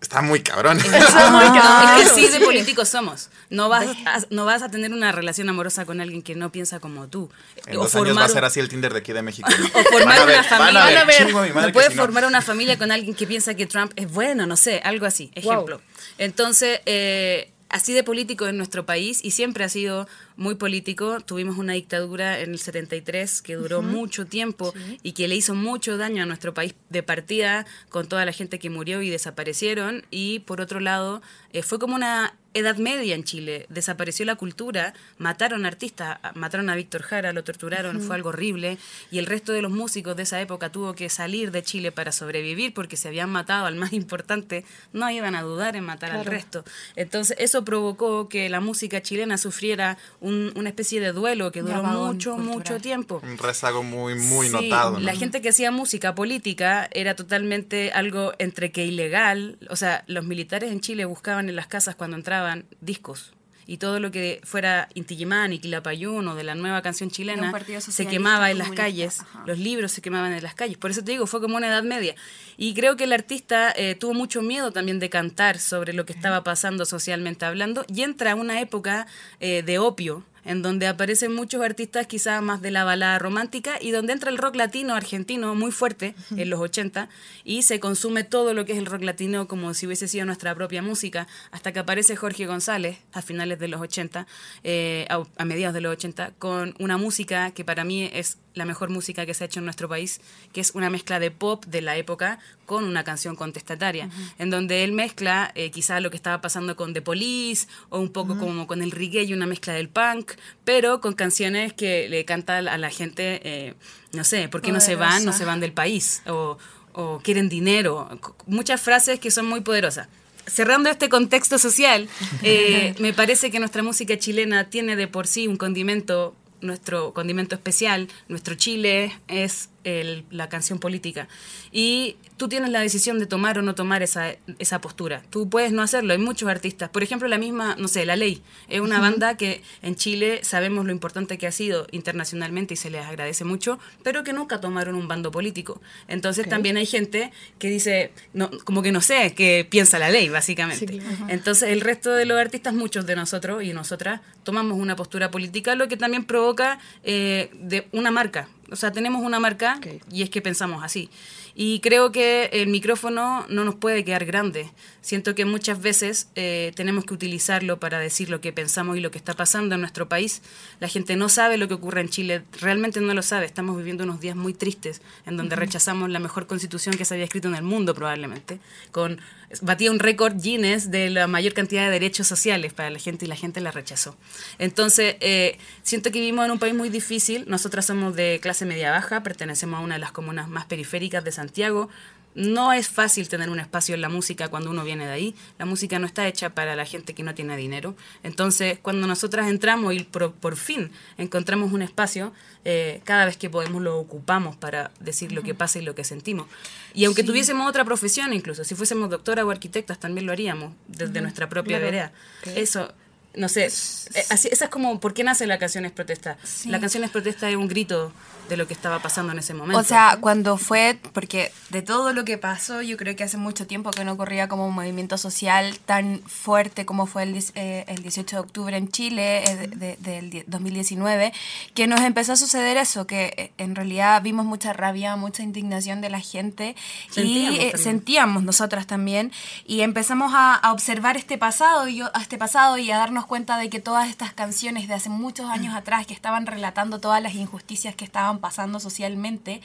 Está 0.00 0.22
muy 0.22 0.40
cabrón. 0.40 0.78
No, 0.78 1.98
es 2.00 2.08
que 2.08 2.14
sí 2.14 2.28
de 2.28 2.40
políticos 2.40 2.88
somos. 2.88 3.28
No 3.50 3.68
vas, 3.68 3.86
a, 4.06 4.20
no 4.30 4.46
vas 4.46 4.62
a 4.62 4.70
tener 4.70 4.90
una 4.94 5.12
relación 5.12 5.50
amorosa 5.50 5.84
con 5.84 6.00
alguien 6.00 6.22
que 6.22 6.34
no 6.34 6.50
piensa 6.50 6.80
como 6.80 7.08
tú. 7.08 7.30
En 7.66 7.74
dos 7.74 7.94
años 7.94 8.16
va 8.16 8.24
a 8.24 8.28
ser 8.30 8.42
así 8.46 8.58
el 8.58 8.70
Tinder 8.70 8.94
de 8.94 9.00
aquí 9.00 9.12
de 9.12 9.20
México. 9.20 9.46
O 9.74 9.82
formar 9.92 10.24
ver, 10.26 10.38
una 10.38 10.44
familia. 10.44 11.04
Ver, 11.04 11.06
ver. 11.06 11.54
no 11.66 11.72
puedes 11.74 11.90
si 11.90 11.96
no. 11.96 12.02
formar 12.04 12.24
una 12.24 12.40
familia 12.40 12.78
con 12.78 12.90
alguien 12.90 13.14
que 13.14 13.26
piensa 13.26 13.52
que 13.54 13.66
Trump 13.66 13.92
es 13.96 14.10
bueno, 14.10 14.46
no 14.46 14.56
sé, 14.56 14.80
algo 14.82 15.04
así, 15.04 15.30
ejemplo. 15.34 15.82
Entonces, 16.16 16.80
eh, 16.86 17.50
así 17.70 17.92
de 17.92 18.04
político 18.04 18.46
en 18.46 18.56
nuestro 18.56 18.84
país 18.84 19.20
y 19.24 19.30
siempre 19.30 19.64
ha 19.64 19.68
sido 19.68 20.08
muy 20.36 20.56
político. 20.56 21.20
Tuvimos 21.20 21.56
una 21.56 21.72
dictadura 21.72 22.40
en 22.40 22.50
el 22.50 22.58
73 22.58 23.42
que 23.42 23.54
duró 23.54 23.80
mucho 23.82 24.26
tiempo 24.26 24.74
y 25.02 25.12
que 25.12 25.28
le 25.28 25.36
hizo 25.36 25.54
mucho 25.54 25.96
daño 25.96 26.22
a 26.22 26.26
nuestro 26.26 26.52
país 26.52 26.74
de 26.90 27.02
partida 27.02 27.66
con 27.88 28.08
toda 28.08 28.24
la 28.24 28.32
gente 28.32 28.58
que 28.58 28.70
murió 28.70 29.02
y 29.02 29.10
desaparecieron. 29.10 30.04
Y 30.10 30.40
por 30.40 30.60
otro 30.60 30.80
lado, 30.80 31.22
eh, 31.52 31.62
fue 31.62 31.78
como 31.78 31.94
una 31.94 32.34
edad 32.54 32.76
media 32.76 33.14
en 33.14 33.24
Chile. 33.24 33.66
Desapareció 33.68 34.24
la 34.26 34.34
cultura, 34.36 34.92
mataron 35.18 35.66
artistas, 35.66 36.18
mataron 36.34 36.68
a 36.70 36.74
Víctor 36.74 37.02
Jara, 37.02 37.32
lo 37.32 37.44
torturaron, 37.44 38.00
fue 38.00 38.16
algo 38.16 38.30
horrible. 38.30 38.78
Y 39.12 39.18
el 39.18 39.26
resto 39.26 39.52
de 39.52 39.62
los 39.62 39.70
músicos 39.70 40.16
de 40.16 40.24
esa 40.24 40.40
época 40.40 40.72
tuvo 40.72 40.94
que 40.94 41.08
salir 41.08 41.52
de 41.52 41.62
Chile 41.62 41.92
para 41.92 42.10
sobrevivir 42.10 42.74
porque 42.74 42.96
se 42.96 43.06
habían 43.06 43.30
matado 43.30 43.66
al 43.66 43.76
más 43.76 43.92
importante. 44.02 44.64
No 44.92 45.08
iban 45.10 45.36
a 45.36 45.42
dudar 45.42 45.76
en 45.76 45.84
matar 45.84 46.10
al 46.10 46.24
resto. 46.24 46.64
Entonces 46.96 47.36
eso 47.38 47.64
provocó 47.64 48.28
que 48.28 48.48
la 48.48 48.60
música 48.60 49.00
chilena 49.00 49.38
sufriera 49.38 49.96
un- 50.20 50.52
una 50.56 50.70
especie 50.70 51.00
de 51.00 51.12
duelo 51.12 51.52
que 51.52 51.62
duró 51.62 51.82
mucho, 51.84 52.32
cultural. 52.34 52.56
mucho 52.56 52.80
tiempo. 52.80 53.20
Un 53.22 53.38
rezago 53.38 53.82
muy, 53.84 54.16
muy 54.16 54.48
Sí, 54.48 54.52
notado. 54.52 54.92
¿no? 54.94 55.00
La 55.00 55.14
gente 55.14 55.40
que 55.40 55.50
hacía 55.50 55.70
música 55.70 56.14
política 56.16 56.88
era 56.92 57.14
totalmente 57.14 57.92
algo 57.92 58.32
entre 58.38 58.72
que 58.72 58.84
ilegal. 58.86 59.56
O 59.68 59.76
sea, 59.76 60.02
los 60.08 60.24
militares 60.24 60.72
en 60.72 60.80
Chile 60.80 61.04
buscaban 61.04 61.48
en 61.48 61.54
las 61.54 61.68
casas 61.68 61.94
cuando 61.94 62.16
entraban 62.16 62.39
discos. 62.80 63.32
Y 63.66 63.76
todo 63.76 64.00
lo 64.00 64.10
que 64.10 64.40
fuera 64.42 64.88
Inti 64.94 65.14
Illimani, 65.14 65.60
Quilapayún 65.60 66.26
o 66.26 66.34
de 66.34 66.42
la 66.42 66.56
nueva 66.56 66.82
canción 66.82 67.08
chilena 67.08 67.52
se 67.78 68.06
quemaba 68.08 68.50
en 68.50 68.58
las 68.58 68.72
calles. 68.72 69.20
ajá. 69.20 69.44
Los 69.46 69.60
libros 69.60 69.92
se 69.92 70.02
quemaban 70.02 70.32
en 70.32 70.42
las 70.42 70.56
calles. 70.56 70.76
Por 70.76 70.90
eso 70.90 71.04
te 71.04 71.12
digo, 71.12 71.28
fue 71.28 71.40
como 71.40 71.56
una 71.56 71.68
edad 71.68 71.84
media. 71.84 72.16
Y 72.56 72.74
creo 72.74 72.96
que 72.96 73.04
el 73.04 73.12
artista 73.12 73.72
eh, 73.76 73.94
tuvo 73.94 74.12
mucho 74.12 74.42
miedo 74.42 74.72
también 74.72 74.98
de 74.98 75.08
cantar 75.08 75.60
sobre 75.60 75.92
lo 75.92 76.04
que 76.04 76.12
estaba 76.12 76.42
pasando 76.42 76.84
socialmente 76.84 77.44
hablando. 77.44 77.84
Y 77.86 78.02
entra 78.02 78.34
una 78.34 78.60
época 78.60 79.06
eh, 79.38 79.62
de 79.62 79.78
opio, 79.78 80.24
en 80.44 80.62
donde 80.62 80.86
aparecen 80.86 81.34
muchos 81.34 81.62
artistas 81.62 82.06
quizás 82.06 82.42
más 82.42 82.62
de 82.62 82.70
la 82.70 82.84
balada 82.84 83.18
romántica 83.18 83.78
y 83.80 83.90
donde 83.90 84.12
entra 84.12 84.30
el 84.30 84.38
rock 84.38 84.56
latino 84.56 84.94
argentino 84.94 85.54
muy 85.54 85.72
fuerte 85.72 86.14
en 86.36 86.50
los 86.50 86.60
80 86.60 87.08
y 87.44 87.62
se 87.62 87.80
consume 87.80 88.24
todo 88.24 88.54
lo 88.54 88.64
que 88.64 88.72
es 88.72 88.78
el 88.78 88.86
rock 88.86 89.02
latino 89.02 89.48
como 89.48 89.74
si 89.74 89.86
hubiese 89.86 90.08
sido 90.08 90.26
nuestra 90.26 90.54
propia 90.54 90.82
música, 90.82 91.26
hasta 91.50 91.72
que 91.72 91.78
aparece 91.80 92.16
Jorge 92.16 92.46
González 92.46 92.98
a 93.12 93.22
finales 93.22 93.58
de 93.58 93.68
los 93.68 93.80
80, 93.80 94.26
eh, 94.64 95.06
a, 95.08 95.22
a 95.36 95.44
mediados 95.44 95.74
de 95.74 95.80
los 95.80 95.92
80, 95.92 96.32
con 96.38 96.74
una 96.78 96.96
música 96.96 97.50
que 97.52 97.64
para 97.64 97.84
mí 97.84 98.10
es 98.12 98.38
la 98.54 98.64
mejor 98.64 98.90
música 98.90 99.26
que 99.26 99.34
se 99.34 99.44
ha 99.44 99.46
hecho 99.46 99.60
en 99.60 99.64
nuestro 99.64 99.88
país, 99.88 100.20
que 100.52 100.60
es 100.60 100.72
una 100.72 100.90
mezcla 100.90 101.18
de 101.18 101.30
pop 101.30 101.64
de 101.66 101.82
la 101.82 101.96
época 101.96 102.38
con 102.66 102.84
una 102.84 103.04
canción 103.04 103.36
contestataria, 103.36 104.08
en 104.38 104.50
donde 104.50 104.84
él 104.84 104.92
mezcla 104.92 105.52
eh, 105.54 105.70
quizá 105.70 106.00
lo 106.00 106.10
que 106.10 106.16
estaba 106.16 106.40
pasando 106.40 106.76
con 106.76 106.92
The 106.92 107.02
Police 107.02 107.66
o 107.88 108.00
un 108.00 108.10
poco 108.10 108.38
como 108.38 108.66
con 108.66 108.82
el 108.82 108.90
reggae 108.90 109.24
y 109.24 109.34
una 109.34 109.46
mezcla 109.46 109.72
del 109.72 109.88
punk, 109.88 110.32
pero 110.64 111.00
con 111.00 111.14
canciones 111.14 111.72
que 111.72 112.08
le 112.08 112.24
canta 112.24 112.58
a 112.58 112.78
la 112.78 112.90
gente, 112.90 113.40
eh, 113.44 113.74
no 114.12 114.24
sé, 114.24 114.48
¿por 114.48 114.62
qué 114.62 114.72
no 114.72 114.80
se 114.80 114.96
van? 114.96 115.24
No 115.24 115.32
se 115.32 115.44
van 115.44 115.60
del 115.60 115.72
país 115.72 116.22
o, 116.26 116.58
o 116.92 117.20
quieren 117.20 117.48
dinero, 117.48 118.08
muchas 118.46 118.80
frases 118.80 119.20
que 119.20 119.30
son 119.30 119.46
muy 119.46 119.60
poderosas. 119.60 120.08
Cerrando 120.46 120.90
este 120.90 121.08
contexto 121.08 121.58
social, 121.58 122.08
eh, 122.42 122.94
me 122.98 123.12
parece 123.12 123.50
que 123.50 123.60
nuestra 123.60 123.82
música 123.82 124.18
chilena 124.18 124.68
tiene 124.68 124.96
de 124.96 125.06
por 125.06 125.26
sí 125.26 125.46
un 125.46 125.56
condimento, 125.56 126.34
nuestro 126.60 127.12
condimento 127.12 127.54
especial, 127.54 128.08
nuestro 128.28 128.54
Chile 128.54 129.12
es 129.28 129.70
el- 129.84 130.24
la 130.30 130.48
canción 130.48 130.78
política. 130.78 131.28
Y 131.72 132.16
tú 132.36 132.48
tienes 132.48 132.70
la 132.70 132.80
decisión 132.80 133.18
de 133.18 133.26
tomar 133.26 133.58
o 133.58 133.62
no 133.62 133.74
tomar 133.74 134.02
esa, 134.02 134.34
esa 134.58 134.80
postura. 134.80 135.22
Tú 135.30 135.48
puedes 135.48 135.72
no 135.72 135.82
hacerlo, 135.82 136.12
hay 136.12 136.18
muchos 136.18 136.48
artistas. 136.48 136.88
Por 136.90 137.02
ejemplo, 137.02 137.28
la 137.28 137.38
misma, 137.38 137.76
no 137.78 137.88
sé, 137.88 138.04
La 138.06 138.16
Ley, 138.16 138.42
es 138.68 138.80
una 138.80 139.00
banda 139.00 139.36
que 139.36 139.62
en 139.82 139.94
Chile 139.96 140.40
sabemos 140.42 140.84
lo 140.84 140.92
importante 140.92 141.38
que 141.38 141.46
ha 141.46 141.52
sido 141.52 141.86
internacionalmente 141.90 142.74
y 142.74 142.76
se 142.76 142.90
les 142.90 143.04
agradece 143.04 143.44
mucho, 143.44 143.78
pero 144.02 144.24
que 144.24 144.32
nunca 144.32 144.60
tomaron 144.60 144.94
un 144.94 145.08
bando 145.08 145.30
político. 145.30 145.80
Entonces 146.08 146.48
también 146.48 146.76
hay 146.76 146.86
gente 146.86 147.30
que 147.58 147.68
dice, 147.68 148.12
no, 148.32 148.50
como 148.64 148.82
que 148.82 148.92
no 148.92 149.00
sé 149.00 149.34
qué 149.34 149.66
piensa 149.68 149.98
la 149.98 150.10
ley, 150.10 150.28
básicamente. 150.28 150.86
Sí. 150.86 151.00
Entonces 151.28 151.70
el 151.70 151.80
resto 151.80 152.10
de 152.12 152.24
los 152.26 152.38
artistas, 152.38 152.74
muchos 152.74 153.06
de 153.06 153.16
nosotros 153.16 153.62
y 153.62 153.72
nosotras, 153.72 154.20
tomamos 154.44 154.78
una 154.78 154.96
postura 154.96 155.30
política, 155.30 155.74
lo 155.74 155.88
que 155.88 155.96
también 155.96 156.24
provoca 156.24 156.78
eh, 157.04 157.50
de 157.54 157.86
una 157.92 158.10
marca. 158.10 158.48
O 158.70 158.76
sea, 158.76 158.92
tenemos 158.92 159.22
una 159.22 159.40
marca 159.40 159.80
y 160.10 160.22
es 160.22 160.30
que 160.30 160.40
pensamos 160.42 160.82
así. 160.84 161.10
Y 161.54 161.80
creo 161.80 162.12
que 162.12 162.50
el 162.52 162.68
micrófono 162.68 163.46
no 163.48 163.64
nos 163.64 163.74
puede 163.74 164.04
quedar 164.04 164.24
grande. 164.24 164.70
Siento 165.00 165.34
que 165.34 165.44
muchas 165.44 165.80
veces 165.80 166.28
eh, 166.34 166.72
tenemos 166.74 167.04
que 167.04 167.14
utilizarlo 167.14 167.80
para 167.80 167.98
decir 167.98 168.28
lo 168.28 168.40
que 168.40 168.52
pensamos 168.52 168.96
y 168.96 169.00
lo 169.00 169.10
que 169.10 169.18
está 169.18 169.34
pasando 169.34 169.74
en 169.74 169.80
nuestro 169.80 170.08
país. 170.08 170.42
La 170.78 170.88
gente 170.88 171.16
no 171.16 171.28
sabe 171.28 171.56
lo 171.56 171.68
que 171.68 171.74
ocurre 171.74 172.02
en 172.02 172.08
Chile, 172.08 172.42
realmente 172.60 173.00
no 173.00 173.14
lo 173.14 173.22
sabe. 173.22 173.46
Estamos 173.46 173.76
viviendo 173.76 174.04
unos 174.04 174.20
días 174.20 174.36
muy 174.36 174.52
tristes 174.52 175.00
en 175.26 175.36
donde 175.36 175.56
rechazamos 175.56 176.10
la 176.10 176.18
mejor 176.18 176.46
constitución 176.46 176.96
que 176.96 177.04
se 177.04 177.14
había 177.14 177.24
escrito 177.24 177.48
en 177.48 177.54
el 177.54 177.62
mundo 177.62 177.94
probablemente. 177.94 178.60
Con, 178.92 179.20
batía 179.62 179.90
un 179.90 179.98
récord 179.98 180.34
Guinness 180.40 180.90
de 180.90 181.10
la 181.10 181.26
mayor 181.26 181.54
cantidad 181.54 181.84
de 181.86 181.90
derechos 181.90 182.26
sociales 182.26 182.72
para 182.72 182.90
la 182.90 182.98
gente 182.98 183.24
y 183.24 183.28
la 183.28 183.36
gente 183.36 183.60
la 183.60 183.70
rechazó. 183.70 184.16
Entonces, 184.58 185.16
eh, 185.20 185.58
siento 185.82 186.12
que 186.12 186.20
vivimos 186.20 186.44
en 186.44 186.52
un 186.52 186.58
país 186.58 186.74
muy 186.74 186.88
difícil. 186.88 187.44
Nosotras 187.48 187.86
somos 187.86 188.14
de 188.14 188.38
clase 188.40 188.66
media 188.66 188.90
baja, 188.90 189.22
pertenecemos 189.22 189.80
a 189.80 189.82
una 189.82 189.94
de 189.94 190.00
las 190.00 190.12
comunas 190.12 190.48
más 190.48 190.66
periféricas 190.66 191.24
de 191.24 191.32
Santiago 191.40 191.88
no 192.34 192.72
es 192.72 192.88
fácil 192.88 193.28
tener 193.28 193.50
un 193.50 193.58
espacio 193.58 193.94
en 193.94 194.00
la 194.00 194.08
música 194.08 194.48
cuando 194.48 194.70
uno 194.70 194.84
viene 194.84 195.06
de 195.06 195.12
ahí. 195.12 195.34
La 195.58 195.64
música 195.64 195.98
no 195.98 196.06
está 196.06 196.28
hecha 196.28 196.50
para 196.50 196.76
la 196.76 196.84
gente 196.84 197.12
que 197.14 197.22
no 197.22 197.34
tiene 197.34 197.56
dinero. 197.56 197.96
Entonces, 198.22 198.78
cuando 198.80 199.06
nosotras 199.06 199.48
entramos 199.48 199.94
y 199.94 200.04
por, 200.04 200.56
fin 200.56 200.92
encontramos 201.18 201.72
un 201.72 201.82
espacio, 201.82 202.32
eh, 202.64 203.00
cada 203.04 203.24
vez 203.24 203.36
que 203.36 203.50
podemos 203.50 203.82
lo 203.82 203.98
ocupamos 203.98 204.54
para 204.56 204.92
decir 205.00 205.32
lo 205.32 205.42
que 205.42 205.54
pasa 205.54 205.80
y 205.80 205.82
lo 205.82 205.94
que 205.94 206.04
sentimos. 206.04 206.46
Y 206.94 207.04
aunque 207.04 207.24
tuviésemos 207.24 207.68
otra 207.68 207.84
profesión, 207.84 208.32
incluso 208.32 208.62
si 208.64 208.74
fuésemos 208.74 209.10
doctora 209.10 209.44
o 209.44 209.50
arquitectas, 209.50 209.98
también 209.98 210.26
lo 210.26 210.32
haríamos 210.32 210.72
desde 210.86 211.20
nuestra 211.20 211.48
propia 211.48 211.78
vereda. 211.78 212.12
Eso 212.54 212.92
no 213.34 213.48
sé, 213.48 213.66
eh, 213.66 214.24
así, 214.30 214.48
esa 214.50 214.64
es 214.64 214.70
como, 214.70 214.98
¿por 214.98 215.14
qué 215.14 215.22
nace 215.22 215.46
la 215.46 215.58
canción 215.58 215.84
es 215.84 215.92
protesta? 215.92 216.36
La 216.66 216.80
canción 216.80 217.04
es 217.04 217.10
protesta 217.10 217.48
es 217.48 217.56
un 217.56 217.68
grito 217.68 218.12
de 218.48 218.56
lo 218.56 218.66
que 218.66 218.74
estaba 218.74 218.98
pasando 218.98 219.32
en 219.32 219.38
ese 219.38 219.54
momento. 219.54 219.78
O 219.78 219.84
sea, 219.84 220.18
cuando 220.20 220.56
fue, 220.56 220.98
porque 221.12 221.52
de 221.70 221.82
todo 221.82 222.12
lo 222.12 222.24
que 222.24 222.36
pasó, 222.36 222.82
yo 222.82 222.96
creo 222.96 223.14
que 223.14 223.22
hace 223.22 223.36
mucho 223.36 223.68
tiempo 223.68 223.92
que 223.92 224.04
no 224.04 224.12
ocurría 224.12 224.48
como 224.48 224.66
un 224.66 224.74
movimiento 224.74 225.16
social 225.18 225.78
tan 225.86 226.20
fuerte 226.26 226.84
como 226.84 227.06
fue 227.06 227.22
el, 227.22 227.44
eh, 227.54 227.84
el 227.86 228.02
18 228.02 228.36
de 228.36 228.40
octubre 228.40 228.76
en 228.76 228.88
Chile 228.88 229.44
eh, 229.44 229.96
del 230.00 230.44
2019, 230.48 231.32
que 231.74 231.86
nos 231.86 232.00
empezó 232.00 232.32
a 232.32 232.36
suceder 232.36 232.76
eso, 232.76 233.06
que 233.06 233.52
en 233.56 233.76
realidad 233.76 234.20
vimos 234.22 234.44
mucha 234.44 234.72
rabia, 234.72 235.14
mucha 235.14 235.44
indignación 235.44 236.00
de 236.00 236.10
la 236.10 236.20
gente 236.20 236.74
y 237.16 237.70
sentíamos 237.76 238.42
nosotras 238.42 238.88
también 238.88 239.30
y 239.64 239.82
empezamos 239.82 240.32
a, 240.34 240.56
a 240.56 240.72
observar 240.72 241.16
este 241.16 241.38
pasado 241.38 241.86
y 241.86 242.00
a 242.00 242.10
este 242.20 242.36
pasado 242.36 242.76
y 242.78 242.90
a 242.90 242.98
darnos 242.98 243.19
cuenta 243.26 243.58
de 243.58 243.70
que 243.70 243.80
todas 243.80 244.08
estas 244.08 244.32
canciones 244.32 244.88
de 244.88 244.94
hace 244.94 245.08
muchos 245.08 245.48
años 245.50 245.74
atrás 245.74 246.06
que 246.06 246.14
estaban 246.14 246.46
relatando 246.46 247.00
todas 247.00 247.22
las 247.22 247.34
injusticias 247.34 247.94
que 247.94 248.04
estaban 248.04 248.38
pasando 248.38 248.80
socialmente, 248.80 249.60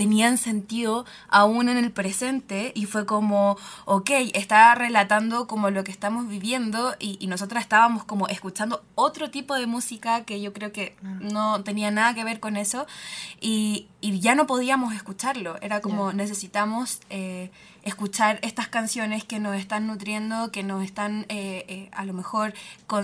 tenían 0.00 0.38
sentido 0.38 1.04
aún 1.28 1.68
en 1.68 1.76
el 1.76 1.90
presente 1.92 2.72
y 2.74 2.86
fue 2.86 3.04
como, 3.04 3.58
ok, 3.84 4.10
está 4.32 4.74
relatando 4.74 5.46
como 5.46 5.68
lo 5.68 5.84
que 5.84 5.90
estamos 5.90 6.26
viviendo 6.26 6.94
y, 6.98 7.18
y 7.20 7.26
nosotras 7.26 7.62
estábamos 7.62 8.04
como 8.04 8.26
escuchando 8.28 8.82
otro 8.94 9.30
tipo 9.30 9.54
de 9.54 9.66
música 9.66 10.24
que 10.24 10.40
yo 10.40 10.54
creo 10.54 10.72
que 10.72 10.96
no 11.02 11.62
tenía 11.64 11.90
nada 11.90 12.14
que 12.14 12.24
ver 12.24 12.40
con 12.40 12.56
eso 12.56 12.86
y, 13.42 13.88
y 14.00 14.20
ya 14.20 14.34
no 14.34 14.46
podíamos 14.46 14.94
escucharlo, 14.94 15.60
era 15.60 15.82
como 15.82 16.14
necesitamos... 16.14 17.00
Eh, 17.10 17.50
escuchar 17.82 18.38
estas 18.42 18.68
canciones 18.68 19.24
que 19.24 19.38
nos 19.38 19.56
están 19.56 19.86
nutriendo, 19.86 20.50
que 20.50 20.62
nos 20.62 20.84
están 20.84 21.26
eh, 21.28 21.64
eh, 21.68 21.88
a 21.92 22.04
lo 22.04 22.12
mejor 22.12 22.52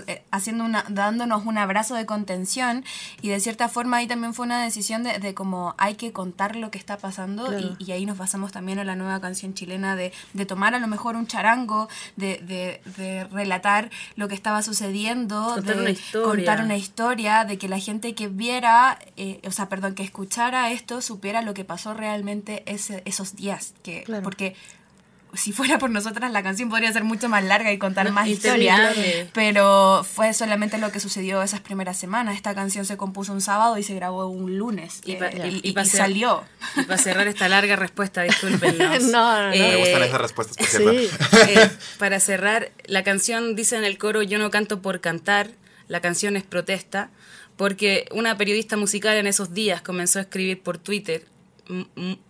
eh, 0.06 0.22
haciendo 0.30 0.64
una, 0.64 0.84
dándonos 0.88 1.46
un 1.46 1.58
abrazo 1.58 1.94
de 1.94 2.06
contención. 2.06 2.84
Y 3.22 3.28
de 3.28 3.40
cierta 3.40 3.68
forma 3.68 3.98
ahí 3.98 4.06
también 4.06 4.34
fue 4.34 4.46
una 4.46 4.62
decisión 4.62 5.02
de, 5.02 5.18
de 5.18 5.34
como 5.34 5.74
hay 5.78 5.94
que 5.94 6.12
contar 6.12 6.56
lo 6.56 6.70
que 6.70 6.78
está 6.78 6.98
pasando 6.98 7.56
y, 7.58 7.92
ahí 7.96 8.04
nos 8.04 8.18
basamos 8.18 8.52
también 8.52 8.78
en 8.78 8.86
la 8.86 8.96
nueva 8.96 9.20
canción 9.20 9.54
chilena 9.54 9.96
de, 9.96 10.12
de 10.34 10.44
tomar 10.44 10.74
a 10.74 10.78
lo 10.78 10.86
mejor 10.86 11.16
un 11.16 11.26
charango, 11.26 11.88
de, 12.16 12.80
de, 12.96 13.24
relatar 13.32 13.90
lo 14.16 14.28
que 14.28 14.34
estaba 14.34 14.62
sucediendo, 14.62 15.54
contar 15.54 15.76
de 15.76 15.82
una 15.82 16.24
contar 16.24 16.62
una 16.62 16.76
historia, 16.76 17.44
de 17.44 17.56
que 17.58 17.68
la 17.68 17.78
gente 17.78 18.14
que 18.14 18.28
viera, 18.28 18.98
o 19.46 19.50
sea, 19.50 19.68
perdón, 19.68 19.94
que 19.94 20.02
escuchara 20.02 20.70
esto 20.70 21.00
supiera 21.00 21.42
lo 21.42 21.54
que 21.54 21.64
pasó 21.64 21.94
realmente 21.94 22.62
ese, 22.66 23.02
esos 23.06 23.36
días, 23.36 23.72
que, 23.82 24.04
porque 24.22 24.56
si 25.36 25.52
fuera 25.52 25.78
por 25.78 25.90
nosotras 25.90 26.30
la 26.32 26.42
canción 26.42 26.68
podría 26.68 26.92
ser 26.92 27.04
mucho 27.04 27.28
más 27.28 27.44
larga 27.44 27.72
y 27.72 27.78
contar 27.78 28.10
más 28.12 28.28
historia, 28.28 28.92
pero 29.32 30.04
fue 30.04 30.32
solamente 30.34 30.78
lo 30.78 30.90
que 30.90 31.00
sucedió 31.00 31.42
esas 31.42 31.60
primeras 31.60 31.98
semanas. 31.98 32.36
Esta 32.36 32.54
canción 32.54 32.84
se 32.84 32.96
compuso 32.96 33.32
un 33.32 33.40
sábado 33.40 33.78
y 33.78 33.82
se 33.82 33.94
grabó 33.94 34.26
un 34.26 34.58
lunes 34.58 35.00
y, 35.04 35.12
y, 35.62 35.74
salió. 35.86 36.44
Y 36.76 36.82
para 36.82 36.98
cerrar 36.98 37.26
esta 37.28 37.48
larga 37.48 37.76
respuesta, 37.76 38.22
discúlpenos. 38.22 39.02
no, 39.12 39.42
no, 39.42 39.50
Me 39.50 39.76
gustan 39.76 40.02
esas 40.02 40.20
respuestas, 40.20 40.56
por 40.56 40.66
cierto. 40.66 41.16
Eh, 41.46 41.70
para 41.98 42.18
cerrar, 42.18 42.72
la 42.86 43.04
canción 43.04 43.54
dice 43.54 43.76
en 43.76 43.84
el 43.84 43.98
coro, 43.98 44.22
yo 44.22 44.38
no 44.38 44.50
canto 44.50 44.80
por 44.80 45.00
cantar, 45.00 45.50
la 45.86 46.00
canción 46.00 46.36
es 46.36 46.42
protesta, 46.42 47.10
porque 47.56 48.08
una 48.10 48.36
periodista 48.36 48.76
musical 48.76 49.16
en 49.16 49.26
esos 49.26 49.54
días 49.54 49.82
comenzó 49.82 50.18
a 50.18 50.22
escribir 50.22 50.62
por 50.62 50.78
Twitter 50.78 51.06
Er, 51.06 51.26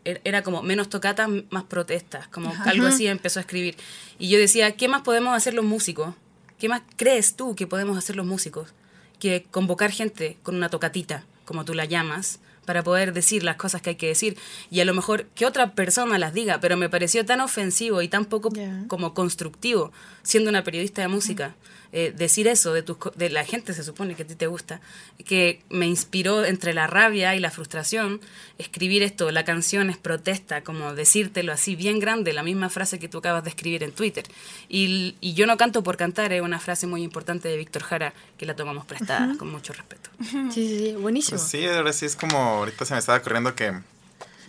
era 0.04 0.42
como 0.42 0.62
menos 0.62 0.88
tocatas, 0.88 1.28
más 1.50 1.64
protestas, 1.64 2.28
como 2.28 2.52
algo 2.64 2.86
así 2.86 3.06
empezó 3.06 3.40
a 3.40 3.42
escribir. 3.42 3.76
Y 4.18 4.28
yo 4.28 4.38
decía, 4.38 4.72
¿qué 4.76 4.88
más 4.88 5.02
podemos 5.02 5.36
hacer 5.36 5.54
los 5.54 5.64
músicos? 5.64 6.14
¿Qué 6.58 6.68
más 6.68 6.82
crees 6.96 7.36
tú 7.36 7.54
que 7.54 7.66
podemos 7.66 7.98
hacer 7.98 8.16
los 8.16 8.26
músicos? 8.26 8.70
Que 9.18 9.44
convocar 9.50 9.90
gente 9.90 10.38
con 10.42 10.56
una 10.56 10.68
tocatita, 10.68 11.24
como 11.44 11.64
tú 11.64 11.74
la 11.74 11.84
llamas, 11.84 12.40
para 12.66 12.82
poder 12.82 13.14
decir 13.14 13.44
las 13.44 13.56
cosas 13.56 13.80
que 13.80 13.90
hay 13.90 13.96
que 13.96 14.08
decir. 14.08 14.36
Y 14.70 14.80
a 14.80 14.84
lo 14.84 14.92
mejor 14.92 15.26
que 15.34 15.46
otra 15.46 15.72
persona 15.72 16.18
las 16.18 16.34
diga, 16.34 16.60
pero 16.60 16.76
me 16.76 16.90
pareció 16.90 17.24
tan 17.24 17.40
ofensivo 17.40 18.02
y 18.02 18.08
tan 18.08 18.26
poco 18.26 18.50
como 18.88 19.14
constructivo, 19.14 19.92
siendo 20.22 20.50
una 20.50 20.64
periodista 20.64 21.00
de 21.02 21.08
música. 21.08 21.54
Eh, 21.98 22.12
decir 22.14 22.46
eso 22.46 22.74
de, 22.74 22.82
tus, 22.82 22.98
de 23.14 23.30
la 23.30 23.42
gente, 23.42 23.72
se 23.72 23.82
supone 23.82 24.14
que 24.14 24.24
a 24.24 24.26
ti 24.26 24.34
te 24.34 24.48
gusta, 24.48 24.82
que 25.24 25.62
me 25.70 25.86
inspiró 25.86 26.44
entre 26.44 26.74
la 26.74 26.86
rabia 26.86 27.34
y 27.34 27.40
la 27.40 27.50
frustración 27.50 28.20
escribir 28.58 29.02
esto. 29.02 29.30
La 29.30 29.46
canción 29.46 29.88
es 29.88 29.96
protesta, 29.96 30.62
como 30.62 30.94
decírtelo 30.94 31.54
así, 31.54 31.74
bien 31.74 31.98
grande, 31.98 32.34
la 32.34 32.42
misma 32.42 32.68
frase 32.68 32.98
que 32.98 33.08
tú 33.08 33.16
acabas 33.16 33.44
de 33.44 33.48
escribir 33.48 33.82
en 33.82 33.92
Twitter. 33.92 34.26
Y, 34.68 35.16
y 35.22 35.32
yo 35.32 35.46
no 35.46 35.56
canto 35.56 35.82
por 35.82 35.96
cantar, 35.96 36.34
es 36.34 36.42
una 36.42 36.60
frase 36.60 36.86
muy 36.86 37.02
importante 37.02 37.48
de 37.48 37.56
Víctor 37.56 37.82
Jara 37.82 38.12
que 38.36 38.44
la 38.44 38.54
tomamos 38.54 38.84
prestada, 38.84 39.34
con 39.38 39.50
mucho 39.50 39.72
respeto. 39.72 40.10
Sí, 40.52 40.68
sí, 40.68 40.78
sí, 40.78 40.92
buenísimo. 41.00 41.38
Pues 41.38 41.48
sí, 41.48 41.64
ahora 41.64 41.94
sí 41.94 42.04
es 42.04 42.14
como, 42.14 42.36
ahorita 42.36 42.84
se 42.84 42.92
me 42.92 43.00
estaba 43.00 43.16
ocurriendo 43.16 43.54
que, 43.54 43.72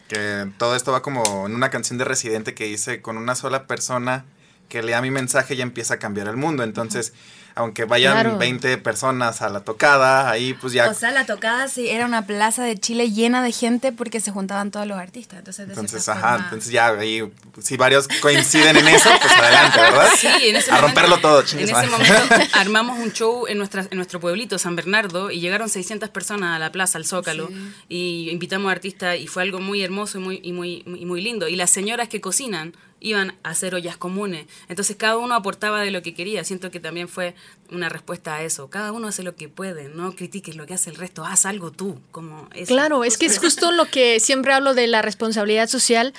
que 0.10 0.51
todo 0.57 0.75
esto 0.75 0.91
va 0.91 1.01
como 1.01 1.45
en 1.45 1.55
una 1.55 1.69
canción 1.69 1.97
de 1.97 2.03
Residente 2.03 2.53
que 2.53 2.67
hice 2.67 3.01
con 3.01 3.15
una 3.15 3.36
sola 3.36 3.67
persona 3.67 4.25
que 4.67 4.83
lea 4.83 5.01
mi 5.01 5.12
mensaje 5.12 5.55
ya 5.55 5.63
empieza 5.63 5.95
a 5.95 5.97
cambiar 5.97 6.27
el 6.27 6.36
mundo. 6.36 6.63
Entonces, 6.63 7.13
aunque 7.58 7.86
vayan 7.86 8.38
20 8.38 8.78
personas 8.78 9.41
a 9.41 9.50
la 9.50 9.62
tocada, 9.62 10.30
ahí 10.30 10.54
pues 10.54 10.74
ya... 10.74 10.89
O 10.89 10.93
sea, 10.93 11.12
la 11.12 11.26
tocada 11.26 11.67
sí 11.67 11.89
era 11.89 12.06
una 12.06 12.28
plaza 12.28 12.63
de 12.63 12.78
Chile 12.78 13.10
llena 13.10 13.41
de 13.41 13.52
gente 13.52 13.91
porque 13.91 14.22
se 14.22 14.32
juntaban 14.32 14.70
todos 14.70 14.86
los 14.86 14.98
artistas. 15.00 15.39
Entonces, 15.39 15.67
entonces 15.67 16.08
ajá, 16.08 16.43
entonces 16.43 16.72
ya 16.72 16.89
ahí, 16.89 17.28
si 17.60 17.76
varios 17.76 18.08
coinciden 18.22 18.78
en 18.78 18.88
eso, 18.88 19.10
pues 19.20 19.34
adelante, 19.34 19.80
¿verdad? 19.80 20.10
Sí, 20.15 20.28
en 20.28 20.56
ese 20.56 20.72
A 20.72 20.82
romperlo 20.82 21.17
todo, 21.17 21.43
En 21.54 21.60
ese 21.60 21.74
momento 21.74 22.36
armamos 22.54 23.00
un 23.00 23.12
show 23.12 23.48
en, 23.48 23.58
nuestra, 23.58 23.88
en 23.89 23.98
nuestro 23.98 24.20
pueblito, 24.20 24.60
San 24.60 24.76
Bernardo, 24.76 25.32
y 25.32 25.39
llegaron 25.39 25.67
600 25.67 26.10
personas 26.10 26.56
a 26.56 26.60
la 26.60 26.72
plaza, 26.72 27.00
al 27.00 27.06
Zócalo, 27.06 27.50
y 27.89 28.30
invitamos 28.30 28.70
a 28.70 28.72
artistas 28.72 29.17
y 29.17 29.26
fue 29.26 29.41
algo 29.41 29.60
muy 29.60 29.82
hermoso 29.82 30.20
y 30.20 30.22
muy, 30.22 30.39
y 30.43 30.52
muy, 30.52 30.84
y 30.86 31.06
muy 31.06 31.22
lindo. 31.22 31.48
Y 31.48 31.56
las 31.56 31.72
señoras 31.72 32.08
que 32.08 32.22
cocinan 32.22 32.74
iban 32.99 33.36
a 33.43 33.49
hacer 33.49 33.75
ollas 33.75 33.97
comunes. 33.97 34.47
Entonces 34.69 34.95
cada 34.95 35.17
uno 35.17 35.36
aportaba 35.36 35.81
de 35.81 35.91
lo 35.91 36.01
que 36.01 36.13
quería. 36.13 36.43
Siento 36.43 36.71
que 36.71 36.79
también 36.79 37.07
fue 37.07 37.36
una 37.71 37.89
respuesta 37.89 38.36
a 38.36 38.43
eso. 38.43 38.69
Cada 38.69 38.91
uno 38.91 39.07
hace 39.07 39.23
lo 39.23 39.36
que 39.36 39.49
puede, 39.49 39.89
no 39.89 40.15
critiques 40.15 40.55
lo 40.55 40.65
que 40.65 40.73
hace 40.73 40.89
el 40.89 40.95
resto, 40.95 41.25
haz 41.25 41.45
algo 41.45 41.71
tú. 41.71 41.99
Como 42.12 42.49
Claro, 42.65 43.03
es 43.03 43.17
que 43.17 43.25
es 43.27 43.39
justo 43.39 43.71
lo 43.71 43.86
que 43.86 44.19
siempre 44.19 44.53
hablo 44.53 44.73
de 44.73 44.88
la 44.88 45.01
responsabilidad 45.01 45.67
social 45.67 46.13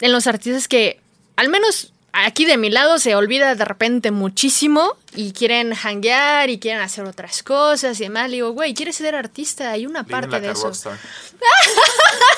en 0.00 0.12
los 0.12 0.26
artistas 0.26 0.68
que 0.68 1.00
al 1.36 1.48
menos 1.48 1.92
aquí 2.12 2.44
de 2.44 2.56
mi 2.56 2.70
lado 2.70 2.98
se 2.98 3.14
olvida 3.14 3.54
de 3.54 3.64
repente 3.64 4.10
muchísimo 4.10 4.96
y 5.14 5.32
quieren 5.32 5.74
hanguear 5.74 6.50
y 6.50 6.58
quieren 6.58 6.82
hacer 6.82 7.04
otras 7.04 7.42
cosas 7.42 7.98
y 8.00 8.04
demás. 8.04 8.30
Le 8.30 8.36
digo, 8.36 8.50
güey, 8.52 8.74
¿quieres 8.74 8.96
ser 8.96 9.14
artista? 9.14 9.70
Hay 9.70 9.86
una 9.86 10.04
parte 10.04 10.40
de 10.40 10.50
eso. 10.50 10.72
sí, 10.74 10.86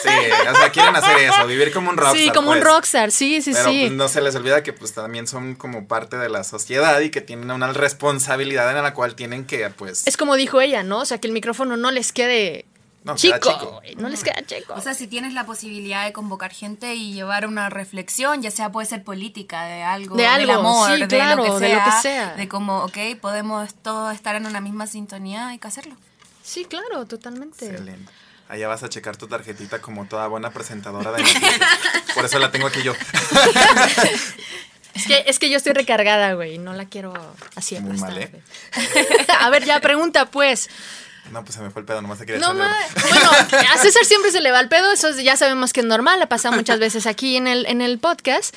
o 0.05 0.57
sea, 0.57 0.71
quieren 0.73 0.97
hacer 0.97 1.19
eso, 1.19 1.47
vivir 1.47 1.73
como 1.73 1.91
un 1.91 1.97
rockstar. 1.97 2.21
Sí, 2.21 2.31
como 2.31 2.51
un 2.51 2.61
pues. 2.61 2.65
rockstar, 2.65 3.11
sí, 3.11 3.43
sí, 3.43 3.53
Pero 3.53 3.71
sí. 3.71 3.81
Pues, 3.87 3.93
no 3.93 4.09
se 4.09 4.21
les 4.21 4.35
olvida 4.35 4.63
que 4.63 4.73
pues 4.73 4.93
también 4.93 5.27
son 5.27 5.55
como 5.55 5.87
parte 5.87 6.17
de 6.17 6.29
la 6.29 6.45
sociedad 6.45 7.01
y 7.01 7.11
que 7.11 7.21
tienen 7.21 7.51
una 7.51 7.73
responsabilidad 7.73 8.77
en 8.77 8.83
la 8.83 8.95
cual 8.95 9.15
tienen 9.15 9.45
que 9.45 9.71
pues... 9.71 10.07
Es 10.07 10.17
como 10.17 10.37
dijo 10.37 10.61
ella, 10.61 10.83
¿no? 10.83 10.99
O 11.01 11.05
sea, 11.05 11.19
que 11.19 11.27
el 11.27 11.33
micrófono 11.33 11.77
no 11.77 11.91
les 11.91 12.13
quede 12.13 12.67
no, 13.03 13.17
chico, 13.17 13.39
chico. 13.39 13.83
no 13.97 14.09
les 14.09 14.23
queda 14.23 14.45
chico. 14.45 14.75
O 14.75 14.81
sea, 14.81 14.95
si 14.95 15.07
tienes 15.07 15.33
la 15.33 15.47
posibilidad 15.47 16.05
de 16.05 16.13
convocar 16.13 16.53
gente 16.53 16.95
y 16.95 17.13
llevar 17.13 17.47
una 17.47 17.71
reflexión, 17.71 18.43
ya 18.43 18.51
sea 18.51 18.71
puede 18.71 18.87
ser 18.87 19.03
política, 19.03 19.65
de 19.65 19.83
algo, 19.83 20.17
de 20.17 20.27
algo, 20.27 20.47
del 20.47 20.59
amor, 20.59 20.91
sí, 20.93 21.01
de, 21.01 21.09
claro, 21.09 21.45
lo 21.45 21.55
que 21.55 21.59
sea, 21.59 21.69
de 21.69 21.75
lo 21.75 21.85
que 21.85 22.03
sea. 22.03 22.35
de 22.35 22.49
cómo, 22.49 22.85
ok, 22.85 22.99
podemos 23.21 23.75
todos 23.75 24.15
estar 24.15 24.37
en 24.37 24.47
una 24.47 24.61
misma 24.61 24.87
sintonía, 24.87 25.49
hay 25.49 25.59
que 25.59 25.69
hacerlo. 25.69 25.97
Sí, 26.43 26.65
claro, 26.67 27.07
totalmente. 27.07 27.67
Excelente. 27.67 28.13
Allá 28.49 28.67
vas 28.67 28.83
a 28.83 28.89
checar 28.89 29.17
tu 29.17 29.29
tarjetita 29.29 29.81
como 29.81 30.07
toda 30.07 30.27
buena 30.27 30.51
presentadora 30.51 31.13
de 31.13 31.23
noticias. 31.23 31.61
Por 32.15 32.25
eso 32.25 32.39
la 32.39 32.51
tengo 32.51 32.67
aquí 32.67 32.83
yo. 32.83 32.95
Es 34.93 35.07
que, 35.07 35.25
es 35.27 35.39
que 35.39 35.49
yo 35.49 35.57
estoy 35.57 35.73
recargada, 35.73 36.35
güey, 36.35 36.59
no 36.59 36.73
la 36.73 36.85
quiero 36.87 37.15
así 37.55 37.79
Muy 37.79 37.97
mal, 37.99 38.19
¿eh? 38.19 38.31
A 39.41 39.49
ver, 39.51 39.65
ya 39.65 39.81
pregunta, 39.81 40.27
pues. 40.27 40.69
No, 41.31 41.43
pues 41.45 41.55
se 41.55 41.63
me 41.63 41.71
fue 41.71 41.81
el 41.81 41.87
pedo, 41.87 42.03
nomás 42.03 42.19
te 42.19 42.27
quería 42.27 42.41
No 42.41 42.55
ma- 42.55 42.75
Bueno, 43.09 43.31
a 43.73 43.79
César 43.79 44.05
siempre 44.05 44.31
se 44.33 44.41
le 44.41 44.51
va 44.51 44.61
el 44.61 44.69
pedo, 44.69 44.91
eso 44.93 45.11
ya 45.21 45.37
sabemos 45.37 45.73
que 45.73 45.81
es 45.81 45.87
normal, 45.87 46.19
la 46.19 46.27
pasa 46.29 46.51
muchas 46.51 46.79
veces 46.81 47.07
aquí 47.07 47.37
en 47.37 47.47
el, 47.47 47.67
en 47.67 47.81
el 47.81 47.99
podcast. 47.99 48.55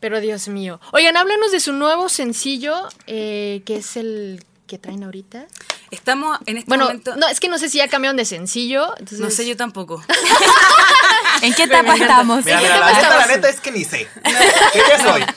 Pero 0.00 0.20
Dios 0.20 0.48
mío. 0.48 0.80
Oigan, 0.92 1.16
háblanos 1.16 1.50
de 1.50 1.60
su 1.60 1.72
nuevo 1.72 2.08
sencillo, 2.10 2.88
eh, 3.06 3.62
que 3.64 3.76
es 3.76 3.96
el 3.96 4.44
que 4.66 4.78
traen 4.78 5.04
ahorita. 5.04 5.46
Estamos 5.90 6.38
en 6.46 6.56
este 6.56 6.68
Bueno, 6.68 6.86
momento. 6.86 7.14
no, 7.16 7.28
es 7.28 7.38
que 7.40 7.48
no 7.48 7.58
sé 7.58 7.68
si 7.68 7.78
ya 7.78 7.88
cambiaron 7.88 8.16
de 8.16 8.24
sencillo. 8.24 8.88
Entonces, 8.98 9.20
no 9.20 9.30
sé 9.30 9.46
yo 9.46 9.56
tampoco. 9.56 10.02
¿En 11.42 11.52
qué 11.52 11.64
etapa 11.64 11.94
estamos? 11.94 12.44
Mira, 12.44 12.56
¿Qué 12.58 12.62
mira, 12.64 12.80
la 12.80 12.92
neta, 12.92 13.16
la 13.18 13.26
neta 13.26 13.48
es 13.48 13.60
que 13.60 13.70
ni 13.72 13.84
sé. 13.84 14.06
¿Qué 14.72 14.78
día 14.82 14.98
soy? 15.02 15.22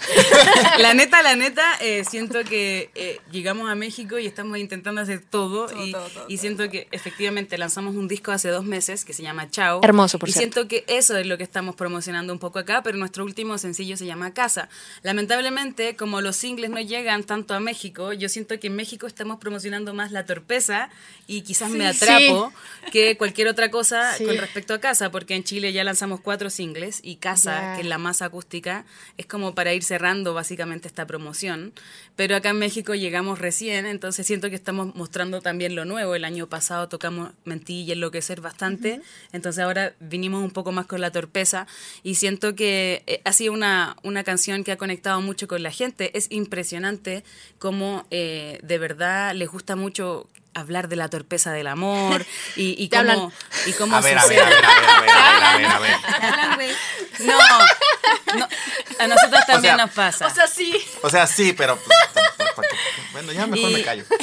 La 0.79 0.93
neta, 0.93 1.21
la 1.23 1.35
neta, 1.35 1.75
eh, 1.81 2.03
siento 2.07 2.43
que 2.43 2.91
eh, 2.93 3.19
llegamos 3.31 3.69
a 3.69 3.73
México 3.75 4.19
y 4.19 4.27
estamos 4.27 4.57
intentando 4.59 5.01
hacer 5.01 5.21
todo. 5.27 5.67
y, 5.83 5.95
y 6.27 6.37
siento 6.37 6.69
que 6.69 6.87
efectivamente 6.91 7.57
lanzamos 7.57 7.95
un 7.95 8.07
disco 8.07 8.31
hace 8.31 8.49
dos 8.49 8.63
meses 8.63 9.03
que 9.05 9.13
se 9.13 9.23
llama 9.23 9.49
Chao. 9.49 9.81
Hermoso, 9.83 10.19
por 10.19 10.29
Y 10.29 10.33
cierto. 10.33 10.53
siento 10.61 10.67
que 10.69 10.85
eso 10.87 11.17
es 11.17 11.25
lo 11.25 11.37
que 11.37 11.43
estamos 11.43 11.75
promocionando 11.75 12.31
un 12.31 12.37
poco 12.39 12.59
acá, 12.59 12.83
pero 12.83 12.97
nuestro 12.97 13.23
último 13.25 13.57
sencillo 13.57 13.97
se 13.97 14.05
llama 14.05 14.33
Casa. 14.33 14.69
Lamentablemente, 15.01 15.95
como 15.95 16.21
los 16.21 16.35
singles 16.35 16.69
no 16.69 16.79
llegan 16.79 17.23
tanto 17.23 17.53
a 17.55 17.59
México, 17.59 18.13
yo 18.13 18.29
siento 18.29 18.59
que 18.59 18.67
en 18.67 18.75
México 18.75 19.07
estamos 19.17 19.39
promocionando 19.39 19.95
más 19.95 20.11
la 20.11 20.27
torpeza 20.27 20.89
y 21.25 21.41
quizás 21.41 21.71
me 21.71 21.87
atrapo 21.87 22.53
que 22.91 23.17
cualquier 23.17 23.47
otra 23.47 23.71
cosa 23.71 24.13
Sí. 24.15 24.25
con 24.25 24.37
respecto 24.37 24.75
a 24.75 24.79
Casa, 24.79 25.09
porque 25.09 25.33
en 25.35 25.43
Chile 25.43 25.73
ya 25.73 25.83
lanzamos 25.83 26.21
cuatro 26.21 26.51
singles 26.51 26.99
y 27.03 27.15
Casa, 27.15 27.59
Ya. 27.71 27.75
que 27.75 27.81
es 27.81 27.87
la 27.87 27.97
más 27.97 28.21
acústica, 28.21 28.85
es 29.17 29.25
como 29.25 29.55
para 29.55 29.73
ir 29.73 29.83
cerrando 29.83 30.35
básicamente 30.35 30.87
esta 30.87 31.07
promoción. 31.07 31.73
Pero 32.15 32.35
acá 32.35 32.49
en 32.49 32.59
México 32.59 32.93
llegamos 32.93 33.39
recién, 33.39 33.87
entonces 33.87 34.27
siento 34.27 34.49
que 34.51 34.55
estamos 34.55 34.93
mostrando 34.95 35.41
también 35.41 35.73
lo 35.75 35.83
nuevo. 35.85 36.13
El 36.13 36.23
año 36.23 36.45
pasado 36.47 36.87
tocamos 36.89 37.31
Mentí 37.43 37.81
y 37.83 37.91
Enloquecer 37.91 38.39
bastante, 38.41 39.01
entonces 39.33 39.63
ahora 39.63 39.93
vinimos 39.99 40.43
un 40.43 40.51
poco 40.51 40.71
más 40.71 40.85
con 40.85 41.01
la 41.01 41.09
torpeza 41.11 41.65
y 42.03 42.15
siento 42.15 42.53
que 42.55 43.01
eh, 43.07 43.21
ha 43.25 43.33
sido 43.33 43.51
una, 43.53 43.97
una 44.03 44.23
canción 44.23 44.63
que 44.63 44.71
ha 44.71 44.77
conectado 44.77 45.21
mucho 45.21 45.47
con 45.47 45.63
la 45.63 45.71
gente. 45.71 46.15
Es 46.15 46.27
impresionante 46.29 47.23
cómo 47.57 48.05
eh, 48.11 48.59
de 48.63 48.77
verdad 48.77 49.06
les 49.33 49.47
gusta 49.47 49.75
mucho 49.75 50.27
hablar 50.59 50.87
de 50.87 50.95
la 50.95 51.09
torpeza 51.09 51.51
del 51.51 51.67
amor 51.67 52.25
y, 52.55 52.75
y 52.81 52.87
Te 52.89 52.97
hablan. 52.97 53.15
cómo, 53.17 53.33
y 53.65 53.71
cómo 53.73 53.95
A 53.95 54.01
ver, 54.01 54.17
a 54.17 54.21
sucede. 54.21 54.37
ver, 54.39 54.47
a 54.47 54.49
ver, 54.49 54.65
a 54.65 55.01
ver, 55.01 55.09
a 55.09 55.57
ver, 55.57 55.65
a 55.65 55.79
ver, 55.79 55.93
a 55.93 56.19
ver, 56.19 56.39
a 56.39 56.55
ver. 56.57 56.75
No, 57.19 57.37
no, 58.37 58.47
a 58.99 59.07
nosotros 59.07 59.41
también 59.47 59.75
sea, 59.75 59.85
nos 59.85 59.95
pasa. 59.95 60.27
O 60.27 60.29
sea, 60.29 60.47
sí. 60.47 60.73
O 61.01 61.09
sea, 61.09 61.25
sí, 61.27 61.53
pero. 61.53 61.77
pues, 61.77 61.97
¿para 62.55 62.67
qué? 62.67 62.75
Bueno, 63.13 63.31
ya 63.31 63.47
mejor 63.47 63.69
Y- 63.71 63.73
me 63.73 63.83
callo. 63.83 64.03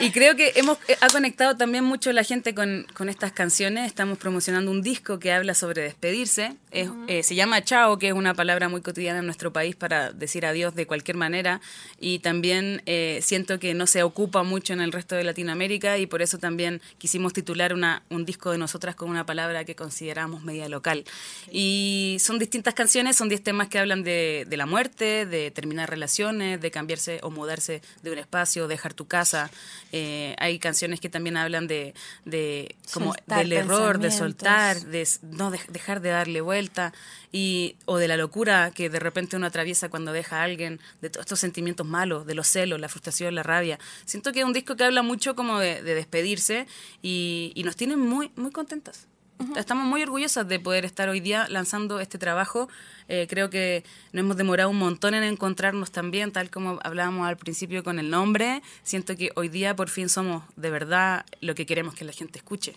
Y 0.00 0.12
creo 0.12 0.36
que 0.36 0.52
hemos 0.54 0.78
eh, 0.86 0.96
ha 1.00 1.08
conectado 1.08 1.56
también 1.56 1.82
mucho 1.82 2.12
la 2.12 2.22
gente 2.22 2.54
con, 2.54 2.86
con 2.94 3.08
estas 3.08 3.32
canciones. 3.32 3.84
Estamos 3.88 4.16
promocionando 4.16 4.70
un 4.70 4.80
disco 4.80 5.18
que 5.18 5.32
habla 5.32 5.54
sobre 5.54 5.82
despedirse. 5.82 6.54
Es, 6.70 6.88
eh, 7.08 7.24
se 7.24 7.34
llama 7.34 7.64
Chao, 7.64 7.98
que 7.98 8.06
es 8.06 8.12
una 8.12 8.32
palabra 8.34 8.68
muy 8.68 8.80
cotidiana 8.80 9.18
en 9.18 9.26
nuestro 9.26 9.52
país 9.52 9.74
para 9.74 10.12
decir 10.12 10.46
adiós 10.46 10.76
de 10.76 10.86
cualquier 10.86 11.16
manera. 11.16 11.60
Y 11.98 12.20
también 12.20 12.80
eh, 12.86 13.18
siento 13.24 13.58
que 13.58 13.74
no 13.74 13.88
se 13.88 14.04
ocupa 14.04 14.44
mucho 14.44 14.72
en 14.72 14.82
el 14.82 14.92
resto 14.92 15.16
de 15.18 15.24
Latinoamérica 15.24 15.98
y 15.98 16.06
por 16.06 16.22
eso 16.22 16.38
también 16.38 16.80
quisimos 16.98 17.32
titular 17.32 17.74
una, 17.74 18.02
un 18.08 18.24
disco 18.24 18.50
de 18.52 18.58
nosotras 18.58 18.94
con 18.94 19.10
una 19.10 19.26
palabra 19.26 19.64
que 19.64 19.74
consideramos 19.74 20.42
media 20.42 20.68
local. 20.68 21.04
Y 21.50 22.16
son 22.20 22.38
distintas 22.38 22.74
canciones, 22.74 23.16
son 23.16 23.28
10 23.28 23.42
temas 23.42 23.68
que 23.68 23.78
hablan 23.78 24.02
de, 24.02 24.44
de 24.48 24.56
la 24.56 24.66
muerte, 24.66 25.26
de 25.26 25.50
terminar 25.50 25.90
relaciones, 25.90 26.60
de 26.60 26.70
cambiarse 26.70 27.20
o 27.22 27.30
mudarse 27.30 27.82
de 28.02 28.12
un 28.12 28.18
espacio, 28.18 28.68
dejar 28.68 28.94
tu 28.94 29.06
casa. 29.06 29.50
Eh, 29.92 30.34
hay 30.38 30.58
canciones 30.58 31.00
que 31.00 31.08
también 31.08 31.36
hablan 31.36 31.66
de, 31.66 31.94
de 32.24 32.74
como 32.92 33.12
Soltar 33.14 33.38
del 33.38 33.52
error, 33.52 33.98
de 33.98 34.10
soltar, 34.10 34.80
de 34.82 35.08
no 35.22 35.50
de- 35.50 35.60
dejar 35.68 36.00
de 36.00 36.10
darle 36.10 36.40
vuelta 36.40 36.92
y 37.32 37.76
o 37.84 37.98
de 37.98 38.08
la 38.08 38.16
locura 38.16 38.70
que 38.74 38.88
de 38.88 38.98
repente 38.98 39.36
uno 39.36 39.46
atraviesa 39.46 39.88
cuando 39.90 40.12
deja 40.12 40.40
a 40.40 40.44
alguien, 40.44 40.80
de 41.02 41.10
todos 41.10 41.24
estos 41.26 41.40
sentimientos 41.40 41.86
malos, 41.86 42.26
de 42.26 42.34
los 42.34 42.46
celos, 42.48 42.80
la 42.80 42.88
frustración, 42.88 43.34
la 43.34 43.42
rabia. 43.42 43.78
Siento 44.06 44.32
que 44.32 44.40
es 44.40 44.44
un 44.46 44.52
disco 44.52 44.76
que 44.76 44.84
habla 44.84 44.97
mucho 45.02 45.34
como 45.34 45.58
de, 45.58 45.82
de 45.82 45.94
despedirse 45.94 46.66
y, 47.02 47.52
y 47.54 47.64
nos 47.64 47.76
tiene 47.76 47.96
muy 47.96 48.30
muy 48.36 48.50
contentas. 48.50 49.08
Estamos 49.56 49.86
muy 49.86 50.02
orgullosas 50.02 50.48
de 50.48 50.58
poder 50.58 50.84
estar 50.84 51.08
hoy 51.08 51.20
día 51.20 51.46
lanzando 51.48 52.00
este 52.00 52.18
trabajo. 52.18 52.68
Eh, 53.08 53.26
creo 53.28 53.50
que 53.50 53.84
nos 54.12 54.24
hemos 54.24 54.36
demorado 54.36 54.68
un 54.68 54.78
montón 54.78 55.14
en 55.14 55.22
encontrarnos 55.22 55.92
también, 55.92 56.32
tal 56.32 56.50
como 56.50 56.80
hablábamos 56.82 57.26
al 57.26 57.36
principio 57.36 57.84
con 57.84 58.00
el 58.00 58.10
nombre. 58.10 58.62
Siento 58.82 59.16
que 59.16 59.30
hoy 59.36 59.48
día 59.48 59.76
por 59.76 59.90
fin 59.90 60.08
somos 60.08 60.42
de 60.56 60.70
verdad 60.70 61.24
lo 61.40 61.54
que 61.54 61.66
queremos 61.66 61.94
que 61.94 62.04
la 62.04 62.12
gente 62.12 62.38
escuche. 62.38 62.76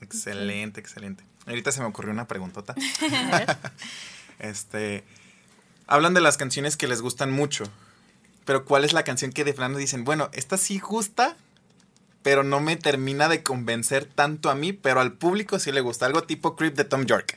Excelente, 0.00 0.80
excelente. 0.80 1.22
Ahorita 1.46 1.70
se 1.70 1.80
me 1.80 1.86
ocurrió 1.86 2.12
una 2.12 2.26
preguntota. 2.26 2.74
este. 4.38 5.04
Hablan 5.86 6.14
de 6.14 6.20
las 6.20 6.38
canciones 6.38 6.76
que 6.76 6.88
les 6.88 7.02
gustan 7.02 7.30
mucho. 7.30 7.64
Pero 8.46 8.64
¿cuál 8.64 8.84
es 8.84 8.92
la 8.94 9.04
canción 9.04 9.32
que 9.32 9.44
de 9.44 9.52
plano 9.52 9.76
dicen, 9.76 10.04
bueno, 10.04 10.30
esta 10.32 10.56
sí 10.56 10.78
gusta, 10.78 11.36
pero 12.22 12.42
no 12.44 12.60
me 12.60 12.76
termina 12.76 13.28
de 13.28 13.42
convencer 13.42 14.04
tanto 14.04 14.50
a 14.50 14.54
mí, 14.54 14.72
pero 14.72 15.00
al 15.00 15.12
público 15.14 15.58
sí 15.58 15.72
le 15.72 15.80
gusta? 15.80 16.06
Algo 16.06 16.22
tipo 16.24 16.54
Creep 16.56 16.74
de 16.74 16.84
Tom 16.84 17.04
York. 17.06 17.34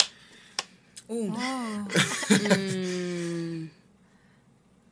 Mm, 1.09 1.33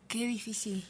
Qué 0.08 0.28
difícil. 0.28 0.86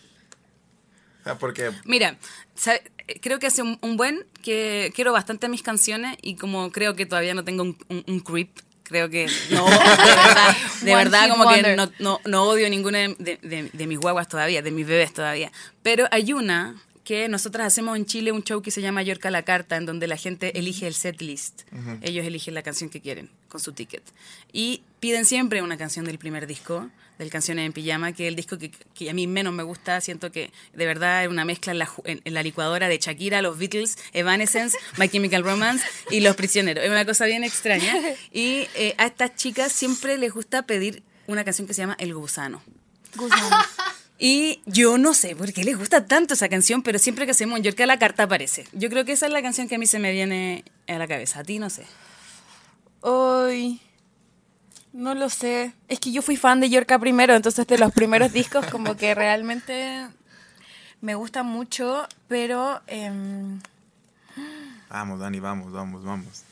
Porque 1.39 1.71
Mira, 1.85 2.17
sabe- 2.55 2.81
creo 3.21 3.37
que 3.37 3.47
hace 3.47 3.61
un, 3.61 3.77
un 3.81 3.95
buen 3.95 4.25
que 4.41 4.91
quiero 4.95 5.13
bastante 5.13 5.47
mis 5.49 5.61
canciones 5.61 6.17
y 6.23 6.35
como 6.35 6.71
creo 6.71 6.95
que 6.95 7.05
todavía 7.05 7.35
no 7.35 7.43
tengo 7.43 7.61
un, 7.63 7.77
un- 7.89 8.03
un 8.07 8.19
creep, 8.21 8.49
creo 8.81 9.07
que 9.09 9.27
no, 9.51 9.65
de 9.65 9.71
verdad, 9.77 10.55
de 10.81 10.95
verdad 10.95 11.29
como 11.29 11.47
que 11.47 11.75
no, 11.75 11.91
no, 11.99 12.19
no 12.25 12.43
odio 12.45 12.67
ninguna 12.69 12.97
de- 12.99 13.69
de 13.71 13.87
mis 13.87 13.99
guaguas 13.99 14.27
todavía, 14.27 14.63
de 14.63 14.71
mis 14.71 14.87
bebés 14.87 15.13
todavía. 15.13 15.51
Pero 15.83 16.07
hay 16.09 16.33
una 16.33 16.81
que 17.11 17.27
nosotras 17.27 17.67
hacemos 17.67 17.97
en 17.97 18.05
Chile 18.05 18.31
un 18.31 18.41
show 18.41 18.61
que 18.61 18.71
se 18.71 18.81
llama 18.81 19.03
York 19.03 19.25
a 19.25 19.31
la 19.31 19.43
carta, 19.43 19.75
en 19.75 19.85
donde 19.85 20.07
la 20.07 20.15
gente 20.15 20.57
elige 20.57 20.87
el 20.87 20.93
set 20.93 21.19
list. 21.21 21.63
Ellos 22.01 22.25
eligen 22.25 22.53
la 22.53 22.63
canción 22.63 22.89
que 22.89 23.01
quieren 23.01 23.29
con 23.49 23.59
su 23.59 23.73
ticket. 23.73 24.01
Y 24.53 24.81
piden 25.01 25.25
siempre 25.25 25.61
una 25.61 25.77
canción 25.77 26.05
del 26.05 26.17
primer 26.17 26.47
disco, 26.47 26.89
del 27.19 27.29
Canciones 27.29 27.65
en 27.65 27.73
Pijama, 27.73 28.13
que 28.13 28.23
es 28.23 28.29
el 28.29 28.37
disco 28.37 28.57
que, 28.57 28.71
que 28.93 29.09
a 29.09 29.13
mí 29.13 29.27
menos 29.27 29.53
me 29.53 29.63
gusta. 29.63 29.99
Siento 29.99 30.31
que 30.31 30.51
de 30.73 30.85
verdad 30.85 31.23
es 31.25 31.29
una 31.29 31.43
mezcla 31.43 31.73
en 31.73 31.79
la, 31.79 31.85
ju- 31.85 32.01
en- 32.05 32.21
en 32.23 32.33
la 32.33 32.43
licuadora 32.43 32.87
de 32.87 32.97
Shakira, 32.97 33.41
los 33.41 33.57
Beatles, 33.57 33.97
Evanescence, 34.13 34.77
My 34.97 35.09
Chemical 35.09 35.43
Romance 35.43 35.85
y 36.11 36.21
Los 36.21 36.37
Prisioneros. 36.37 36.81
Es 36.85 36.89
una 36.89 37.05
cosa 37.05 37.25
bien 37.25 37.43
extraña. 37.43 37.93
Y 38.31 38.67
eh, 38.75 38.95
a 38.97 39.07
estas 39.07 39.35
chicas 39.35 39.73
siempre 39.73 40.17
les 40.17 40.31
gusta 40.31 40.61
pedir 40.65 41.03
una 41.27 41.43
canción 41.43 41.67
que 41.67 41.73
se 41.73 41.81
llama 41.81 41.97
El 41.99 42.13
Gusano. 42.15 42.63
Y 44.23 44.61
yo 44.67 44.99
no 44.99 45.15
sé 45.15 45.35
por 45.35 45.51
qué 45.51 45.63
les 45.63 45.75
gusta 45.75 46.05
tanto 46.05 46.35
esa 46.35 46.47
canción, 46.47 46.83
pero 46.83 46.99
siempre 46.99 47.25
que 47.25 47.31
hacemos 47.31 47.57
un 47.57 47.63
York 47.63 47.79
a 47.79 47.87
la 47.87 47.97
carta 47.97 48.21
aparece. 48.21 48.67
Yo 48.71 48.87
creo 48.91 49.03
que 49.03 49.13
esa 49.13 49.25
es 49.25 49.33
la 49.33 49.41
canción 49.41 49.67
que 49.67 49.73
a 49.73 49.77
mí 49.79 49.87
se 49.87 49.97
me 49.97 50.11
viene 50.11 50.63
a 50.87 50.99
la 50.99 51.07
cabeza. 51.07 51.39
A 51.39 51.43
ti 51.43 51.57
no 51.57 51.71
sé. 51.71 51.87
Hoy. 52.99 53.81
No 54.93 55.15
lo 55.15 55.27
sé. 55.27 55.73
Es 55.87 55.99
que 55.99 56.11
yo 56.11 56.21
fui 56.21 56.37
fan 56.37 56.59
de 56.59 56.69
Yorka 56.69 56.99
primero, 56.99 57.33
entonces 57.33 57.65
de 57.65 57.79
los 57.79 57.91
primeros 57.93 58.31
discos 58.31 58.67
como 58.67 58.95
que 58.95 59.15
realmente 59.15 60.07
me 61.01 61.15
gusta 61.15 61.41
mucho, 61.41 62.07
pero 62.27 62.79
em, 62.85 63.59
Vamos, 64.87 65.19
Dani, 65.19 65.39
vamos, 65.39 65.71
vamos, 65.71 66.03
vamos. 66.03 66.43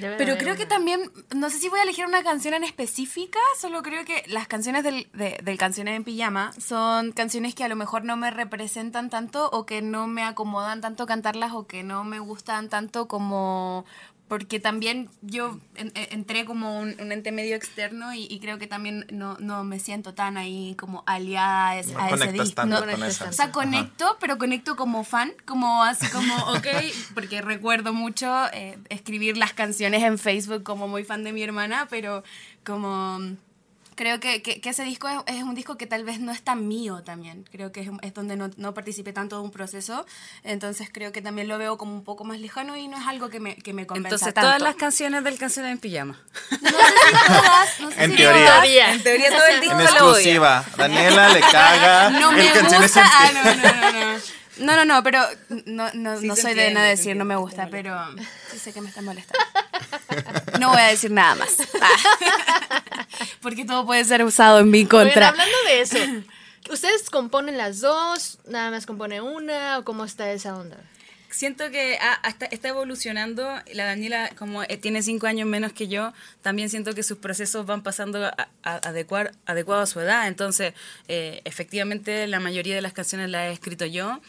Debe 0.00 0.16
pero 0.16 0.36
creo 0.38 0.56
que 0.56 0.66
también, 0.66 1.10
no 1.34 1.50
sé 1.50 1.58
si 1.58 1.68
voy 1.68 1.80
a 1.80 1.82
elegir 1.82 2.06
una 2.06 2.22
canción 2.22 2.54
en 2.54 2.64
específica, 2.64 3.38
solo 3.60 3.82
creo 3.82 4.04
que 4.04 4.22
las 4.28 4.46
canciones 4.46 4.84
del, 4.84 5.08
de- 5.12 5.38
del 5.42 5.58
Canciones 5.58 5.96
en 5.96 6.04
Pijama 6.04 6.52
son 6.58 7.12
canciones 7.12 7.54
que 7.54 7.64
a 7.64 7.68
lo 7.68 7.76
mejor 7.76 8.04
no 8.04 8.16
me 8.16 8.30
representan 8.30 9.10
tanto 9.10 9.48
o 9.50 9.66
que 9.66 9.82
no 9.82 10.06
me 10.06 10.22
acomodan 10.24 10.80
tanto 10.80 11.06
cantarlas 11.06 11.52
o 11.52 11.66
que 11.66 11.82
no 11.82 12.04
me 12.04 12.18
gustan 12.18 12.68
tanto 12.68 13.08
como... 13.08 13.84
Porque 14.28 14.58
también 14.58 15.08
yo 15.22 15.60
en- 15.76 15.92
en- 15.94 16.08
entré 16.12 16.44
como 16.44 16.80
un, 16.80 16.96
un 17.00 17.12
ente 17.12 17.30
medio 17.30 17.54
externo 17.54 18.12
y, 18.12 18.24
y 18.28 18.40
creo 18.40 18.58
que 18.58 18.66
también 18.66 19.06
no, 19.12 19.36
no 19.38 19.62
me 19.62 19.78
siento 19.78 20.14
tan 20.14 20.36
ahí 20.36 20.74
como 20.76 21.04
aliada 21.06 21.70
a 21.70 21.82
No 21.82 21.98
a 22.00 22.10
ese 22.10 22.32
disco. 22.32 22.54
tanto 22.56 22.74
No- 22.74 22.80
con 22.80 22.90
conectas 22.90 23.14
esa. 23.16 23.28
o 23.28 23.32
sea, 23.32 23.44
Ajá. 23.46 23.52
conecto, 23.52 24.16
pero 24.18 24.36
conecto 24.36 24.74
como 24.74 25.04
fan, 25.04 25.32
como 25.44 25.84
así 25.84 26.08
como, 26.08 26.34
ok, 26.54 26.66
porque 27.14 27.40
recuerdo 27.40 27.92
mucho 27.92 28.26
eh, 28.52 28.78
escribir 28.88 29.36
las 29.36 29.52
canciones 29.52 30.02
en 30.02 30.18
Facebook 30.18 30.64
como 30.64 30.88
muy 30.88 31.04
fan 31.04 31.22
de 31.22 31.32
mi 31.32 31.42
hermana, 31.44 31.86
pero 31.88 32.24
como 32.64 33.20
creo 33.96 34.20
que, 34.20 34.42
que, 34.42 34.60
que 34.60 34.68
ese 34.70 34.84
disco 34.84 35.08
es, 35.08 35.18
es 35.34 35.42
un 35.42 35.54
disco 35.56 35.76
que 35.76 35.86
tal 35.86 36.04
vez 36.04 36.20
no 36.20 36.30
es 36.30 36.42
tan 36.42 36.68
mío 36.68 37.02
también. 37.02 37.44
Creo 37.50 37.72
que 37.72 37.80
es, 37.80 37.88
es 38.02 38.14
donde 38.14 38.36
no, 38.36 38.50
no 38.56 38.72
participé 38.74 39.12
tanto 39.12 39.36
de 39.38 39.42
un 39.42 39.50
proceso. 39.50 40.06
Entonces 40.44 40.88
creo 40.92 41.10
que 41.10 41.20
también 41.22 41.48
lo 41.48 41.58
veo 41.58 41.76
como 41.78 41.92
un 41.94 42.04
poco 42.04 42.22
más 42.24 42.38
lejano 42.38 42.76
y 42.76 42.86
no 42.86 42.96
es 42.98 43.06
algo 43.06 43.28
que 43.30 43.40
me, 43.40 43.56
que 43.56 43.72
me 43.72 43.86
convenza 43.86 44.14
Entonces, 44.14 44.34
tanto. 44.34 44.46
todas 44.48 44.62
las 44.62 44.76
canciones 44.76 45.24
del 45.24 45.38
Canciones 45.38 45.72
en 45.72 45.78
Pijama. 45.78 46.20
No 46.50 46.58
sé 46.68 46.68
si 46.68 47.26
todas, 47.26 47.80
no 47.80 47.90
sé 47.90 48.04
En 48.04 48.10
si 48.12 48.16
teoría. 48.16 48.46
todas. 48.46 48.68
En 48.68 49.02
teoría 49.02 49.28
todo 49.30 49.46
el 49.46 49.60
disco 49.60 49.72
En 49.78 49.78
lo 49.84 49.90
exclusiva. 49.90 50.64
Daniela 50.76 51.28
le 51.30 51.40
caga. 51.40 52.10
No 52.10 52.32
me 52.32 52.44
gusta. 52.60 53.02
Ah, 53.04 53.30
no, 53.32 53.44
no, 53.44 53.54
no, 53.54 53.92
no. 54.14 54.20
No, 54.58 54.74
no, 54.74 54.84
no, 54.86 55.02
pero 55.02 55.22
no, 55.66 55.90
no, 55.92 56.18
Sí 56.18 56.26
no 56.26 56.34
soy 56.34 56.54
de 56.54 56.70
nada 56.70 56.86
decir, 56.86 57.14
no 57.14 57.26
me 57.26 57.36
gusta, 57.36 57.68
pero 57.70 57.94
sí 58.50 58.58
sé 58.58 58.72
que 58.72 58.80
me 58.80 58.88
está 58.88 59.02
molestando. 59.02 59.44
No 60.60 60.70
voy 60.70 60.80
a 60.80 60.86
decir 60.88 61.10
nada 61.10 61.34
más. 61.34 61.56
Porque 63.42 63.64
todo 63.64 63.86
puede 63.86 64.04
ser 64.04 64.22
usado 64.24 64.60
en 64.60 64.70
mi 64.70 64.86
contra. 64.86 65.28
hablando 65.28 65.56
de 65.66 65.80
eso, 65.80 65.98
¿ustedes 66.70 67.10
componen 67.10 67.56
las 67.58 67.80
dos? 67.80 68.38
¿Nada 68.46 68.70
más 68.70 68.86
compone 68.86 69.20
una? 69.20 69.78
¿O 69.78 69.84
cómo 69.84 70.04
está 70.04 70.30
esa 70.32 70.56
onda? 70.56 70.76
Siento 71.28 71.70
que 71.70 71.98
ah, 72.00 72.18
hasta 72.22 72.46
está 72.46 72.68
evolucionando. 72.68 73.46
La 73.74 73.84
Daniela, 73.84 74.30
como 74.38 74.62
eh, 74.62 74.78
tiene 74.78 75.02
cinco 75.02 75.26
años 75.26 75.46
menos 75.46 75.72
que 75.72 75.86
yo, 75.88 76.12
también 76.40 76.70
siento 76.70 76.94
que 76.94 77.02
sus 77.02 77.18
procesos 77.18 77.66
van 77.66 77.82
pasando 77.82 78.24
a, 78.24 78.48
a- 78.62 78.76
adecuar, 78.76 79.32
adecuado 79.44 79.82
a 79.82 79.86
su 79.86 80.00
edad. 80.00 80.28
Entonces, 80.28 80.72
eh, 81.08 81.42
efectivamente, 81.44 82.26
la 82.26 82.40
mayoría 82.40 82.74
de 82.74 82.80
las 82.80 82.94
canciones 82.94 83.28
las 83.28 83.50
he 83.50 83.52
escrito 83.52 83.84
yo, 83.84 84.20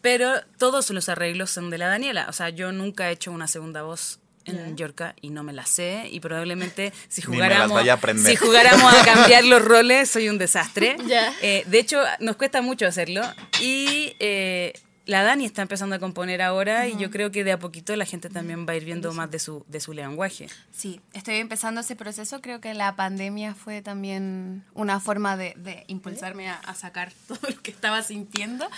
pero 0.00 0.32
todos 0.56 0.88
los 0.90 1.08
arreglos 1.08 1.50
son 1.50 1.68
de 1.68 1.78
la 1.78 1.88
Daniela. 1.88 2.26
O 2.28 2.32
sea, 2.32 2.48
yo 2.50 2.70
nunca 2.72 3.08
he 3.10 3.12
hecho 3.12 3.32
una 3.32 3.48
segunda 3.48 3.82
voz 3.82 4.20
en 4.46 4.76
Yorka 4.76 5.14
y 5.20 5.30
no 5.30 5.42
me 5.42 5.52
la 5.52 5.66
sé 5.66 6.08
y 6.10 6.20
probablemente 6.20 6.92
si 7.08 7.22
jugáramos 7.22 7.74
vaya 7.74 7.94
a 7.94 8.14
si 8.16 8.36
jugáramos 8.36 8.94
a 8.94 9.04
cambiar 9.04 9.44
los 9.44 9.62
roles 9.62 10.10
soy 10.10 10.28
un 10.28 10.38
desastre. 10.38 10.96
Eh, 11.42 11.64
de 11.66 11.78
hecho 11.78 12.02
nos 12.20 12.36
cuesta 12.36 12.62
mucho 12.62 12.86
hacerlo 12.86 13.22
y 13.60 14.14
eh, 14.20 14.72
la 15.06 15.22
Dani 15.22 15.44
está 15.46 15.62
empezando 15.62 15.96
a 15.96 15.98
componer 15.98 16.42
ahora 16.42 16.88
y 16.88 16.96
yo 16.98 17.10
creo 17.10 17.30
que 17.30 17.44
de 17.44 17.52
a 17.52 17.58
poquito 17.58 17.94
la 17.96 18.04
gente 18.04 18.28
también 18.28 18.66
va 18.68 18.72
a 18.72 18.76
ir 18.76 18.84
viendo 18.84 19.12
más 19.14 19.30
de 19.30 19.38
su, 19.38 19.64
de 19.68 19.78
su 19.80 19.92
lenguaje. 19.92 20.48
Sí, 20.72 21.00
estoy 21.12 21.36
empezando 21.36 21.80
ese 21.80 21.94
proceso. 21.96 22.40
Creo 22.40 22.60
que 22.60 22.74
la 22.74 22.96
pandemia 22.96 23.54
fue 23.54 23.82
también 23.82 24.64
una 24.74 24.98
forma 25.00 25.36
de, 25.36 25.54
de 25.56 25.84
impulsarme 25.86 26.48
a, 26.48 26.56
a 26.56 26.74
sacar 26.74 27.12
todo 27.28 27.38
lo 27.48 27.62
que 27.62 27.70
estaba 27.70 28.02
sintiendo. 28.02 28.68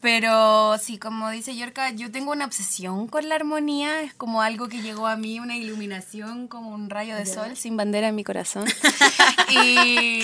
Pero 0.00 0.76
sí, 0.78 0.98
como 0.98 1.30
dice 1.30 1.56
Yorka, 1.56 1.90
yo 1.92 2.10
tengo 2.10 2.32
una 2.32 2.44
obsesión 2.44 3.06
con 3.08 3.28
la 3.28 3.34
armonía. 3.36 4.02
Es 4.02 4.12
como 4.14 4.42
algo 4.42 4.68
que 4.68 4.82
llegó 4.82 5.06
a 5.06 5.16
mí, 5.16 5.40
una 5.40 5.56
iluminación, 5.56 6.46
como 6.48 6.70
un 6.74 6.90
rayo 6.90 7.16
de 7.16 7.24
sol 7.26 7.56
sin 7.56 7.76
bandera 7.76 8.08
en 8.08 8.14
mi 8.14 8.24
corazón. 8.24 8.66
y, 9.48 9.56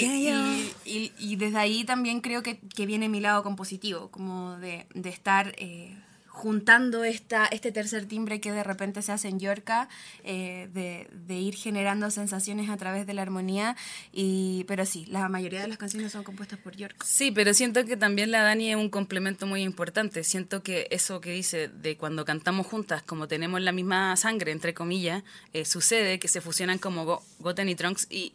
y, 0.04 0.72
y- 0.84 1.12
y 1.18 1.36
desde 1.36 1.58
ahí 1.58 1.84
también 1.84 2.20
creo 2.20 2.42
que, 2.42 2.58
que 2.58 2.86
viene 2.86 3.08
mi 3.08 3.20
lado 3.20 3.42
compositivo, 3.42 4.10
como 4.10 4.56
de, 4.58 4.86
de 4.94 5.08
estar... 5.10 5.45
eh, 5.56 6.05
juntando 6.36 7.02
esta, 7.02 7.46
este 7.46 7.72
tercer 7.72 8.04
timbre 8.04 8.40
que 8.42 8.52
de 8.52 8.62
repente 8.62 9.00
se 9.00 9.10
hace 9.10 9.28
en 9.28 9.40
Yorka, 9.40 9.88
eh, 10.22 10.68
de, 10.74 11.08
de 11.26 11.34
ir 11.38 11.54
generando 11.54 12.10
sensaciones 12.10 12.68
a 12.68 12.76
través 12.76 13.06
de 13.06 13.14
la 13.14 13.22
armonía, 13.22 13.74
y, 14.12 14.64
pero 14.68 14.84
sí, 14.84 15.06
la 15.08 15.30
mayoría 15.30 15.62
de 15.62 15.68
las 15.68 15.78
canciones 15.78 16.12
son 16.12 16.24
compuestas 16.24 16.58
por 16.58 16.76
Yorka. 16.76 17.06
Sí, 17.06 17.30
pero 17.30 17.54
siento 17.54 17.86
que 17.86 17.96
también 17.96 18.30
la 18.32 18.42
Dani 18.42 18.70
es 18.70 18.76
un 18.76 18.90
complemento 18.90 19.46
muy 19.46 19.62
importante. 19.62 20.24
Siento 20.24 20.62
que 20.62 20.88
eso 20.90 21.22
que 21.22 21.30
dice 21.30 21.68
de 21.68 21.96
cuando 21.96 22.26
cantamos 22.26 22.66
juntas, 22.66 23.02
como 23.02 23.28
tenemos 23.28 23.62
la 23.62 23.72
misma 23.72 24.14
sangre, 24.18 24.52
entre 24.52 24.74
comillas, 24.74 25.22
eh, 25.54 25.64
sucede 25.64 26.18
que 26.18 26.28
se 26.28 26.42
fusionan 26.42 26.76
como 26.76 27.06
Go- 27.06 27.22
Goten 27.38 27.70
y 27.70 27.74
Trunks 27.76 28.08
y 28.10 28.34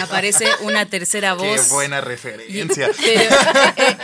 aparece 0.00 0.46
una 0.62 0.86
tercera 0.86 1.34
Qué 1.40 1.46
voz. 1.48 1.70
buena 1.70 2.00
referencia. 2.02 2.90
Pero, 3.00 3.34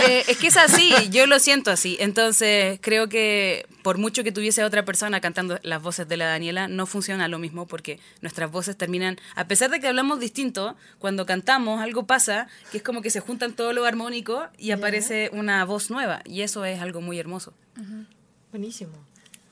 eh, 0.08 0.24
es 0.28 0.36
que 0.38 0.46
es 0.46 0.56
así, 0.56 0.92
yo 1.10 1.26
lo 1.26 1.38
siento 1.38 1.70
así. 1.70 1.96
Entonces, 2.00 2.78
creo 2.86 3.08
que 3.08 3.66
por 3.82 3.98
mucho 3.98 4.22
que 4.22 4.30
tuviese 4.30 4.62
otra 4.62 4.84
persona 4.84 5.20
cantando 5.20 5.58
las 5.64 5.82
voces 5.82 6.06
de 6.06 6.16
la 6.16 6.26
Daniela, 6.26 6.68
no 6.68 6.86
funciona 6.86 7.26
lo 7.26 7.40
mismo 7.40 7.66
porque 7.66 7.98
nuestras 8.20 8.48
voces 8.48 8.76
terminan, 8.78 9.18
a 9.34 9.48
pesar 9.48 9.70
de 9.70 9.80
que 9.80 9.88
hablamos 9.88 10.20
distinto, 10.20 10.76
cuando 11.00 11.26
cantamos 11.26 11.82
algo 11.82 12.06
pasa 12.06 12.46
que 12.70 12.76
es 12.76 12.84
como 12.84 13.02
que 13.02 13.10
se 13.10 13.18
juntan 13.18 13.54
todo 13.54 13.72
lo 13.72 13.84
armónico 13.86 14.46
y 14.56 14.70
aparece 14.70 15.30
una 15.32 15.64
voz 15.64 15.90
nueva 15.90 16.22
y 16.24 16.42
eso 16.42 16.64
es 16.64 16.80
algo 16.80 17.00
muy 17.00 17.18
hermoso. 17.18 17.52
Buenísimo. 18.52 18.92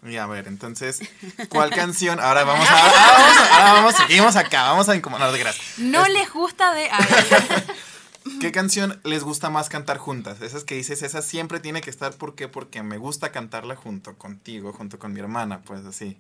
Y 0.09 0.17
a 0.17 0.27
ver, 0.27 0.47
entonces, 0.47 1.01
¿cuál 1.49 1.71
canción? 1.71 2.21
Ahora 2.21 2.45
vamos 2.45 2.69
a. 2.69 2.79
Ahora 2.79 2.93
vamos, 3.19 3.37
a- 3.39 3.57
ahora 3.57 3.73
vamos, 3.73 3.95
seguimos 3.97 4.37
acá, 4.37 4.63
vamos 4.63 4.89
a 4.89 4.95
incomodar 4.95 5.33
de 5.33 5.39
gracias. 5.41 5.79
No 5.79 6.07
les 6.07 6.31
gusta 6.33 6.73
de... 6.73 6.89
¿Qué 8.41 8.53
canción 8.53 9.01
les 9.05 9.23
gusta 9.23 9.51
más 9.51 9.69
cantar 9.69 9.99
juntas? 9.99 10.41
Esas 10.41 10.65
que 10.65 10.75
dices, 10.77 11.03
esa 11.03 11.21
siempre 11.21 11.61
tiene 11.61 11.83
que 11.83 11.91
estar, 11.91 12.15
¿por 12.15 12.35
qué? 12.35 12.49
Porque 12.49 12.83
me 12.83 12.97
gusta 12.97 13.33
cantarla 13.33 13.77
junto 13.77 14.17
contigo, 14.17 14.73
junto 14.73 14.99
con 14.99 15.13
mi 15.13 15.21
hermana, 15.21 15.63
pues 15.63 15.85
así. 15.85 16.17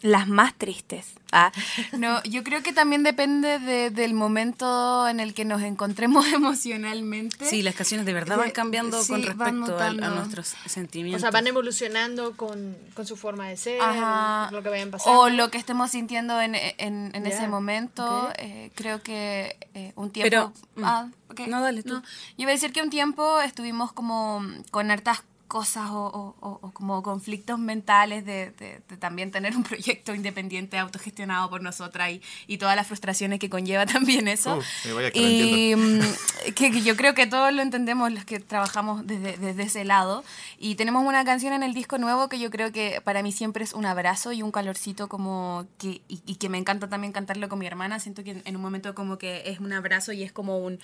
Las 0.00 0.28
más 0.28 0.54
tristes. 0.54 1.06
Ah, 1.32 1.52
no, 1.92 2.22
yo 2.22 2.42
creo 2.42 2.62
que 2.62 2.72
también 2.72 3.02
depende 3.02 3.58
de- 3.58 3.90
del 3.90 4.14
momento 4.14 5.06
en 5.08 5.20
el 5.20 5.34
que 5.34 5.44
nos 5.44 5.62
encontremos 5.62 6.26
emocionalmente. 6.32 7.44
Sí, 7.44 7.62
las 7.62 7.74
canciones 7.74 8.06
de 8.06 8.12
verdad 8.12 8.38
van 8.38 8.50
cambiando 8.50 9.02
sí, 9.02 9.12
con 9.12 9.22
respecto 9.22 9.78
a, 9.78 9.90
nuestros 9.92 10.54
O 10.64 10.68
sentimientos. 10.68 11.20
sea, 11.22 11.30
van 11.30 11.46
evolucionando 11.46 12.36
con, 12.36 12.76
con 12.94 13.06
su 13.06 13.16
forma 13.16 13.48
de 13.48 13.56
ser, 13.56 13.80
Ajá. 13.80 14.50
lo 14.52 14.62
que 14.62 14.68
vayan 14.70 14.90
pasando. 14.90 15.20
O 15.20 15.28
lo 15.28 15.50
que 15.50 15.58
estemos 15.58 15.90
sintiendo 15.90 16.40
en, 16.40 16.54
en, 16.54 17.26
ese 17.26 17.48
momento. 17.48 18.30
eh, 18.38 18.70
creo 18.74 19.02
que 19.02 19.56
eh, 19.74 19.92
un 19.96 20.10
tiempo... 20.10 20.30
Pero, 20.30 20.52
mm. 20.76 20.84
ah. 20.84 21.08
No, 21.46 21.60
dale 21.62 21.82
tú. 21.82 21.94
Yo 21.94 22.02
iba 22.38 22.50
a 22.50 22.54
decir 22.54 22.72
que 22.72 22.82
un 22.82 22.90
tiempo 22.90 23.40
estuvimos 23.40 23.92
como 23.92 24.42
con 24.70 24.90
hartas 24.90 25.22
cosas 25.48 25.90
o, 25.90 25.96
o- 26.06 26.36
o- 26.40 26.58
o 26.62 26.70
como 26.72 27.02
conflictos 27.02 27.58
mentales 27.58 28.24
de, 28.24 28.50
de- 28.52 28.80
de 28.88 28.96
también 28.98 29.30
tener 29.30 29.56
un 29.56 29.62
proyecto 29.64 30.14
independiente 30.14 30.78
autogestionado 30.78 31.48
por 31.50 31.62
nosotras 31.62 32.10
y, 32.10 32.22
y 32.46 32.58
todas 32.58 32.76
las 32.76 32.86
frustraciones 32.86 33.38
que 33.40 33.48
conlleva 33.50 33.86
también 33.86 34.28
eso. 34.28 34.60
Vaya 34.94 35.10
que 35.10 35.20
y 35.20 35.74
mm, 35.74 36.00
que, 36.54 36.70
que 36.70 36.82
yo 36.82 36.96
creo 36.96 37.14
que 37.14 37.26
todos 37.26 37.52
lo 37.52 37.62
entendemos 37.62 38.12
los 38.12 38.24
que 38.24 38.38
trabajamos 38.40 39.06
desde, 39.06 39.36
desde 39.38 39.62
ese 39.62 39.84
lado. 39.84 40.22
Y 40.58 40.74
tenemos 40.74 41.04
una 41.06 41.24
canción 41.24 41.52
en 41.52 41.62
el 41.62 41.72
disco 41.74 41.98
nuevo 41.98 42.28
que 42.28 42.38
yo 42.38 42.50
creo 42.50 42.70
que 42.70 43.00
para 43.02 43.22
mí 43.22 43.32
siempre 43.32 43.64
es 43.64 43.72
un 43.72 43.86
abrazo 43.86 44.32
y 44.32 44.42
un 44.42 44.50
calorcito 44.52 45.08
como 45.08 45.66
que, 45.78 46.02
y, 46.08 46.20
y 46.26 46.34
que 46.36 46.48
me 46.48 46.58
encanta 46.58 46.88
también 46.88 47.12
cantarlo 47.12 47.48
con 47.48 47.58
mi 47.58 47.66
hermana. 47.66 47.98
Siento 48.00 48.22
que 48.22 48.32
en, 48.32 48.42
en 48.44 48.54
un 48.56 48.62
momento 48.62 48.94
como 48.94 49.16
que 49.16 49.44
es 49.46 49.60
un 49.60 49.72
abrazo 49.72 50.12
y 50.12 50.22
es 50.22 50.30
como 50.32 50.58
un... 50.58 50.78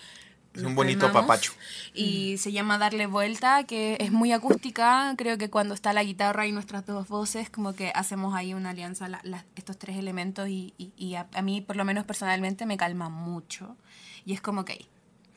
Es 0.55 0.62
un 0.62 0.75
bonito 0.75 1.11
papacho. 1.12 1.53
Y 1.95 2.38
se 2.38 2.53
llama 2.53 2.79
Darle 2.79 3.07
Vuelta, 3.07 3.64
que 3.64 3.97
es 4.01 4.12
muy 4.12 4.33
acústica. 4.33 5.12
Creo 5.19 5.37
que 5.37 5.51
cuando 5.51 5.75
está 5.75 5.93
la 5.93 6.05
guitarra 6.05 6.47
y 6.47 6.53
nuestras 6.53 6.87
dos 6.87 7.09
voces, 7.09 7.51
como 7.51 7.75
que 7.75 7.90
hacemos 7.95 8.35
ahí 8.35 8.55
una 8.55 8.71
alianza, 8.71 9.09
la- 9.09 9.21
la- 9.25 9.45
estos 9.57 9.77
tres 9.79 9.97
elementos, 9.97 10.49
y, 10.49 10.73
y- 10.79 10.93
y 10.97 11.17
a, 11.17 11.27
a 11.35 11.43
mí, 11.43 11.61
por 11.61 11.75
lo 11.77 11.85
menos 11.85 12.05
personalmente, 12.05 12.67
me 12.67 12.77
calma 12.77 13.09
mucho. 13.09 13.77
Y 14.25 14.33
es 14.33 14.40
como 14.40 14.64
que 14.64 14.87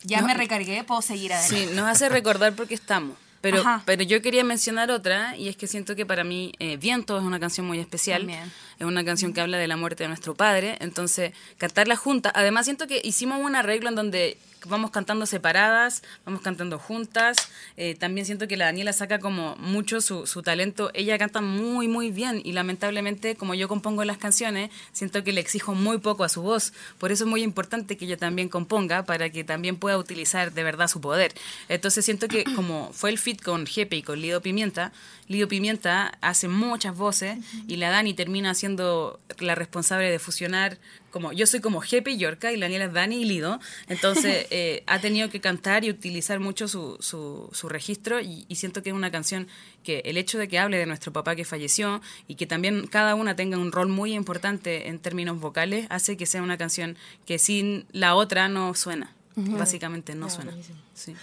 ya 0.04 0.22
No, 0.22 0.28
me 0.28 0.34
recargué, 0.36 0.84
puedo 0.84 1.02
seguir 1.02 1.34
adelante. 1.34 1.68
Sí, 1.68 1.76
nos 1.76 1.88
hace 1.90 2.10
recordar 2.10 2.54
porque 2.54 2.76
estamos. 2.76 3.18
Pero, 3.42 3.62
Ajá. 3.62 3.84
pero 3.86 4.04
yo 4.04 4.22
quería 4.22 4.44
mencionar 4.44 4.90
otra, 4.92 5.36
y 5.38 5.48
es 5.48 5.56
que 5.56 5.68
siento 5.68 5.96
que 5.96 6.06
para 6.08 6.24
mí 6.24 6.54
eh, 6.60 6.78
Viento 6.78 7.18
es 7.18 7.24
una 7.24 7.40
canción 7.40 7.66
muy 7.68 7.80
especial. 7.80 8.22
También. 8.22 8.52
Es 8.80 8.86
una 8.86 9.04
canción 9.04 9.34
que 9.34 9.42
habla 9.42 9.58
de 9.58 9.68
la 9.68 9.78
muerte 9.78 10.04
de 10.04 10.08
nuestro 10.10 10.36
padre. 10.36 10.78
Entonces, 10.80 11.34
cantarla 11.58 11.96
junta. 11.96 12.32
Además, 12.34 12.66
siento 12.66 12.88
que 12.88 13.02
hicimos 13.04 13.40
un 13.44 13.56
arreglo 13.56 13.90
en 13.90 13.96
donde 13.96 14.38
vamos 14.66 14.92
cantando 14.92 15.26
separadas, 15.26 16.04
vamos 16.26 16.42
cantando 16.42 16.80
juntas. 16.80 17.38
Eh, 17.78 17.96
también 17.96 18.26
siento 18.26 18.48
que 18.48 18.58
la 18.58 18.66
Daniela 18.66 18.94
saca 18.94 19.20
como 19.20 19.56
mucho 19.58 20.02
su, 20.02 20.28
su 20.28 20.42
talento. 20.42 20.92
Ella 20.94 21.18
canta 21.18 21.42
muy, 21.42 21.88
muy 21.88 22.12
bien 22.12 22.42
y 22.44 22.54
lamentablemente, 22.54 23.36
como 23.36 23.54
yo 23.54 23.68
compongo 23.68 24.04
las 24.04 24.18
canciones, 24.18 24.72
siento 24.94 25.24
que 25.24 25.34
le 25.34 25.42
exijo 25.42 25.74
muy 25.74 25.98
poco 26.00 26.24
a 26.24 26.30
su 26.30 26.42
voz. 26.42 26.74
Por 26.98 27.12
eso 27.12 27.24
es 27.24 27.30
muy 27.30 27.44
importante 27.44 27.98
que 27.98 28.06
ella 28.06 28.18
también 28.18 28.50
componga 28.50 29.04
para 29.04 29.30
que 29.30 29.44
también 29.44 29.78
pueda 29.78 29.98
utilizar 29.98 30.54
de 30.54 30.64
verdad 30.64 30.88
su 30.88 31.02
poder. 31.02 31.34
Entonces 31.70 32.06
siento 32.06 32.28
que 32.28 32.44
como 32.56 32.92
fue 32.94 33.10
el 33.10 33.18
fit 33.18 33.42
con 33.42 33.66
Jepe 33.66 33.98
y 33.98 34.04
con 34.04 34.22
Lido 34.22 34.42
Pimienta, 34.42 34.92
Lido 35.28 35.48
Pimienta 35.50 36.18
hace 36.22 36.48
muchas 36.48 36.96
voces 36.96 37.38
y 37.68 37.76
la 37.76 37.90
Dani 37.90 38.14
termina 38.14 38.54
siendo 38.68 39.20
la 39.40 39.56
responsable 39.56 40.12
de 40.12 40.20
fusionar 40.20 40.78
como 41.10 41.32
yo 41.32 41.48
soy 41.48 41.62
como 41.62 41.80
Jepe 41.80 42.12
y 42.12 42.18
Yorka 42.18 42.52
y 42.52 42.58
la 42.58 42.66
Daniela 42.66 42.86
es 42.86 42.94
Dani 42.94 43.22
y 43.22 43.26
Lido, 43.26 43.60
entonces 43.88 44.46
eh, 44.52 44.84
ha 44.88 45.00
tenido 45.00 45.30
que 45.30 45.40
cantar 45.40 45.86
y 45.86 45.90
utilizar 45.90 46.40
mucho 46.40 46.68
su, 46.68 46.98
su, 47.00 47.50
su 47.54 47.70
registro 47.70 48.20
y, 48.20 48.46
y 48.50 48.56
siento 48.56 48.84
que 48.84 48.90
es 48.90 48.96
una 48.96 49.10
canción 49.10 49.48
que 49.84 50.00
el 50.06 50.18
hecho 50.18 50.38
de 50.38 50.50
que 50.50 50.60
hable 50.60 50.78
de 50.78 50.86
nuestro 50.86 51.14
papá 51.14 51.36
que 51.36 51.46
falleció 51.46 52.02
y 52.28 52.36
que 52.36 52.46
también 52.46 52.88
cada 52.88 53.16
una 53.16 53.36
tenga 53.36 53.58
un 53.58 53.72
rol 53.72 53.88
muy 53.88 54.14
importante 54.14 54.90
en 54.90 55.00
términos 55.00 55.40
vocales 55.40 55.88
hace 55.90 56.18
que 56.18 56.26
sea 56.26 56.44
una 56.44 56.58
canción 56.58 56.98
que 57.26 57.40
sin 57.40 57.88
la 57.94 58.16
otra 58.16 58.50
no 58.50 58.74
suena, 58.74 59.16
básicamente 59.36 60.14
no 60.14 60.30
suena. 60.30 60.54
Sí. 60.94 61.16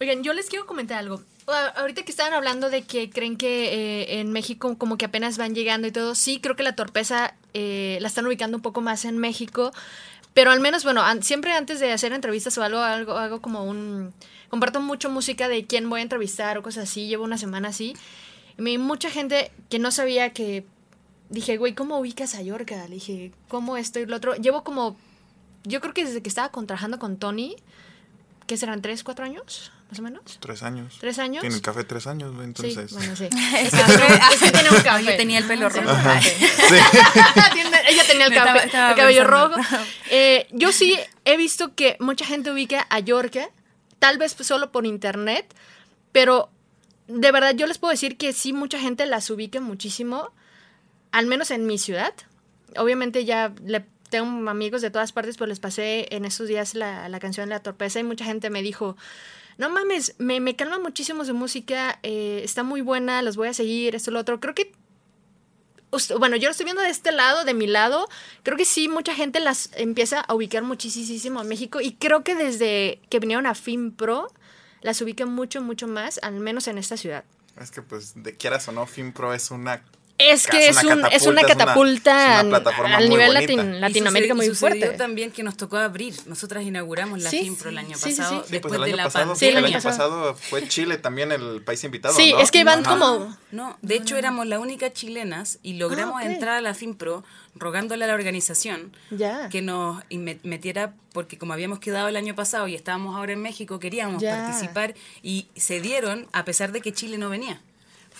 Oigan, 0.00 0.22
yo 0.22 0.32
les 0.32 0.48
quiero 0.48 0.66
comentar 0.66 0.98
algo. 0.98 1.22
Ah, 1.48 1.72
Ahorita 1.76 2.02
que 2.04 2.10
estaban 2.10 2.32
hablando 2.34 2.70
de 2.70 2.82
que 2.82 3.10
creen 3.10 3.36
que 3.36 3.74
eh, 3.74 4.20
en 4.20 4.32
México 4.32 4.76
como 4.78 4.96
que 4.96 5.04
apenas 5.06 5.38
van 5.38 5.54
llegando 5.54 5.86
y 5.88 5.92
todo, 5.92 6.14
sí, 6.14 6.40
creo 6.40 6.56
que 6.56 6.62
la 6.62 6.76
torpeza 6.76 7.34
eh, 7.54 7.98
la 8.00 8.08
están 8.08 8.26
ubicando 8.26 8.56
un 8.56 8.62
poco 8.62 8.80
más 8.80 9.04
en 9.04 9.18
México, 9.18 9.72
Pero 10.34 10.50
al 10.50 10.60
menos, 10.60 10.84
bueno, 10.84 11.02
siempre 11.20 11.52
antes 11.52 11.78
de 11.80 11.92
hacer 11.92 12.12
entrevistas 12.12 12.56
o 12.58 12.62
algo, 12.62 12.78
algo, 12.80 13.12
hago 13.12 13.40
como 13.42 13.64
un... 13.64 14.12
Comparto 14.48 14.80
mucho 14.80 15.10
música 15.10 15.48
de 15.48 15.66
quién 15.66 15.88
voy 15.90 16.00
a 16.00 16.02
entrevistar 16.02 16.58
o 16.58 16.62
cosas 16.62 16.84
así. 16.84 17.06
Llevo 17.06 17.24
una 17.24 17.38
semana 17.38 17.68
así. 17.68 17.94
Y 18.58 18.62
me 18.62 18.76
mucha 18.78 19.10
gente 19.10 19.50
que 19.70 19.78
no 19.78 19.90
sabía 19.90 20.32
que... 20.32 20.64
Dije, 21.30 21.56
güey, 21.56 21.74
¿cómo 21.74 21.98
ubicas 21.98 22.34
a 22.34 22.42
Yorka? 22.42 22.86
Le 22.88 22.96
dije, 22.96 23.32
¿cómo 23.48 23.76
esto 23.76 24.00
y 24.00 24.06
lo 24.06 24.16
otro? 24.16 24.34
Llevo 24.36 24.64
como... 24.64 24.96
Yo 25.64 25.80
creo 25.80 25.94
que 25.94 26.04
desde 26.04 26.22
que 26.22 26.28
estaba 26.28 26.50
contrajando 26.50 26.98
con 26.98 27.18
Tony, 27.18 27.56
¿qué 28.46 28.56
serán? 28.56 28.82
¿Tres, 28.82 29.04
cuatro 29.04 29.24
años? 29.24 29.70
Más 29.92 29.98
o 29.98 30.02
menos. 30.02 30.22
Tres 30.40 30.62
años. 30.62 30.96
¿Tres 31.00 31.18
años? 31.18 31.42
Tiene 31.42 31.54
el 31.54 31.60
café 31.60 31.84
tres 31.84 32.06
años, 32.06 32.34
güey, 32.34 32.46
Sí, 32.56 32.72
entonces. 32.72 32.92
bueno, 32.94 33.14
sí. 33.14 33.24
Es 33.58 33.74
es 33.74 34.40
que 34.40 34.50
tiene 34.50 34.70
un 34.70 34.80
café. 34.80 35.04
Yo 35.04 35.16
tenía 35.18 35.36
el 35.38 35.44
pelo 35.44 35.68
rojo. 35.68 35.90
Sí. 36.22 36.30
Ella 37.88 38.02
tenía 38.06 38.26
el, 38.26 38.32
café- 38.32 38.64
estaba 38.66 38.90
el 38.92 38.96
cabello 38.96 39.22
pensando. 39.22 39.56
rojo. 39.58 39.84
Eh, 40.10 40.46
yo 40.52 40.72
sí 40.72 40.98
he 41.26 41.36
visto 41.36 41.74
que 41.74 41.96
mucha 42.00 42.24
gente 42.24 42.50
ubica 42.50 42.86
a 42.88 43.00
Yorka, 43.00 43.48
tal 43.98 44.16
vez 44.16 44.34
solo 44.40 44.72
por 44.72 44.86
internet, 44.86 45.54
pero 46.10 46.48
de 47.08 47.30
verdad 47.32 47.54
yo 47.54 47.66
les 47.66 47.76
puedo 47.76 47.90
decir 47.90 48.16
que 48.16 48.32
sí 48.32 48.54
mucha 48.54 48.78
gente 48.78 49.04
las 49.04 49.28
ubica 49.28 49.60
muchísimo, 49.60 50.30
al 51.10 51.26
menos 51.26 51.50
en 51.50 51.66
mi 51.66 51.76
ciudad. 51.76 52.14
Obviamente 52.76 53.26
ya 53.26 53.52
le 53.62 53.84
tengo 54.08 54.48
amigos 54.48 54.80
de 54.80 54.90
todas 54.90 55.12
partes, 55.12 55.36
pues 55.36 55.48
les 55.48 55.60
pasé 55.60 56.06
en 56.14 56.24
estos 56.24 56.48
días 56.48 56.74
la, 56.74 57.08
la 57.08 57.18
canción 57.20 57.48
La 57.48 57.60
Torpeza 57.60 57.98
y 58.00 58.04
mucha 58.04 58.24
gente 58.24 58.48
me 58.50 58.62
dijo, 58.62 58.96
no 59.58 59.70
mames, 59.70 60.14
me, 60.18 60.40
me 60.40 60.56
calma 60.56 60.78
muchísimo 60.78 61.24
su 61.24 61.34
música, 61.34 61.98
eh, 62.02 62.40
está 62.44 62.62
muy 62.62 62.80
buena, 62.80 63.22
los 63.22 63.36
voy 63.36 63.48
a 63.48 63.54
seguir, 63.54 63.94
esto, 63.94 64.10
lo 64.10 64.20
otro. 64.20 64.40
Creo 64.40 64.54
que 64.54 64.72
bueno, 66.18 66.36
yo 66.36 66.48
lo 66.48 66.52
estoy 66.52 66.64
viendo 66.64 66.82
de 66.82 66.88
este 66.88 67.12
lado, 67.12 67.44
de 67.44 67.52
mi 67.52 67.66
lado. 67.66 68.08
Creo 68.42 68.56
que 68.56 68.64
sí, 68.64 68.88
mucha 68.88 69.14
gente 69.14 69.40
las 69.40 69.70
empieza 69.74 70.20
a 70.20 70.34
ubicar 70.34 70.62
muchísimo 70.62 71.40
a 71.40 71.44
México. 71.44 71.80
Y 71.80 71.92
creo 71.92 72.24
que 72.24 72.34
desde 72.34 73.00
que 73.10 73.18
vinieron 73.18 73.46
a 73.46 73.54
FinPro, 73.54 74.28
las 74.80 75.02
ubican 75.02 75.30
mucho, 75.30 75.60
mucho 75.60 75.86
más, 75.86 76.18
al 76.22 76.40
menos 76.40 76.66
en 76.66 76.78
esta 76.78 76.96
ciudad. 76.96 77.24
Es 77.60 77.70
que, 77.70 77.82
pues, 77.82 78.14
de 78.16 78.34
quieras 78.36 78.66
o 78.68 78.72
no, 78.72 78.86
FinPro 78.86 79.34
es 79.34 79.50
una. 79.50 79.84
Es 80.30 80.46
que 80.46 80.68
es, 80.68 80.82
un, 80.84 81.04
es 81.10 81.26
una 81.26 81.42
catapulta 81.42 82.38
es 82.38 82.44
una 82.44 82.58
plataforma 82.60 82.96
al 82.96 83.08
muy 83.08 83.18
nivel 83.18 83.34
latin- 83.34 83.76
Y 83.76 83.80
Latinoamérica 83.80 84.34
muy 84.34 84.46
y 84.46 84.48
sucedió 84.50 84.76
fuerte. 84.80 84.96
también 84.98 85.30
que 85.30 85.42
nos 85.42 85.56
tocó 85.56 85.76
abrir. 85.78 86.14
Nosotras 86.26 86.64
inauguramos 86.64 87.22
la 87.22 87.30
Sí, 87.30 87.40
FIMPRO 87.40 87.70
el 87.70 87.78
año 87.78 87.96
pasado, 87.98 88.12
sí. 88.12 88.46
Sí, 88.46 88.52
después 88.52 88.60
pues 88.62 88.74
el 88.74 88.80
de 88.80 88.84
año 88.86 88.96
la 88.96 89.02
pasado, 89.04 89.34
Sí, 89.34 89.46
el 89.46 89.64
año 89.64 89.80
pasado 89.82 90.34
fue 90.34 90.66
Chile 90.68 90.96
también 90.98 91.32
el 91.32 91.62
país 91.62 91.82
invitado. 91.84 92.14
Sí, 92.14 92.32
¿no? 92.32 92.40
es 92.40 92.50
que 92.50 92.64
van 92.64 92.80
Ajá. 92.86 92.90
como... 92.98 93.36
No, 93.50 93.76
de 93.82 93.96
hecho 93.96 94.16
éramos 94.16 94.46
la 94.46 94.58
única 94.58 94.92
chilenas 94.92 95.58
y 95.62 95.74
logramos 95.74 96.16
Ah, 96.22 96.24
ok. 96.24 96.30
entrar 96.30 96.56
a 96.56 96.60
la 96.60 96.74
FIMPRO 96.74 97.24
rogándole 97.54 98.04
a 98.04 98.06
la 98.08 98.14
organización 98.14 98.92
Ya. 99.10 99.48
que 99.50 99.60
nos 99.60 100.02
metiera, 100.42 100.94
porque 101.12 101.36
como 101.36 101.52
habíamos 101.52 101.78
quedado 101.78 102.08
el 102.08 102.16
año 102.16 102.34
pasado 102.34 102.66
y 102.68 102.74
estábamos 102.74 103.14
ahora 103.16 103.32
en 103.32 103.42
México, 103.42 103.78
queríamos 103.78 104.22
Ya. 104.22 104.36
participar 104.38 104.94
y 105.22 105.48
se 105.56 105.80
dieron 105.80 106.26
a 106.32 106.44
pesar 106.44 106.72
de 106.72 106.80
que 106.80 106.92
Chile 106.92 107.18
no 107.18 107.28
venía. 107.28 107.60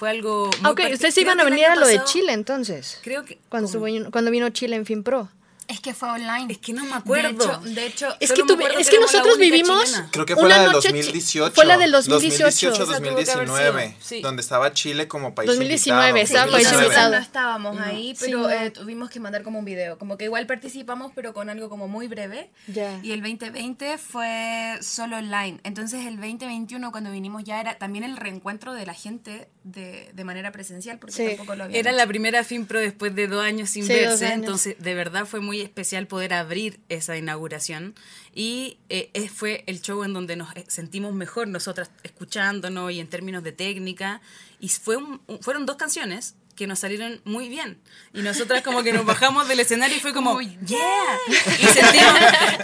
Fue 0.02 0.10
algo... 0.10 0.46
muy 0.46 0.56
Ah, 0.64 0.70
Ok, 0.72 0.80
ustedes 0.94 1.16
iban 1.18 1.38
a 1.38 1.44
venir 1.44 1.64
a 1.66 1.76
lo 1.76 1.86
de 1.86 2.02
Chile 2.02 2.32
entonces. 2.32 2.98
Creo 3.04 3.24
que... 3.24 3.38
Cuando, 3.48 3.70
¿cómo? 3.70 3.86
estuvo- 3.86 4.10
cuando 4.10 4.32
vino 4.32 4.48
Chile 4.50 4.74
en 4.74 4.84
FinPro. 4.84 5.28
Es 5.68 5.80
que 5.80 5.94
fue 5.94 6.08
online. 6.10 6.52
Es 6.52 6.58
que 6.58 6.72
no 6.72 6.84
me 6.84 6.94
acuerdo. 6.94 7.28
De 7.28 7.44
hecho, 7.44 7.60
de 7.60 7.86
hecho 7.86 8.16
Es 8.20 8.32
que, 8.32 8.42
tuve- 8.42 8.66
es 8.78 8.88
que 8.88 8.96
que 8.96 9.00
nosotros 9.00 9.38
vivimos. 9.38 9.84
chilena. 9.84 10.08
Creo 10.10 10.26
que 10.26 10.34
fue 10.34 10.44
una 10.44 10.56
la 10.56 10.62
del 10.64 10.72
noche 10.72 10.88
chi- 10.88 10.94
2018. 10.96 11.54
Fue 11.54 11.64
la 11.64 11.78
del 11.78 11.92
2018. 11.92 12.44
2018, 12.44 12.72
Esa 12.72 12.82
tuvo 12.84 12.90
que 12.92 12.96
haber 13.10 13.26
2019. 13.26 13.82
sido, 13.88 13.96
sí. 14.00 14.20
Donde 14.22 14.42
estaba 14.42 14.72
Chile 14.72 15.08
como 15.08 15.34
país 15.34 15.46
2019, 15.48 16.08
invitado. 16.20 16.24
estaba 16.24 16.46
Sí, 16.46 16.52
país 16.52 16.64
nosotros 16.66 16.86
invitado. 16.86 17.10
no 17.12 17.18
estábamos 17.22 17.80
ahí, 17.80 18.14
Sí, 18.16 18.24
pero 18.26 18.38
no. 18.42 18.50
eh, 18.50 18.70
tuvimos 18.70 19.10
que 19.10 19.20
mandar 19.20 19.42
como 19.42 19.58
un 19.58 19.64
video. 19.64 19.98
Como 19.98 20.16
que 20.18 20.24
igual 20.24 20.46
participamos, 20.46 21.12
pero 21.14 21.32
con 21.34 21.48
algo 21.50 21.68
como 21.68 21.88
muy 21.88 22.08
breve. 22.08 22.50
Ya. 22.66 22.98
Y 23.02 23.12
el 23.12 23.20
2020 23.22 23.98
fue 23.98 24.78
solo 24.82 25.16
online. 25.18 25.58
Entonces 25.64 26.06
el 26.06 26.16
2021, 26.16 26.90
cuando 26.92 27.10
vinimos, 27.10 27.44
ya 27.44 27.60
era 27.60 27.74
también 27.78 28.04
el 28.04 28.16
reencuentro 28.16 28.74
de 28.74 28.86
la 28.86 28.94
gente 28.94 29.48
de, 29.64 30.10
de 30.12 30.24
manera 30.24 30.50
presencial, 30.52 30.98
porque 30.98 31.14
Sí. 31.14 31.26
tampoco 31.28 31.54
lo 31.54 31.64
había 31.64 31.78
Era 31.78 31.92
la 31.92 32.06
primera 32.06 32.42
FIMPRO 32.44 32.80
después 32.80 33.14
de 33.14 33.28
dos 33.28 33.44
años 33.44 33.70
sin 33.70 33.84
Sí, 33.86 33.92
verse, 33.92 34.26
años. 34.26 34.38
entonces 34.40 34.76
de 34.78 34.94
verdad 34.94 35.24
fue 35.26 35.40
muy 35.40 35.51
especial 35.60 36.06
poder 36.06 36.32
abrir 36.34 36.80
esa 36.88 37.16
inauguración. 37.16 37.94
Y 38.34 38.78
eh, 38.88 39.28
fue 39.28 39.64
el 39.66 39.82
show 39.82 40.04
en 40.04 40.12
donde 40.12 40.36
nos 40.36 40.54
eh, 40.56 40.64
sentimos 40.68 41.12
mejor 41.14 41.48
nosotras 41.48 41.90
escuchándonos 42.02 42.92
y 42.92 43.00
en 43.00 43.08
términos 43.08 43.42
de 43.42 43.52
técnica. 43.52 44.20
Y 44.60 44.68
fue 44.68 44.96
fueron 45.40 45.66
dos 45.66 45.76
canciones 45.76 46.36
que 46.62 46.68
nos 46.68 46.78
salieron 46.78 47.20
muy 47.24 47.48
bien. 47.48 47.76
Y 48.14 48.22
nosotras 48.22 48.62
como 48.62 48.84
que 48.84 48.92
nos 48.92 49.04
bajamos 49.04 49.48
del 49.48 49.58
escenario 49.58 49.96
y 49.96 50.00
fue 50.00 50.12
como 50.12 50.40
yeah 50.40 51.18
y 51.58 51.66
sentimos, 51.66 52.14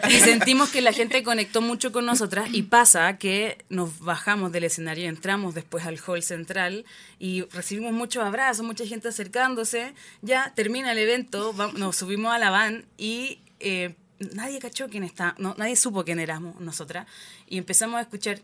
y 0.09 0.20
sentimos 0.20 0.68
que 0.68 0.80
la 0.82 0.92
gente 0.92 1.24
conectó 1.24 1.61
mucho 1.61 1.90
con 1.90 2.07
nosotras 2.07 2.49
y 2.53 2.62
pasa 2.62 3.18
que 3.18 3.59
nos 3.70 3.99
bajamos 3.99 4.53
del 4.53 4.62
escenario 4.62 5.09
entramos 5.09 5.57
después 5.57 5.84
al 5.84 5.99
hall 6.07 6.22
central 6.22 6.84
y 7.18 7.42
recibimos 7.51 7.92
muchos 7.92 8.22
abrazos 8.22 8.64
mucha 8.64 8.86
gente 8.86 9.09
acercándose. 9.09 9.94
Ya 10.22 10.53
termina 10.55 10.92
el 10.92 10.99
evento 10.99 11.53
nos 11.74 11.96
subimos 11.96 12.32
a 12.32 12.38
la 12.38 12.51
van 12.51 12.84
y 12.99 13.40
eh, 13.59 13.96
nadie 14.20 14.61
cachó 14.61 14.88
quién 14.88 15.03
está 15.03 15.34
no, 15.38 15.57
nadie 15.59 15.74
supo 15.74 16.05
quién 16.05 16.20
éramos 16.20 16.61
nosotras 16.61 17.09
y 17.49 17.59
empezamos 17.59 17.99
a 17.99 18.03
escuchar 18.03 18.38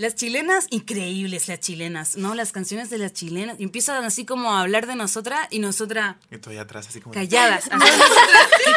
las 0.00 0.14
chilenas, 0.14 0.66
increíbles 0.70 1.46
las 1.48 1.60
chilenas, 1.60 2.16
¿no? 2.16 2.34
Las 2.34 2.52
canciones 2.52 2.88
de 2.88 2.96
las 2.96 3.12
chilenas. 3.12 3.56
Y 3.60 3.64
empiezan 3.64 4.02
así 4.02 4.24
como 4.24 4.54
a 4.54 4.62
hablar 4.62 4.86
de 4.86 4.96
nosotras 4.96 5.46
y 5.50 5.58
nosotras 5.58 6.16
Y 6.30 6.38
tú 6.38 6.48
allá 6.48 6.62
atrás, 6.62 6.88
así 6.88 7.00
como. 7.02 7.12
calladas. 7.12 7.68
así, 7.70 8.70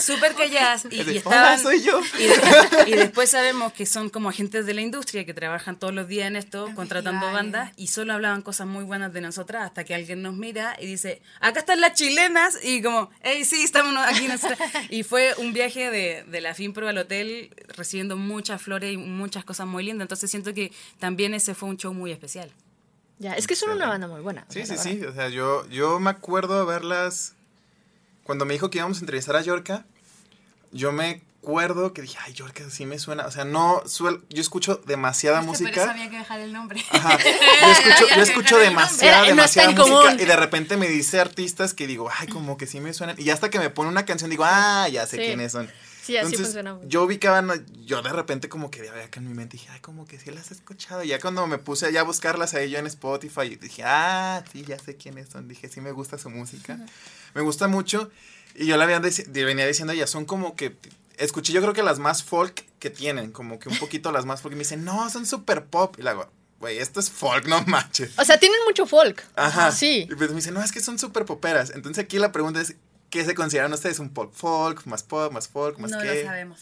Súper 0.00 0.34
calladas. 0.34 0.86
Y, 0.90 1.02
y 1.02 1.16
estaban, 1.18 1.38
"Hola, 1.54 1.58
soy 1.58 1.82
yo". 1.82 2.00
Y, 2.18 2.24
de- 2.26 2.90
y 2.90 2.92
después 2.92 3.30
sabemos 3.30 3.72
que 3.72 3.86
son 3.86 4.08
como 4.10 4.28
agentes 4.28 4.66
de 4.66 4.74
la 4.74 4.80
industria 4.80 5.24
que 5.24 5.34
trabajan 5.34 5.78
todos 5.78 5.92
los 5.94 6.08
días 6.08 6.26
en 6.28 6.36
esto, 6.36 6.70
contratando 6.74 7.26
bandas, 7.32 7.72
y 7.76 7.88
solo 7.88 8.12
hablaban 8.12 8.42
cosas 8.42 8.66
muy 8.66 8.84
buenas 8.84 9.12
de 9.12 9.20
nosotras 9.20 9.64
hasta 9.64 9.84
que 9.84 9.94
alguien 9.94 10.22
nos 10.22 10.34
mira 10.34 10.76
y 10.80 10.86
dice, 10.86 11.22
acá 11.40 11.60
están 11.60 11.80
las 11.80 11.94
chilenas, 11.94 12.58
y 12.62 12.82
como, 12.82 13.10
hey, 13.22 13.44
sí, 13.44 13.62
estamos 13.62 13.94
aquí 14.06 14.26
nosotras. 14.28 14.58
Y 14.90 15.02
fue 15.02 15.34
un 15.38 15.52
viaje 15.52 15.90
de, 15.90 16.24
de 16.26 16.40
la 16.40 16.54
FIMPRO 16.54 16.88
al 16.88 16.98
hotel 16.98 17.50
recibiendo 17.76 18.16
muchas 18.16 18.60
flores 18.62 18.92
y 18.92 18.96
muchas 18.96 19.44
cosas 19.44 19.66
muy 19.66 19.84
lindas, 19.84 20.04
entonces 20.04 20.30
siento 20.30 20.52
que 20.54 20.72
también 20.98 21.34
ese 21.34 21.54
fue 21.54 21.68
un 21.68 21.76
show 21.76 21.92
muy 21.94 22.12
especial. 22.12 22.50
Ya, 23.18 23.32
es 23.32 23.46
que 23.46 23.56
son 23.56 23.70
una 23.70 23.86
banda 23.88 24.06
muy 24.08 24.20
buena. 24.20 24.44
Sí, 24.50 24.66
sí, 24.66 24.76
sí. 24.76 25.02
O 25.04 25.14
sea, 25.14 25.28
yo, 25.30 25.66
yo 25.70 25.98
me 26.00 26.10
acuerdo 26.10 26.58
de 26.58 26.66
verlas. 26.66 27.32
Cuando 28.26 28.44
me 28.44 28.54
dijo 28.54 28.68
que 28.70 28.78
íbamos 28.78 28.98
a 28.98 29.00
entrevistar 29.00 29.36
a 29.36 29.40
Yorka, 29.40 29.84
yo 30.72 30.90
me 30.92 31.22
acuerdo 31.42 31.92
que 31.92 32.02
dije, 32.02 32.18
ay, 32.24 32.32
Yorka 32.32 32.68
sí 32.70 32.84
me 32.86 32.98
suena. 32.98 33.24
O 33.26 33.30
sea, 33.30 33.44
no 33.44 33.82
suel, 33.86 34.20
yo 34.30 34.40
escucho 34.40 34.80
demasiada 34.84 35.40
Por 35.42 35.54
eso 35.54 35.62
música. 35.64 35.88
había 35.90 36.10
que 36.10 36.18
dejar 36.18 36.40
el 36.40 36.52
nombre. 36.52 36.84
Ajá. 36.90 37.16
Yo 37.62 37.70
escucho, 37.70 38.14
yo 38.16 38.22
escucho 38.22 38.58
demasiada, 38.58 39.18
Era- 39.20 39.28
demasiada 39.28 39.70
música 39.70 39.84
común. 40.00 40.20
y 40.20 40.24
de 40.24 40.36
repente 40.36 40.76
me 40.76 40.88
dice 40.88 41.20
artistas 41.20 41.72
que 41.72 41.86
digo, 41.86 42.10
ay, 42.18 42.26
como 42.26 42.56
que 42.56 42.66
sí 42.66 42.80
me 42.80 42.92
suenan. 42.92 43.14
Y 43.18 43.30
hasta 43.30 43.48
que 43.48 43.58
me 43.60 43.70
pone 43.70 43.88
una 43.90 44.04
canción 44.04 44.28
digo, 44.28 44.44
ah, 44.44 44.88
ya 44.90 45.06
sé 45.06 45.16
Sí. 45.18 45.22
quiénes 45.22 45.52
son. 45.52 45.70
Sí, 46.06 46.16
así 46.16 46.26
Entonces, 46.26 46.54
funciona 46.54 46.78
yo 46.86 47.02
ubicaba, 47.02 47.42
no, 47.42 47.54
yo 47.84 48.00
de 48.00 48.12
repente 48.12 48.48
como 48.48 48.70
que 48.70 48.88
había 48.88 49.06
acá 49.06 49.18
en 49.18 49.26
mi 49.26 49.34
mente 49.34 49.56
dije, 49.56 49.68
ay, 49.72 49.80
como 49.80 50.06
que 50.06 50.20
sí 50.20 50.30
las 50.30 50.52
he 50.52 50.54
escuchado. 50.54 51.02
Y 51.02 51.08
ya 51.08 51.18
cuando 51.18 51.44
me 51.48 51.58
puse 51.58 51.86
allá 51.86 52.02
a 52.02 52.04
buscarlas 52.04 52.54
ahí 52.54 52.70
yo 52.70 52.78
en 52.78 52.86
Spotify, 52.86 53.56
dije, 53.56 53.82
ah, 53.84 54.44
sí, 54.52 54.64
ya 54.64 54.78
sé 54.78 54.96
quiénes 54.96 55.30
son. 55.30 55.48
Dije, 55.48 55.68
sí 55.68 55.80
me 55.80 55.90
gusta 55.90 56.16
su 56.16 56.30
música. 56.30 56.78
Me 57.34 57.40
gusta 57.40 57.66
mucho. 57.66 58.08
Y 58.54 58.66
yo 58.66 58.76
la 58.76 58.84
había 58.84 59.00
venía 59.00 59.66
diciendo, 59.66 59.92
ya 59.94 60.06
son 60.06 60.26
como 60.26 60.54
que, 60.54 60.76
escuché 61.16 61.52
yo 61.52 61.60
creo 61.60 61.74
que 61.74 61.82
las 61.82 61.98
más 61.98 62.22
folk 62.22 62.64
que 62.78 62.90
tienen, 62.90 63.32
como 63.32 63.58
que 63.58 63.68
un 63.68 63.78
poquito 63.78 64.12
las 64.12 64.26
más 64.26 64.42
folk. 64.42 64.52
Y 64.52 64.56
me 64.56 64.60
dicen, 64.62 64.84
no, 64.84 65.10
son 65.10 65.26
super 65.26 65.64
pop. 65.64 65.96
Y 65.98 66.02
le 66.02 66.10
hago, 66.10 66.30
güey, 66.60 66.78
esto 66.78 67.00
es 67.00 67.10
folk, 67.10 67.48
no 67.48 67.62
manches. 67.66 68.16
O 68.16 68.24
sea, 68.24 68.38
tienen 68.38 68.60
mucho 68.64 68.86
folk. 68.86 69.24
Ajá. 69.34 69.72
Sí. 69.72 70.06
Y 70.08 70.14
pues 70.14 70.30
me 70.30 70.36
dicen, 70.36 70.54
no, 70.54 70.62
es 70.62 70.70
que 70.70 70.78
son 70.78 71.00
súper 71.00 71.24
poperas. 71.24 71.70
Entonces 71.70 72.04
aquí 72.04 72.20
la 72.20 72.30
pregunta 72.30 72.60
es, 72.60 72.76
¿qué 73.10 73.24
se 73.24 73.34
consideran 73.34 73.72
ustedes? 73.72 73.98
¿Un 73.98 74.10
pop 74.10 74.32
folk? 74.34 74.84
¿Más 74.86 75.02
pop? 75.02 75.32
¿Más 75.32 75.48
folk? 75.48 75.78
¿Más 75.78 75.90
No 75.90 75.98
qué? 76.00 76.22
lo 76.22 76.28
sabemos. 76.28 76.60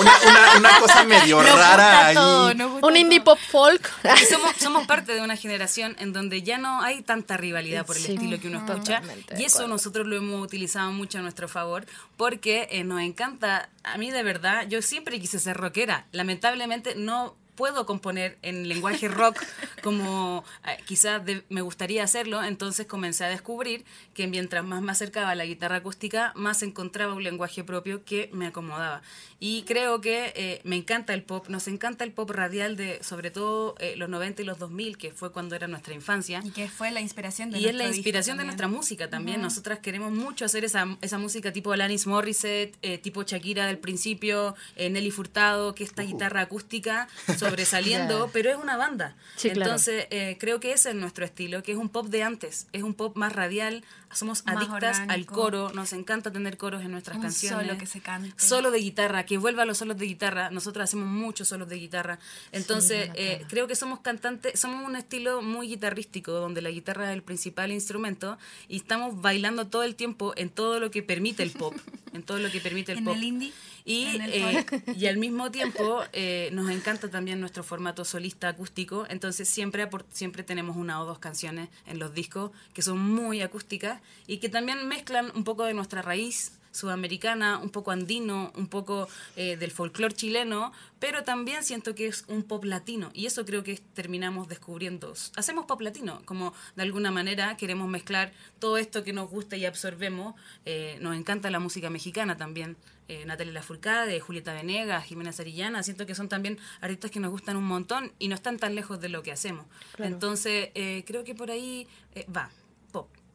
Una, 0.00 0.12
una, 0.28 0.56
una 0.58 0.78
cosa 0.80 1.04
medio 1.04 1.42
rara 1.42 1.52
gusta 1.74 2.06
ahí. 2.06 2.14
todo, 2.14 2.68
gusta 2.70 2.86
Un 2.86 2.96
indie 2.96 3.20
pop 3.20 3.38
folk. 3.50 3.90
Somos, 4.28 4.56
somos 4.58 4.86
parte 4.86 5.12
de 5.14 5.20
una 5.20 5.36
generación 5.36 5.96
en 5.98 6.12
donde 6.12 6.42
ya 6.42 6.58
no 6.58 6.80
hay 6.82 7.02
tanta 7.02 7.36
rivalidad 7.36 7.84
por 7.86 7.96
el 7.96 8.02
Sí. 8.02 8.12
estilo 8.14 8.40
que 8.40 8.48
uno 8.48 8.64
escucha. 8.66 9.02
Y 9.36 9.44
eso 9.44 9.66
nosotros 9.68 10.06
lo 10.06 10.16
hemos 10.16 10.42
utilizado 10.44 10.90
mucho 10.92 11.18
a 11.18 11.22
nuestro 11.22 11.48
favor 11.48 11.86
porque 12.16 12.68
eh, 12.70 12.84
nos 12.84 13.00
encanta. 13.00 13.68
A 13.82 13.96
mí 13.98 14.10
de 14.10 14.22
verdad, 14.22 14.66
yo 14.68 14.82
siempre 14.82 15.18
quise 15.20 15.38
ser 15.38 15.56
rockera. 15.56 16.06
Lamentablemente 16.12 16.94
no 16.94 17.34
puedo 17.60 17.84
componer 17.84 18.38
en 18.40 18.68
lenguaje 18.68 19.06
rock 19.06 19.36
como 19.82 20.44
eh, 20.66 20.78
quizás 20.86 21.22
de- 21.26 21.44
me 21.50 21.60
gustaría 21.60 22.02
hacerlo, 22.02 22.42
entonces 22.42 22.86
comencé 22.86 23.24
a 23.24 23.28
descubrir 23.28 23.84
que 24.14 24.26
mientras 24.26 24.64
más 24.64 24.80
me 24.80 24.92
acercaba 24.92 25.30
a 25.30 25.34
la 25.34 25.44
guitarra 25.44 25.76
acústica, 25.76 26.32
más 26.36 26.62
encontraba 26.62 27.12
un 27.14 27.22
lenguaje 27.22 27.62
propio 27.62 28.02
que 28.04 28.30
me 28.32 28.46
acomodaba. 28.46 29.02
Y 29.42 29.62
creo 29.62 30.00
que 30.00 30.32
eh, 30.36 30.60
me 30.64 30.76
encanta 30.76 31.12
el 31.14 31.22
pop, 31.22 31.48
nos 31.48 31.66
encanta 31.68 32.04
el 32.04 32.12
pop 32.12 32.30
radial 32.30 32.76
de 32.76 33.02
sobre 33.02 33.30
todo 33.30 33.74
eh, 33.78 33.94
los 33.96 34.08
90 34.08 34.42
y 34.42 34.44
los 34.44 34.58
2000, 34.58 34.96
que 34.98 35.12
fue 35.12 35.32
cuando 35.32 35.54
era 35.54 35.66
nuestra 35.66 35.94
infancia. 35.94 36.42
Y 36.44 36.50
que 36.50 36.68
fue 36.68 36.90
la 36.90 37.00
inspiración 37.00 37.50
de 37.50 37.58
Y 37.58 37.66
es 37.66 37.74
la 37.74 37.86
inspiración 37.86 38.36
de 38.38 38.44
nuestra 38.44 38.68
música 38.68 39.08
también. 39.08 39.40
Nosotras 39.40 39.78
queremos 39.80 40.12
mucho 40.12 40.44
hacer 40.44 40.64
esa, 40.64 40.96
esa 41.00 41.16
música 41.18 41.52
tipo 41.52 41.72
Alanis 41.72 42.06
Morissette, 42.06 42.76
eh, 42.82 42.98
tipo 42.98 43.22
Shakira 43.22 43.66
del 43.66 43.78
principio, 43.78 44.54
eh, 44.76 44.90
Nelly 44.90 45.10
Furtado, 45.10 45.74
que 45.74 45.84
esta 45.84 46.02
guitarra 46.02 46.42
acústica 46.42 47.08
sobresaliendo, 47.50 48.30
pero 48.32 48.50
es 48.50 48.56
una 48.56 48.76
banda. 48.76 49.16
Sí, 49.36 49.50
claro. 49.50 49.70
Entonces, 49.70 50.06
eh, 50.10 50.36
creo 50.38 50.60
que 50.60 50.72
ese 50.72 50.90
es 50.90 50.94
nuestro 50.94 51.24
estilo, 51.24 51.62
que 51.62 51.72
es 51.72 51.78
un 51.78 51.88
pop 51.88 52.06
de 52.08 52.22
antes, 52.22 52.66
es 52.72 52.82
un 52.82 52.94
pop 52.94 53.16
más 53.16 53.32
radial, 53.32 53.84
somos 54.12 54.42
adictas 54.46 55.00
al 55.08 55.26
coro, 55.26 55.70
nos 55.72 55.92
encanta 55.92 56.30
tener 56.32 56.56
coros 56.56 56.82
en 56.82 56.90
nuestras 56.90 57.16
Un 57.16 57.22
canciones. 57.22 57.66
solo 57.66 57.78
que 57.78 57.86
se 57.86 58.00
cante. 58.00 58.32
Solo 58.42 58.70
de 58.70 58.78
guitarra, 58.78 59.24
que 59.24 59.38
vuelva 59.38 59.62
a 59.62 59.66
los 59.66 59.78
solos 59.78 59.96
de 59.98 60.06
guitarra. 60.06 60.50
Nosotros 60.50 60.84
hacemos 60.84 61.06
muchos 61.08 61.48
solos 61.48 61.68
de 61.68 61.76
guitarra. 61.76 62.18
Entonces, 62.52 63.10
eh, 63.14 63.44
creo 63.48 63.66
que 63.66 63.76
somos 63.76 64.00
cantantes, 64.00 64.58
somos 64.58 64.86
un 64.86 64.96
estilo 64.96 65.42
muy 65.42 65.68
guitarrístico, 65.68 66.32
donde 66.32 66.62
la 66.62 66.70
guitarra 66.70 67.10
es 67.10 67.14
el 67.14 67.22
principal 67.22 67.70
instrumento 67.72 68.38
y 68.68 68.76
estamos 68.76 69.20
bailando 69.20 69.66
todo 69.66 69.82
el 69.82 69.94
tiempo 69.94 70.32
en 70.36 70.50
todo 70.50 70.80
lo 70.80 70.90
que 70.90 71.02
permite 71.02 71.42
el 71.42 71.50
pop, 71.50 71.74
en 72.12 72.22
todo 72.22 72.38
lo 72.38 72.50
que 72.50 72.60
permite 72.60 72.92
el 72.92 72.98
En 72.98 73.04
pop. 73.04 73.14
el 73.14 73.24
indie, 73.24 73.52
Y, 73.84 74.04
en 74.06 74.22
el 74.22 74.32
eh, 74.32 74.66
y 74.96 75.06
al 75.06 75.16
mismo 75.16 75.50
tiempo 75.50 76.02
eh, 76.12 76.50
nos 76.52 76.68
encanta 76.70 77.08
también 77.08 77.40
nuestro 77.40 77.62
formato 77.62 78.04
solista 78.04 78.48
acústico, 78.48 79.06
entonces 79.08 79.48
siempre, 79.48 79.88
siempre 80.12 80.42
tenemos 80.42 80.76
una 80.76 81.00
o 81.00 81.06
dos 81.06 81.18
canciones 81.18 81.68
en 81.86 81.98
los 81.98 82.12
discos 82.14 82.50
que 82.74 82.82
son 82.82 82.98
muy 82.98 83.40
acústicas 83.40 83.99
y 84.26 84.38
que 84.38 84.48
también 84.48 84.86
mezclan 84.88 85.32
un 85.34 85.44
poco 85.44 85.64
de 85.64 85.74
nuestra 85.74 86.02
raíz 86.02 86.52
sudamericana, 86.72 87.58
un 87.58 87.70
poco 87.70 87.90
andino, 87.90 88.52
un 88.54 88.68
poco 88.68 89.08
eh, 89.36 89.56
del 89.56 89.72
folclore 89.72 90.14
chileno, 90.14 90.72
pero 91.00 91.24
también 91.24 91.64
siento 91.64 91.94
que 91.94 92.06
es 92.06 92.24
un 92.28 92.44
pop 92.44 92.64
latino 92.64 93.10
y 93.12 93.26
eso 93.26 93.44
creo 93.44 93.64
que 93.64 93.80
terminamos 93.94 94.48
descubriendo. 94.48 95.12
Hacemos 95.36 95.66
pop 95.66 95.80
latino, 95.80 96.22
como 96.26 96.54
de 96.76 96.82
alguna 96.82 97.10
manera 97.10 97.56
queremos 97.56 97.88
mezclar 97.88 98.32
todo 98.60 98.78
esto 98.78 99.02
que 99.02 99.12
nos 99.12 99.28
gusta 99.28 99.56
y 99.56 99.66
absorbemos. 99.66 100.34
Eh, 100.64 100.98
nos 101.00 101.16
encanta 101.16 101.50
la 101.50 101.58
música 101.58 101.90
mexicana 101.90 102.36
también. 102.36 102.76
Eh, 103.10 103.24
Natalia 103.24 103.52
Lafourcade, 103.52 104.20
Julieta 104.20 104.52
Venegas, 104.52 105.04
Jimena 105.04 105.32
Sarillana, 105.32 105.82
siento 105.82 106.06
que 106.06 106.14
son 106.14 106.28
también 106.28 106.58
artistas 106.80 107.10
que 107.10 107.18
nos 107.18 107.32
gustan 107.32 107.56
un 107.56 107.64
montón 107.64 108.12
y 108.20 108.28
no 108.28 108.36
están 108.36 108.56
tan 108.56 108.76
lejos 108.76 109.00
de 109.00 109.08
lo 109.08 109.24
que 109.24 109.32
hacemos. 109.32 109.66
Claro. 109.96 110.14
Entonces, 110.14 110.68
eh, 110.76 111.02
creo 111.08 111.24
que 111.24 111.34
por 111.34 111.50
ahí 111.50 111.88
eh, 112.14 112.24
va, 112.34 112.50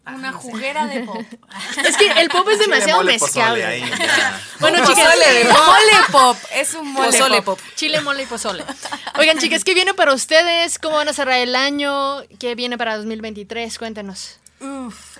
Una 0.08 0.32
juguera 0.34 0.86
de 0.88 1.02
pop. 1.02 1.24
Es 1.84 1.98
que 1.98 2.08
el 2.12 2.30
pop 2.30 2.48
es 2.50 2.60
demasiado 2.60 3.02
mole, 3.02 3.14
mezclable. 3.14 3.66
ahí. 3.66 3.82
Bueno, 4.60 4.86
chicas, 4.86 5.14
de 5.20 5.44
mole 5.46 5.92
pop. 6.12 6.38
Es 6.54 6.74
un 6.76 6.92
mole 6.94 7.08
Pozole 7.08 7.42
pop. 7.42 7.60
pop. 7.60 7.68
Chile, 7.76 8.02
mole 8.02 8.24
y 8.24 8.26
pozole. 8.26 8.64
Oigan, 9.18 9.38
chicas, 9.40 9.64
¿qué 9.64 9.74
viene 9.74 9.94
para 9.94 10.14
ustedes? 10.14 10.78
¿Cómo 10.80 10.96
van 10.98 11.10
a 11.10 11.14
cerrar 11.14 11.40
el 11.40 11.56
año? 11.56 12.24
¿Qué 12.40 12.56
viene 12.56 12.78
para 12.78 12.98
2023? 12.98 13.78
Cuéntenos. 13.80 14.38
Uf, 14.60 15.15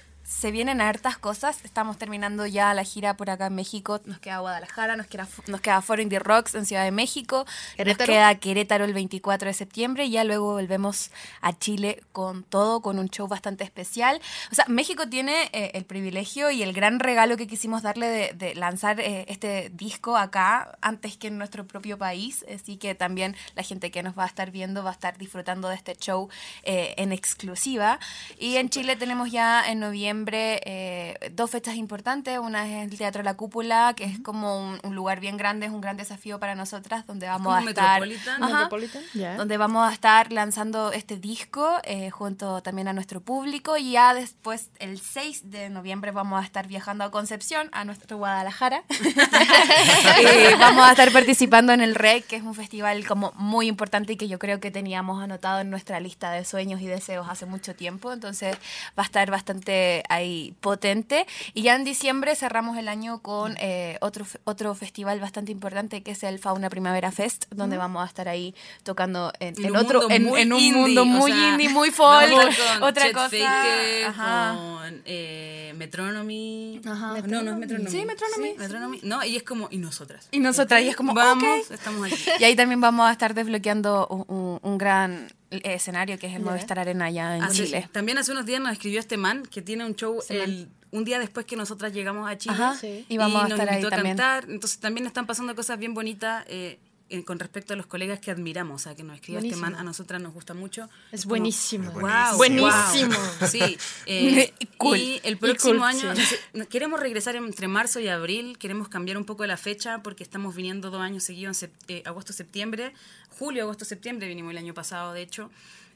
se 0.46 0.52
vienen 0.52 0.80
hartas 0.80 1.18
cosas. 1.18 1.66
Estamos 1.66 1.98
terminando 1.98 2.46
ya 2.46 2.72
la 2.76 2.84
gira 2.84 3.18
por 3.18 3.32
acá 3.32 3.48
en 3.48 3.56
México. 3.56 4.00
Nos 4.06 4.20
queda 4.20 4.38
Guadalajara, 4.38 4.96
nos 4.96 5.08
queda, 5.08 5.28
nos 5.48 5.60
queda 5.60 5.82
Foro 5.82 6.04
Indie 6.04 6.20
Rocks 6.20 6.54
en 6.54 6.68
Ciudad 6.68 6.84
de 6.84 6.92
México. 6.92 7.48
¿Querétaro? 7.76 8.06
Nos 8.06 8.16
queda 8.16 8.36
Querétaro 8.36 8.86
el 8.86 8.94
24 8.94 9.48
de 9.48 9.54
septiembre. 9.56 10.06
Y 10.06 10.12
ya 10.12 10.24
luego 10.24 10.54
volvemos 10.54 11.10
a 11.42 11.58
Chile 11.58 12.04
con 12.12 12.44
todo, 12.44 12.84
con 12.84 13.00
un 13.00 13.10
show 13.10 13.28
bastante 13.28 13.64
especial. 13.64 14.22
O 14.52 14.54
sea, 14.54 14.66
México 14.68 15.10
tiene 15.10 15.50
eh, 15.52 15.72
el 15.74 15.84
privilegio 15.84 16.52
y 16.52 16.62
el 16.62 16.74
gran 16.74 17.00
regalo 17.00 17.38
que 17.38 17.48
quisimos 17.48 17.82
darle 17.82 18.06
de, 18.08 18.34
de 18.34 18.54
lanzar 18.54 19.00
eh, 19.00 19.26
este 19.30 19.72
disco 19.74 20.16
acá 20.16 20.78
antes 20.80 21.18
que 21.18 21.30
en 21.30 21.40
nuestro 21.40 21.66
propio 21.66 21.98
país. 21.98 22.46
Así 22.54 22.78
que 22.78 22.94
también 22.94 23.36
la 23.56 23.64
gente 23.64 23.90
que 23.90 24.04
nos 24.04 24.16
va 24.16 24.26
a 24.26 24.28
estar 24.28 24.52
viendo 24.52 24.84
va 24.84 24.92
a 24.92 24.94
estar 24.94 25.18
disfrutando 25.18 25.70
de 25.70 25.76
este 25.76 25.96
show 25.96 26.30
eh, 26.62 26.94
en 26.98 27.12
exclusiva. 27.14 28.00
Y 28.38 28.58
en 28.58 28.70
Chile 28.70 28.96
tenemos 28.96 29.32
ya 29.32 29.68
en 29.68 29.80
noviembre 29.80 30.35
eh, 30.66 31.32
dos 31.34 31.52
fechas 31.52 31.76
importantes. 31.76 32.40
Una 32.40 32.68
es 32.68 32.92
el 32.92 32.98
Teatro 32.98 33.24
La 33.24 33.36
Cúpula, 33.36 33.94
que 33.96 34.06
es 34.06 34.20
como 34.20 34.60
un, 34.60 34.80
un 34.84 34.96
lugar 34.96 35.20
bien 35.20 35.38
grande, 35.38 35.66
es 35.66 35.72
un 35.72 35.82
gran 35.82 35.98
desafío 35.98 36.40
para 36.40 36.56
nosotras, 36.56 37.06
donde 37.06 37.28
vamos 37.28 37.56
a 37.56 37.60
estar... 37.62 38.02
Metropolitan. 38.02 38.44
Ajá. 38.44 38.54
Metropolitan, 38.54 39.04
ya. 39.14 39.36
Donde 39.36 39.58
vamos 39.58 39.90
a 39.90 39.94
estar 39.94 40.32
lanzando 40.32 40.92
este 40.92 41.18
disco 41.18 41.80
eh, 41.84 42.10
junto 42.10 42.62
también 42.62 42.88
a 42.88 42.94
nuestro 42.94 43.22
público. 43.22 43.78
Y 43.78 43.92
ya 43.92 44.14
después, 44.14 44.70
el 44.80 45.00
6 45.00 45.52
de 45.52 45.70
noviembre, 45.70 46.12
vamos 46.12 46.42
a 46.42 46.46
estar 46.46 46.68
viajando 46.68 47.04
a 47.04 47.12
Concepción, 47.12 47.70
a 47.72 47.86
nuestro 47.86 48.18
Guadalajara. 48.18 48.84
y 48.90 50.56
vamos 50.60 50.86
a 50.86 50.92
estar 50.92 51.12
participando 51.12 51.74
en 51.74 51.82
el 51.82 51.96
REC, 51.96 52.26
que 52.26 52.36
es 52.38 52.44
un 52.44 52.56
festival 52.56 53.06
como 53.08 53.32
muy 53.36 53.68
importante 53.68 54.14
y 54.14 54.18
que 54.18 54.28
yo 54.28 54.40
creo 54.40 54.60
que 54.60 54.72
teníamos 54.72 55.22
anotado 55.22 55.60
en 55.62 55.70
nuestra 55.70 56.00
lista 56.00 56.32
de 56.32 56.46
sueños 56.46 56.82
y 56.82 56.88
deseos 56.88 57.28
hace 57.30 57.46
mucho 57.46 57.76
tiempo. 57.76 58.12
Entonces 58.12 58.58
va 58.98 59.04
a 59.04 59.06
estar 59.06 59.30
bastante 59.32 60.04
ahí 60.10 60.25
potente. 60.62 61.26
Y 61.54 61.62
ya 61.64 61.76
en 61.76 61.84
diciembre 61.84 62.36
cerramos 62.36 62.78
el 62.78 62.88
año 62.88 63.20
con 63.22 63.56
eh, 63.60 63.98
otro, 64.02 64.26
otro 64.44 64.74
festival 64.76 65.20
bastante 65.20 65.52
importante 65.52 66.04
que 66.04 66.12
es 66.12 66.24
el 66.24 66.40
Fauna 66.40 66.70
Primavera 66.70 67.12
Fest, 67.12 67.46
donde 67.52 67.78
vamos 67.78 68.04
a 68.04 68.08
estar 68.08 68.28
ahí 68.28 68.54
tocando 68.84 69.32
en, 69.40 69.54
En 69.64 69.76
otro, 69.76 70.02
mundo 70.10 70.16
en, 70.16 70.28
en 70.38 70.54
un 70.54 70.60
indie, 70.60 70.74
mundo 70.74 71.02
o 71.02 71.06
muy 71.06 71.32
sea, 71.32 71.50
indie, 71.52 71.70
muy 71.70 71.92
folk, 71.92 72.32
otra 72.82 73.04
Chet 73.06 73.14
cosa. 73.14 73.30
Faker, 73.30 74.06
Ajá. 74.06 74.56
con 74.58 75.02
eh, 75.06 75.74
Metronomy. 75.78 76.82
Ajá. 76.86 77.16
No, 77.28 77.42
no 77.44 77.52
es 77.52 77.58
Metronomy. 77.58 77.90
Sí, 77.92 78.06
Metronomy. 78.06 78.50
Sí, 78.52 78.56
Metronomy. 78.58 79.00
No, 79.04 79.24
y 79.24 79.36
es 79.36 79.44
como, 79.44 79.68
y 79.72 79.78
nosotras. 79.78 80.28
Y 80.32 80.40
nosotras, 80.40 80.82
y 80.82 80.90
es 80.90 80.96
como, 80.96 81.14
vamos, 81.14 81.66
ok. 81.66 81.72
estamos 81.72 82.06
aquí. 82.12 82.16
Y 82.40 82.44
ahí 82.44 82.56
también 82.56 82.82
vamos 82.82 83.08
a 83.08 83.12
estar 83.12 83.34
desbloqueando 83.34 84.08
un, 84.08 84.26
un- 84.36 84.60
un 84.62 84.78
gran 84.78 85.28
escenario 85.52 86.18
que 86.20 86.28
es 86.28 86.34
el 86.36 86.42
Movistar 86.42 86.80
Arena 86.80 87.06
allá 87.06 87.38
en 87.38 87.44
Hace- 87.44 87.66
Chile. 87.66 87.90
También 87.92 88.18
hace 88.18 88.32
unos 88.32 88.46
días 88.46 88.60
nos 88.62 88.72
escribió 88.74 89.00
este 89.00 89.18
man 89.18 89.44
que 89.44 89.62
tiene 89.62 89.86
un 89.86 89.96
show 89.96 90.20
el, 90.30 90.68
un 90.92 91.06
día 91.06 91.20
después 91.20 91.46
que 91.46 91.56
nosotras 91.56 91.94
llegamos 91.94 92.30
a 92.30 92.38
Chile. 92.38 92.56
Ajá, 92.56 92.76
Sí. 92.76 93.06
y 93.08 93.18
vamos 93.18 93.44
a 93.44 93.48
nos 93.48 93.52
estar 93.60 93.70
ahí 93.70 93.76
invitó 93.76 93.88
a 93.88 93.98
también. 93.98 94.18
cantar. 94.18 94.50
Entonces 94.50 94.80
también 94.80 95.06
están 95.08 95.26
pasando 95.26 95.56
cosas 95.56 95.78
bien 95.80 95.94
bonitas 95.94 96.44
eh, 96.48 96.80
en- 97.10 97.22
con 97.24 97.38
respecto 97.40 97.74
a 97.74 97.76
los 97.78 97.86
colegas 97.86 98.20
que 98.20 98.32
admiramos. 98.32 98.82
O 98.82 98.84
sea, 98.84 98.96
que 98.96 99.04
nos 99.04 99.16
escriba 99.16 99.40
este 99.40 99.50
Buenísimo. 99.50 99.72
man, 99.72 99.80
a 99.80 99.84
nosotras 99.84 100.22
nos 100.22 100.34
gusta 100.34 100.54
mucho. 100.54 100.90
Es 101.12 101.22
como, 101.24 101.30
buenísimo. 101.32 101.92
Buenísimo. 101.92 102.38
Buenísimo. 102.38 103.16
wow. 103.40 103.48
Sí. 103.50 103.78
eh, 104.08 104.54
Cool. 104.78 104.98
Y 104.98 105.22
el 105.24 105.34
Y 105.34 105.36
próximo 105.38 105.80
cool, 105.80 105.84
año 105.84 106.16
sí. 106.16 106.36
queremos 106.70 107.00
regresar 107.00 107.36
entre 107.36 107.68
marzo 107.68 108.00
y 108.00 108.08
abril. 108.08 108.58
Queremos 108.58 108.90
cambiar 108.90 109.18
un 109.18 109.26
poco 109.26 109.46
la 109.46 109.58
fecha 109.58 110.02
porque 110.04 110.24
estamos 110.24 110.56
viniendo 110.56 110.90
dos 110.92 111.02
años 111.02 111.24
seguidos 111.24 111.62
en 111.64 111.70
sep- 111.70 111.74
eh, 111.88 112.04
agosto-septiembre. 112.06 112.94
Julio, 113.40 113.64
agosto-septiembre 113.64 114.28
vinimos 114.28 114.52
el 114.52 114.58
año 114.58 114.74
pasado, 114.74 115.14
de 115.14 115.22
hecho. 115.22 115.52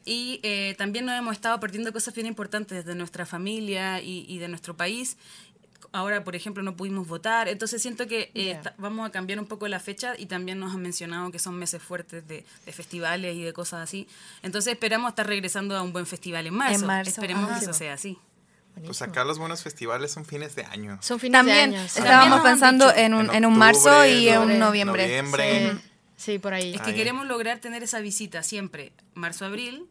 Y 0.05 0.39
eh, 0.43 0.75
también 0.77 1.05
nos 1.05 1.17
hemos 1.19 1.33
estado 1.33 1.59
perdiendo 1.59 1.91
cosas 1.91 2.13
bien 2.15 2.25
importantes 2.25 2.85
de 2.85 2.95
nuestra 2.95 3.25
familia 3.25 4.01
y, 4.01 4.25
y 4.29 4.37
de 4.39 4.47
nuestro 4.47 4.75
país. 4.77 5.17
Ahora, 5.91 6.23
por 6.23 6.35
ejemplo, 6.35 6.61
no 6.61 6.75
pudimos 6.75 7.07
votar. 7.07 7.47
Entonces 7.47 7.81
siento 7.81 8.05
que 8.07 8.31
eh, 8.35 8.45
Ya. 8.53 8.61
ta- 8.61 8.73
vamos 8.77 9.07
a 9.07 9.11
cambiar 9.11 9.39
un 9.39 9.47
poco 9.47 9.67
la 9.67 9.79
fecha 9.79 10.13
y 10.17 10.27
también 10.27 10.59
nos 10.59 10.73
han 10.73 10.81
mencionado 10.81 11.31
que 11.31 11.39
son 11.39 11.55
meses 11.55 11.81
fuertes 11.81 12.27
de, 12.27 12.45
de 12.65 12.71
festivales 12.71 13.35
y 13.35 13.41
de 13.43 13.53
cosas 13.53 13.81
así. 13.81 14.07
Entonces 14.43 14.73
esperamos 14.73 15.09
estar 15.09 15.25
regresando 15.25 15.75
a 15.75 15.81
un 15.81 15.91
buen 15.91 16.05
festival 16.05 16.45
en 16.45 16.53
marzo. 16.53 16.79
En 16.81 16.85
marzo, 16.85 17.09
Esperemos 17.09 17.49
ajá. 17.49 17.57
que 17.59 17.65
eso 17.65 17.73
sea 17.73 17.93
así. 17.93 18.17
Pues 18.85 19.01
acá 19.01 19.25
los 19.25 19.39
buenos 19.39 19.61
festivales 19.63 20.11
son 20.11 20.25
fines 20.25 20.55
de 20.55 20.63
año. 20.65 20.99
Son 21.01 21.19
fines 21.19 21.37
También 21.39 21.71
de 21.71 21.77
año. 21.79 21.87
sí. 21.89 21.95
También 21.95 22.13
estábamos 22.15 22.41
pensando 22.47 22.85
dicho. 22.87 22.99
en 22.99 23.13
un, 23.13 23.29
En 23.31 23.35
en 23.35 23.45
un 23.45 23.53
octubre, 23.61 23.73
marzo 23.89 24.05
y 24.05 24.29
en 24.29 24.37
octubre, 24.37 24.53
un 24.53 24.59
noviembre. 24.59 25.03
noviembre. 25.07 25.71
Sí, 25.73 25.79
sí, 26.33 26.39
por 26.39 26.53
ahí. 26.53 26.75
Es 26.75 26.81
que 26.81 26.91
Ahí. 26.91 26.95
queremos 26.95 27.25
lograr 27.25 27.59
tener 27.59 27.81
esa 27.83 27.99
visita 27.99 28.41
siempre, 28.43 28.93
marzo-abril, 29.15 29.85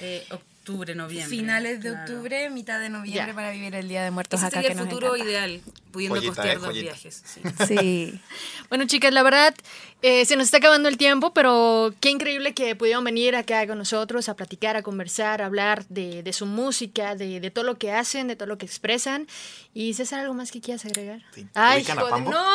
eh, 0.00 0.24
octubre, 0.30 0.51
noviembre. 0.66 1.24
Finales 1.28 1.82
de 1.82 1.90
Claro. 1.90 2.00
octubre, 2.12 2.50
mitad 2.50 2.80
de 2.80 2.88
noviembre 2.88 3.26
Ya. 3.28 3.34
para 3.34 3.50
vivir 3.50 3.74
el 3.74 3.88
Día 3.88 4.02
de 4.04 4.10
Muertos 4.10 4.40
Ese 4.40 4.46
acá 4.46 4.56
sería 4.62 4.68
que 4.68 4.72
el 4.72 4.78
nos 4.78 4.88
futuro 4.88 5.14
encanta. 5.14 5.30
ideal, 5.30 5.60
pudiendo 5.90 6.16
Joyita, 6.16 6.34
costear 6.34 6.56
eh, 6.56 6.58
dos 6.58 6.68
joyita. 6.68 6.92
viajes. 6.92 7.22
sí. 7.24 7.40
Sí. 7.68 8.20
Bueno, 8.68 8.86
chicas, 8.86 9.12
la 9.12 9.22
verdad, 9.22 9.54
eh, 10.02 10.24
se 10.24 10.36
nos 10.36 10.46
está 10.46 10.56
acabando 10.58 10.88
el 10.88 10.96
tiempo, 10.96 11.34
pero 11.34 11.92
qué 12.00 12.10
increíble 12.10 12.54
que 12.54 12.74
pudieron 12.76 13.04
venir 13.04 13.36
acá 13.36 13.66
con 13.66 13.76
nosotros 13.78 14.28
a 14.28 14.34
platicar, 14.36 14.76
a 14.76 14.82
conversar, 14.82 15.42
a 15.42 15.46
hablar 15.46 15.84
de, 15.88 16.22
de 16.22 16.32
su 16.32 16.46
música, 16.46 17.14
de, 17.16 17.40
de 17.40 17.50
todo 17.50 17.64
lo 17.64 17.76
que 17.78 17.92
hacen, 17.92 18.28
de 18.28 18.36
todo 18.36 18.46
lo 18.46 18.56
que 18.58 18.66
expresan. 18.66 19.26
Y 19.74 19.94
César, 19.94 20.20
¿algo 20.20 20.34
más 20.34 20.50
que 20.52 20.60
quieras 20.60 20.84
agregar? 20.86 21.20
Sí. 21.34 21.46
Ay, 21.54 21.80
¿Ubican 21.80 21.98
a 21.98 22.02
joder, 22.02 22.22
no. 22.24 22.46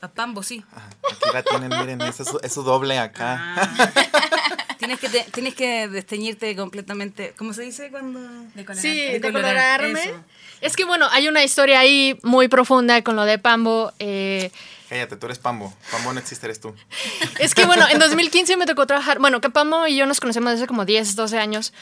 A 0.00 0.06
Pambo, 0.06 0.44
sí. 0.44 0.64
Ajá, 0.72 0.88
aquí 1.10 1.30
la 1.32 1.42
tienen, 1.42 1.70
miren, 1.70 2.00
es 2.02 2.14
su, 2.16 2.38
es 2.40 2.52
su 2.52 2.62
doble 2.62 3.00
acá. 3.00 3.56
Ah. 3.56 3.90
Tienes 4.88 5.00
que, 5.00 5.08
te- 5.10 5.30
tienes 5.30 5.54
que 5.54 5.86
desteñirte 5.88 6.56
completamente. 6.56 7.34
¿Cómo 7.36 7.52
se 7.52 7.60
dice 7.62 7.90
cuando.? 7.90 8.20
Sí, 8.74 8.88
De 9.02 9.12
de 9.12 9.20
colorar, 9.20 9.80
colorarme. 9.80 10.00
eso. 10.02 10.24
Es 10.62 10.76
que 10.76 10.84
bueno, 10.86 11.06
hay 11.10 11.28
una 11.28 11.44
historia 11.44 11.80
ahí 11.80 12.18
muy 12.22 12.48
profunda 12.48 13.02
con 13.02 13.14
lo 13.14 13.26
de 13.26 13.38
Pambo. 13.38 13.92
eh, 13.98 14.50
Cállate, 14.88 15.16
tú 15.16 15.26
eres 15.26 15.38
Pambo. 15.38 15.74
Pambo 15.92 16.14
no 16.14 16.20
existe, 16.20 16.46
eres 16.46 16.58
tú. 16.60 16.74
Es 17.38 17.54
que 17.54 17.66
bueno, 17.66 17.86
en 17.90 17.98
2015 18.00 18.56
me 18.56 18.64
tocó 18.64 18.86
trabajar, 18.86 19.18
bueno, 19.18 19.42
que 19.42 19.50
Pamo 19.50 19.86
y 19.86 19.96
yo 19.96 20.06
nos 20.06 20.20
conocemos 20.20 20.52
desde 20.52 20.66
como 20.66 20.86
10, 20.86 21.14
12 21.16 21.38
años. 21.38 21.74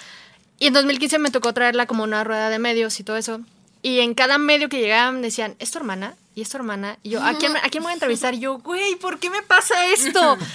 Y 0.59 0.67
en 0.67 0.73
2015 0.73 1.19
me 1.21 1.31
tocó 1.31 1.55
traerla 1.55 1.87
como 1.87 2.03
una 2.03 2.25
rueda 2.25 2.51
de 2.51 2.59
medios 2.59 2.99
y 2.99 3.05
todo 3.05 3.17
eso. 3.17 3.41
Y 3.83 4.01
en 4.01 4.15
cada 4.15 4.39
medio 4.39 4.69
que 4.69 4.81
llegaban 4.81 5.23
decían, 5.23 5.55
¿es 5.61 5.71
tu 5.71 5.79
hermana? 5.79 6.17
¿Y 6.37 6.43
es 6.43 6.51
tu 6.51 6.59
hermana? 6.59 6.99
Y 7.03 7.09
yo, 7.09 7.25
¿a 7.25 7.33
quién, 7.39 7.57
¿a 7.57 7.63
quién 7.63 7.83
me 7.83 7.87
voy 7.87 7.93
a 7.93 7.95
entrevistar? 7.95 8.35
Y 8.35 8.41
yo, 8.41 8.59
güey, 8.59 8.97
¿por 8.97 9.19
qué 9.19 9.31
me 9.31 9.43
pasa 9.43 9.87
esto? 9.87 10.37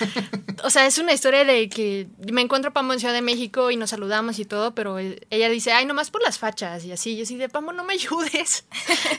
O 0.63 0.69
sea, 0.69 0.85
es 0.85 0.99
una 0.99 1.11
historia 1.11 1.43
de 1.43 1.69
que 1.69 2.07
me 2.31 2.41
encuentro 2.41 2.69
a 2.69 2.73
Pamo 2.73 2.93
en 2.93 2.99
Ciudad 2.99 3.15
de 3.15 3.23
México 3.23 3.71
y 3.71 3.77
nos 3.77 3.89
saludamos 3.89 4.37
y 4.37 4.45
todo, 4.45 4.75
pero 4.75 4.99
eh, 4.99 5.19
ella 5.31 5.49
dice, 5.49 5.71
ay, 5.71 5.87
nomás 5.87 6.11
por 6.11 6.21
las 6.21 6.37
fachas 6.37 6.85
y 6.85 6.91
así. 6.91 7.17
Yo 7.17 7.25
sí, 7.25 7.35
de 7.35 7.49
Pamo, 7.49 7.73
no 7.73 7.83
me 7.83 7.93
ayudes, 7.93 8.65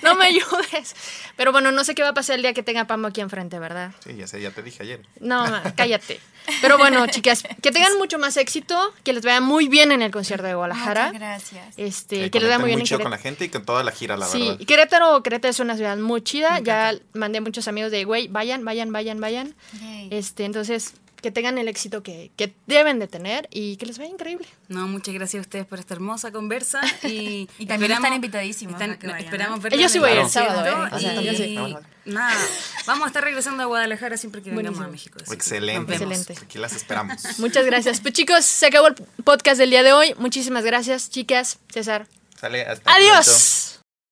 no 0.02 0.14
me 0.14 0.26
ayudes. 0.26 0.94
Pero 1.36 1.50
bueno, 1.50 1.72
no 1.72 1.82
sé 1.82 1.96
qué 1.96 2.04
va 2.04 2.10
a 2.10 2.14
pasar 2.14 2.36
el 2.36 2.42
día 2.42 2.52
que 2.52 2.62
tenga 2.62 2.82
a 2.82 2.86
Pamo 2.86 3.08
aquí 3.08 3.20
enfrente, 3.22 3.58
¿verdad? 3.58 3.92
Sí, 4.04 4.14
ya 4.14 4.28
sé, 4.28 4.40
ya 4.40 4.52
te 4.52 4.62
dije 4.62 4.84
ayer. 4.84 5.02
No, 5.18 5.42
ma, 5.50 5.64
cállate. 5.74 6.20
Pero 6.60 6.78
bueno, 6.78 7.06
chicas, 7.06 7.42
que 7.62 7.70
tengan 7.70 7.96
mucho 7.98 8.18
más 8.18 8.36
éxito, 8.36 8.76
que 9.04 9.12
les 9.12 9.24
vaya 9.24 9.40
muy 9.40 9.68
bien 9.68 9.92
en 9.92 10.02
el 10.02 10.10
concierto 10.10 10.46
de 10.46 10.54
Guadalajara. 10.54 11.06
Muchas 11.06 11.20
gracias. 11.20 11.74
Este, 11.76 12.16
Que 12.22 12.30
que 12.30 12.40
les 12.40 12.48
vaya 12.48 12.58
muy 12.58 12.68
bien 12.68 12.80
en 12.80 12.86
chido 12.86 13.00
con 13.00 13.10
la 13.10 13.18
gente 13.18 13.44
y 13.44 13.48
con 13.48 13.64
toda 13.64 13.82
la 13.84 13.92
gira, 13.92 14.16
la 14.16 14.26
Sí, 14.26 14.40
verdad. 14.40 14.56
y 14.60 14.66
Querétaro, 14.66 15.22
Querétaro 15.22 15.50
es 15.50 15.60
una 15.60 15.76
ciudad 15.76 15.96
muy 15.96 16.22
chida. 16.22 16.58
Ya 16.60 16.94
mandé 17.14 17.38
a 17.38 17.40
muchos 17.40 17.68
amigos 17.68 17.90
de, 17.90 18.04
güey, 18.04 18.28
vayan, 18.28 18.64
vayan, 18.64 18.92
vayan, 18.92 19.20
vayan. 19.20 19.54
Yay. 19.80 20.08
Este, 20.10 20.44
entonces, 20.44 20.94
que 21.22 21.30
tengan 21.30 21.56
el 21.56 21.68
éxito 21.68 22.02
que, 22.02 22.30
que 22.36 22.52
deben 22.66 22.98
de 22.98 23.06
tener 23.08 23.48
y 23.50 23.76
que 23.76 23.86
les 23.86 23.96
vaya 23.98 24.10
increíble. 24.10 24.46
No, 24.68 24.86
muchas 24.88 25.14
gracias 25.14 25.38
a 25.38 25.42
ustedes 25.42 25.64
por 25.66 25.78
esta 25.78 25.94
hermosa 25.94 26.32
conversa. 26.32 26.80
Y, 27.04 27.48
Y 27.58 27.66
también 27.66 27.92
están 27.92 28.12
invitadísimos 28.12 28.74
están- 28.80 28.98
vayan, 29.00 29.24
esperamos 29.24 29.58
¿no? 29.58 29.62
verlos 29.62 29.80
Yo 29.80 29.88
sí 29.88 29.98
voy 30.00 30.10
el 30.10 30.28
sábado, 30.28 30.66
¿eh? 30.66 30.88
O 30.92 30.98
sea, 30.98 31.12
y- 31.12 31.14
también 31.14 31.36
sí. 31.36 31.76
Nada, 32.04 32.36
vamos 32.86 33.04
a 33.04 33.06
estar 33.06 33.22
regresando 33.22 33.62
a 33.62 33.66
Guadalajara 33.66 34.16
siempre 34.16 34.42
que 34.42 34.50
vengamos 34.50 34.80
Buenísimo. 34.80 34.88
a 34.88 34.90
México. 35.20 35.32
Excelente. 35.32 35.92
Excelente. 35.92 36.34
Aquí 36.42 36.58
las 36.58 36.74
esperamos. 36.74 37.22
Muchas 37.38 37.64
gracias. 37.64 38.00
Pues 38.00 38.12
chicos, 38.14 38.44
se 38.44 38.66
acabó 38.66 38.88
el 38.88 38.94
podcast 39.22 39.58
del 39.58 39.70
día 39.70 39.84
de 39.84 39.92
hoy. 39.92 40.14
Muchísimas 40.18 40.64
gracias, 40.64 41.08
chicas. 41.10 41.58
César. 41.72 42.08
Sale 42.40 42.62
hasta 42.66 42.92
Adiós. 42.92 43.71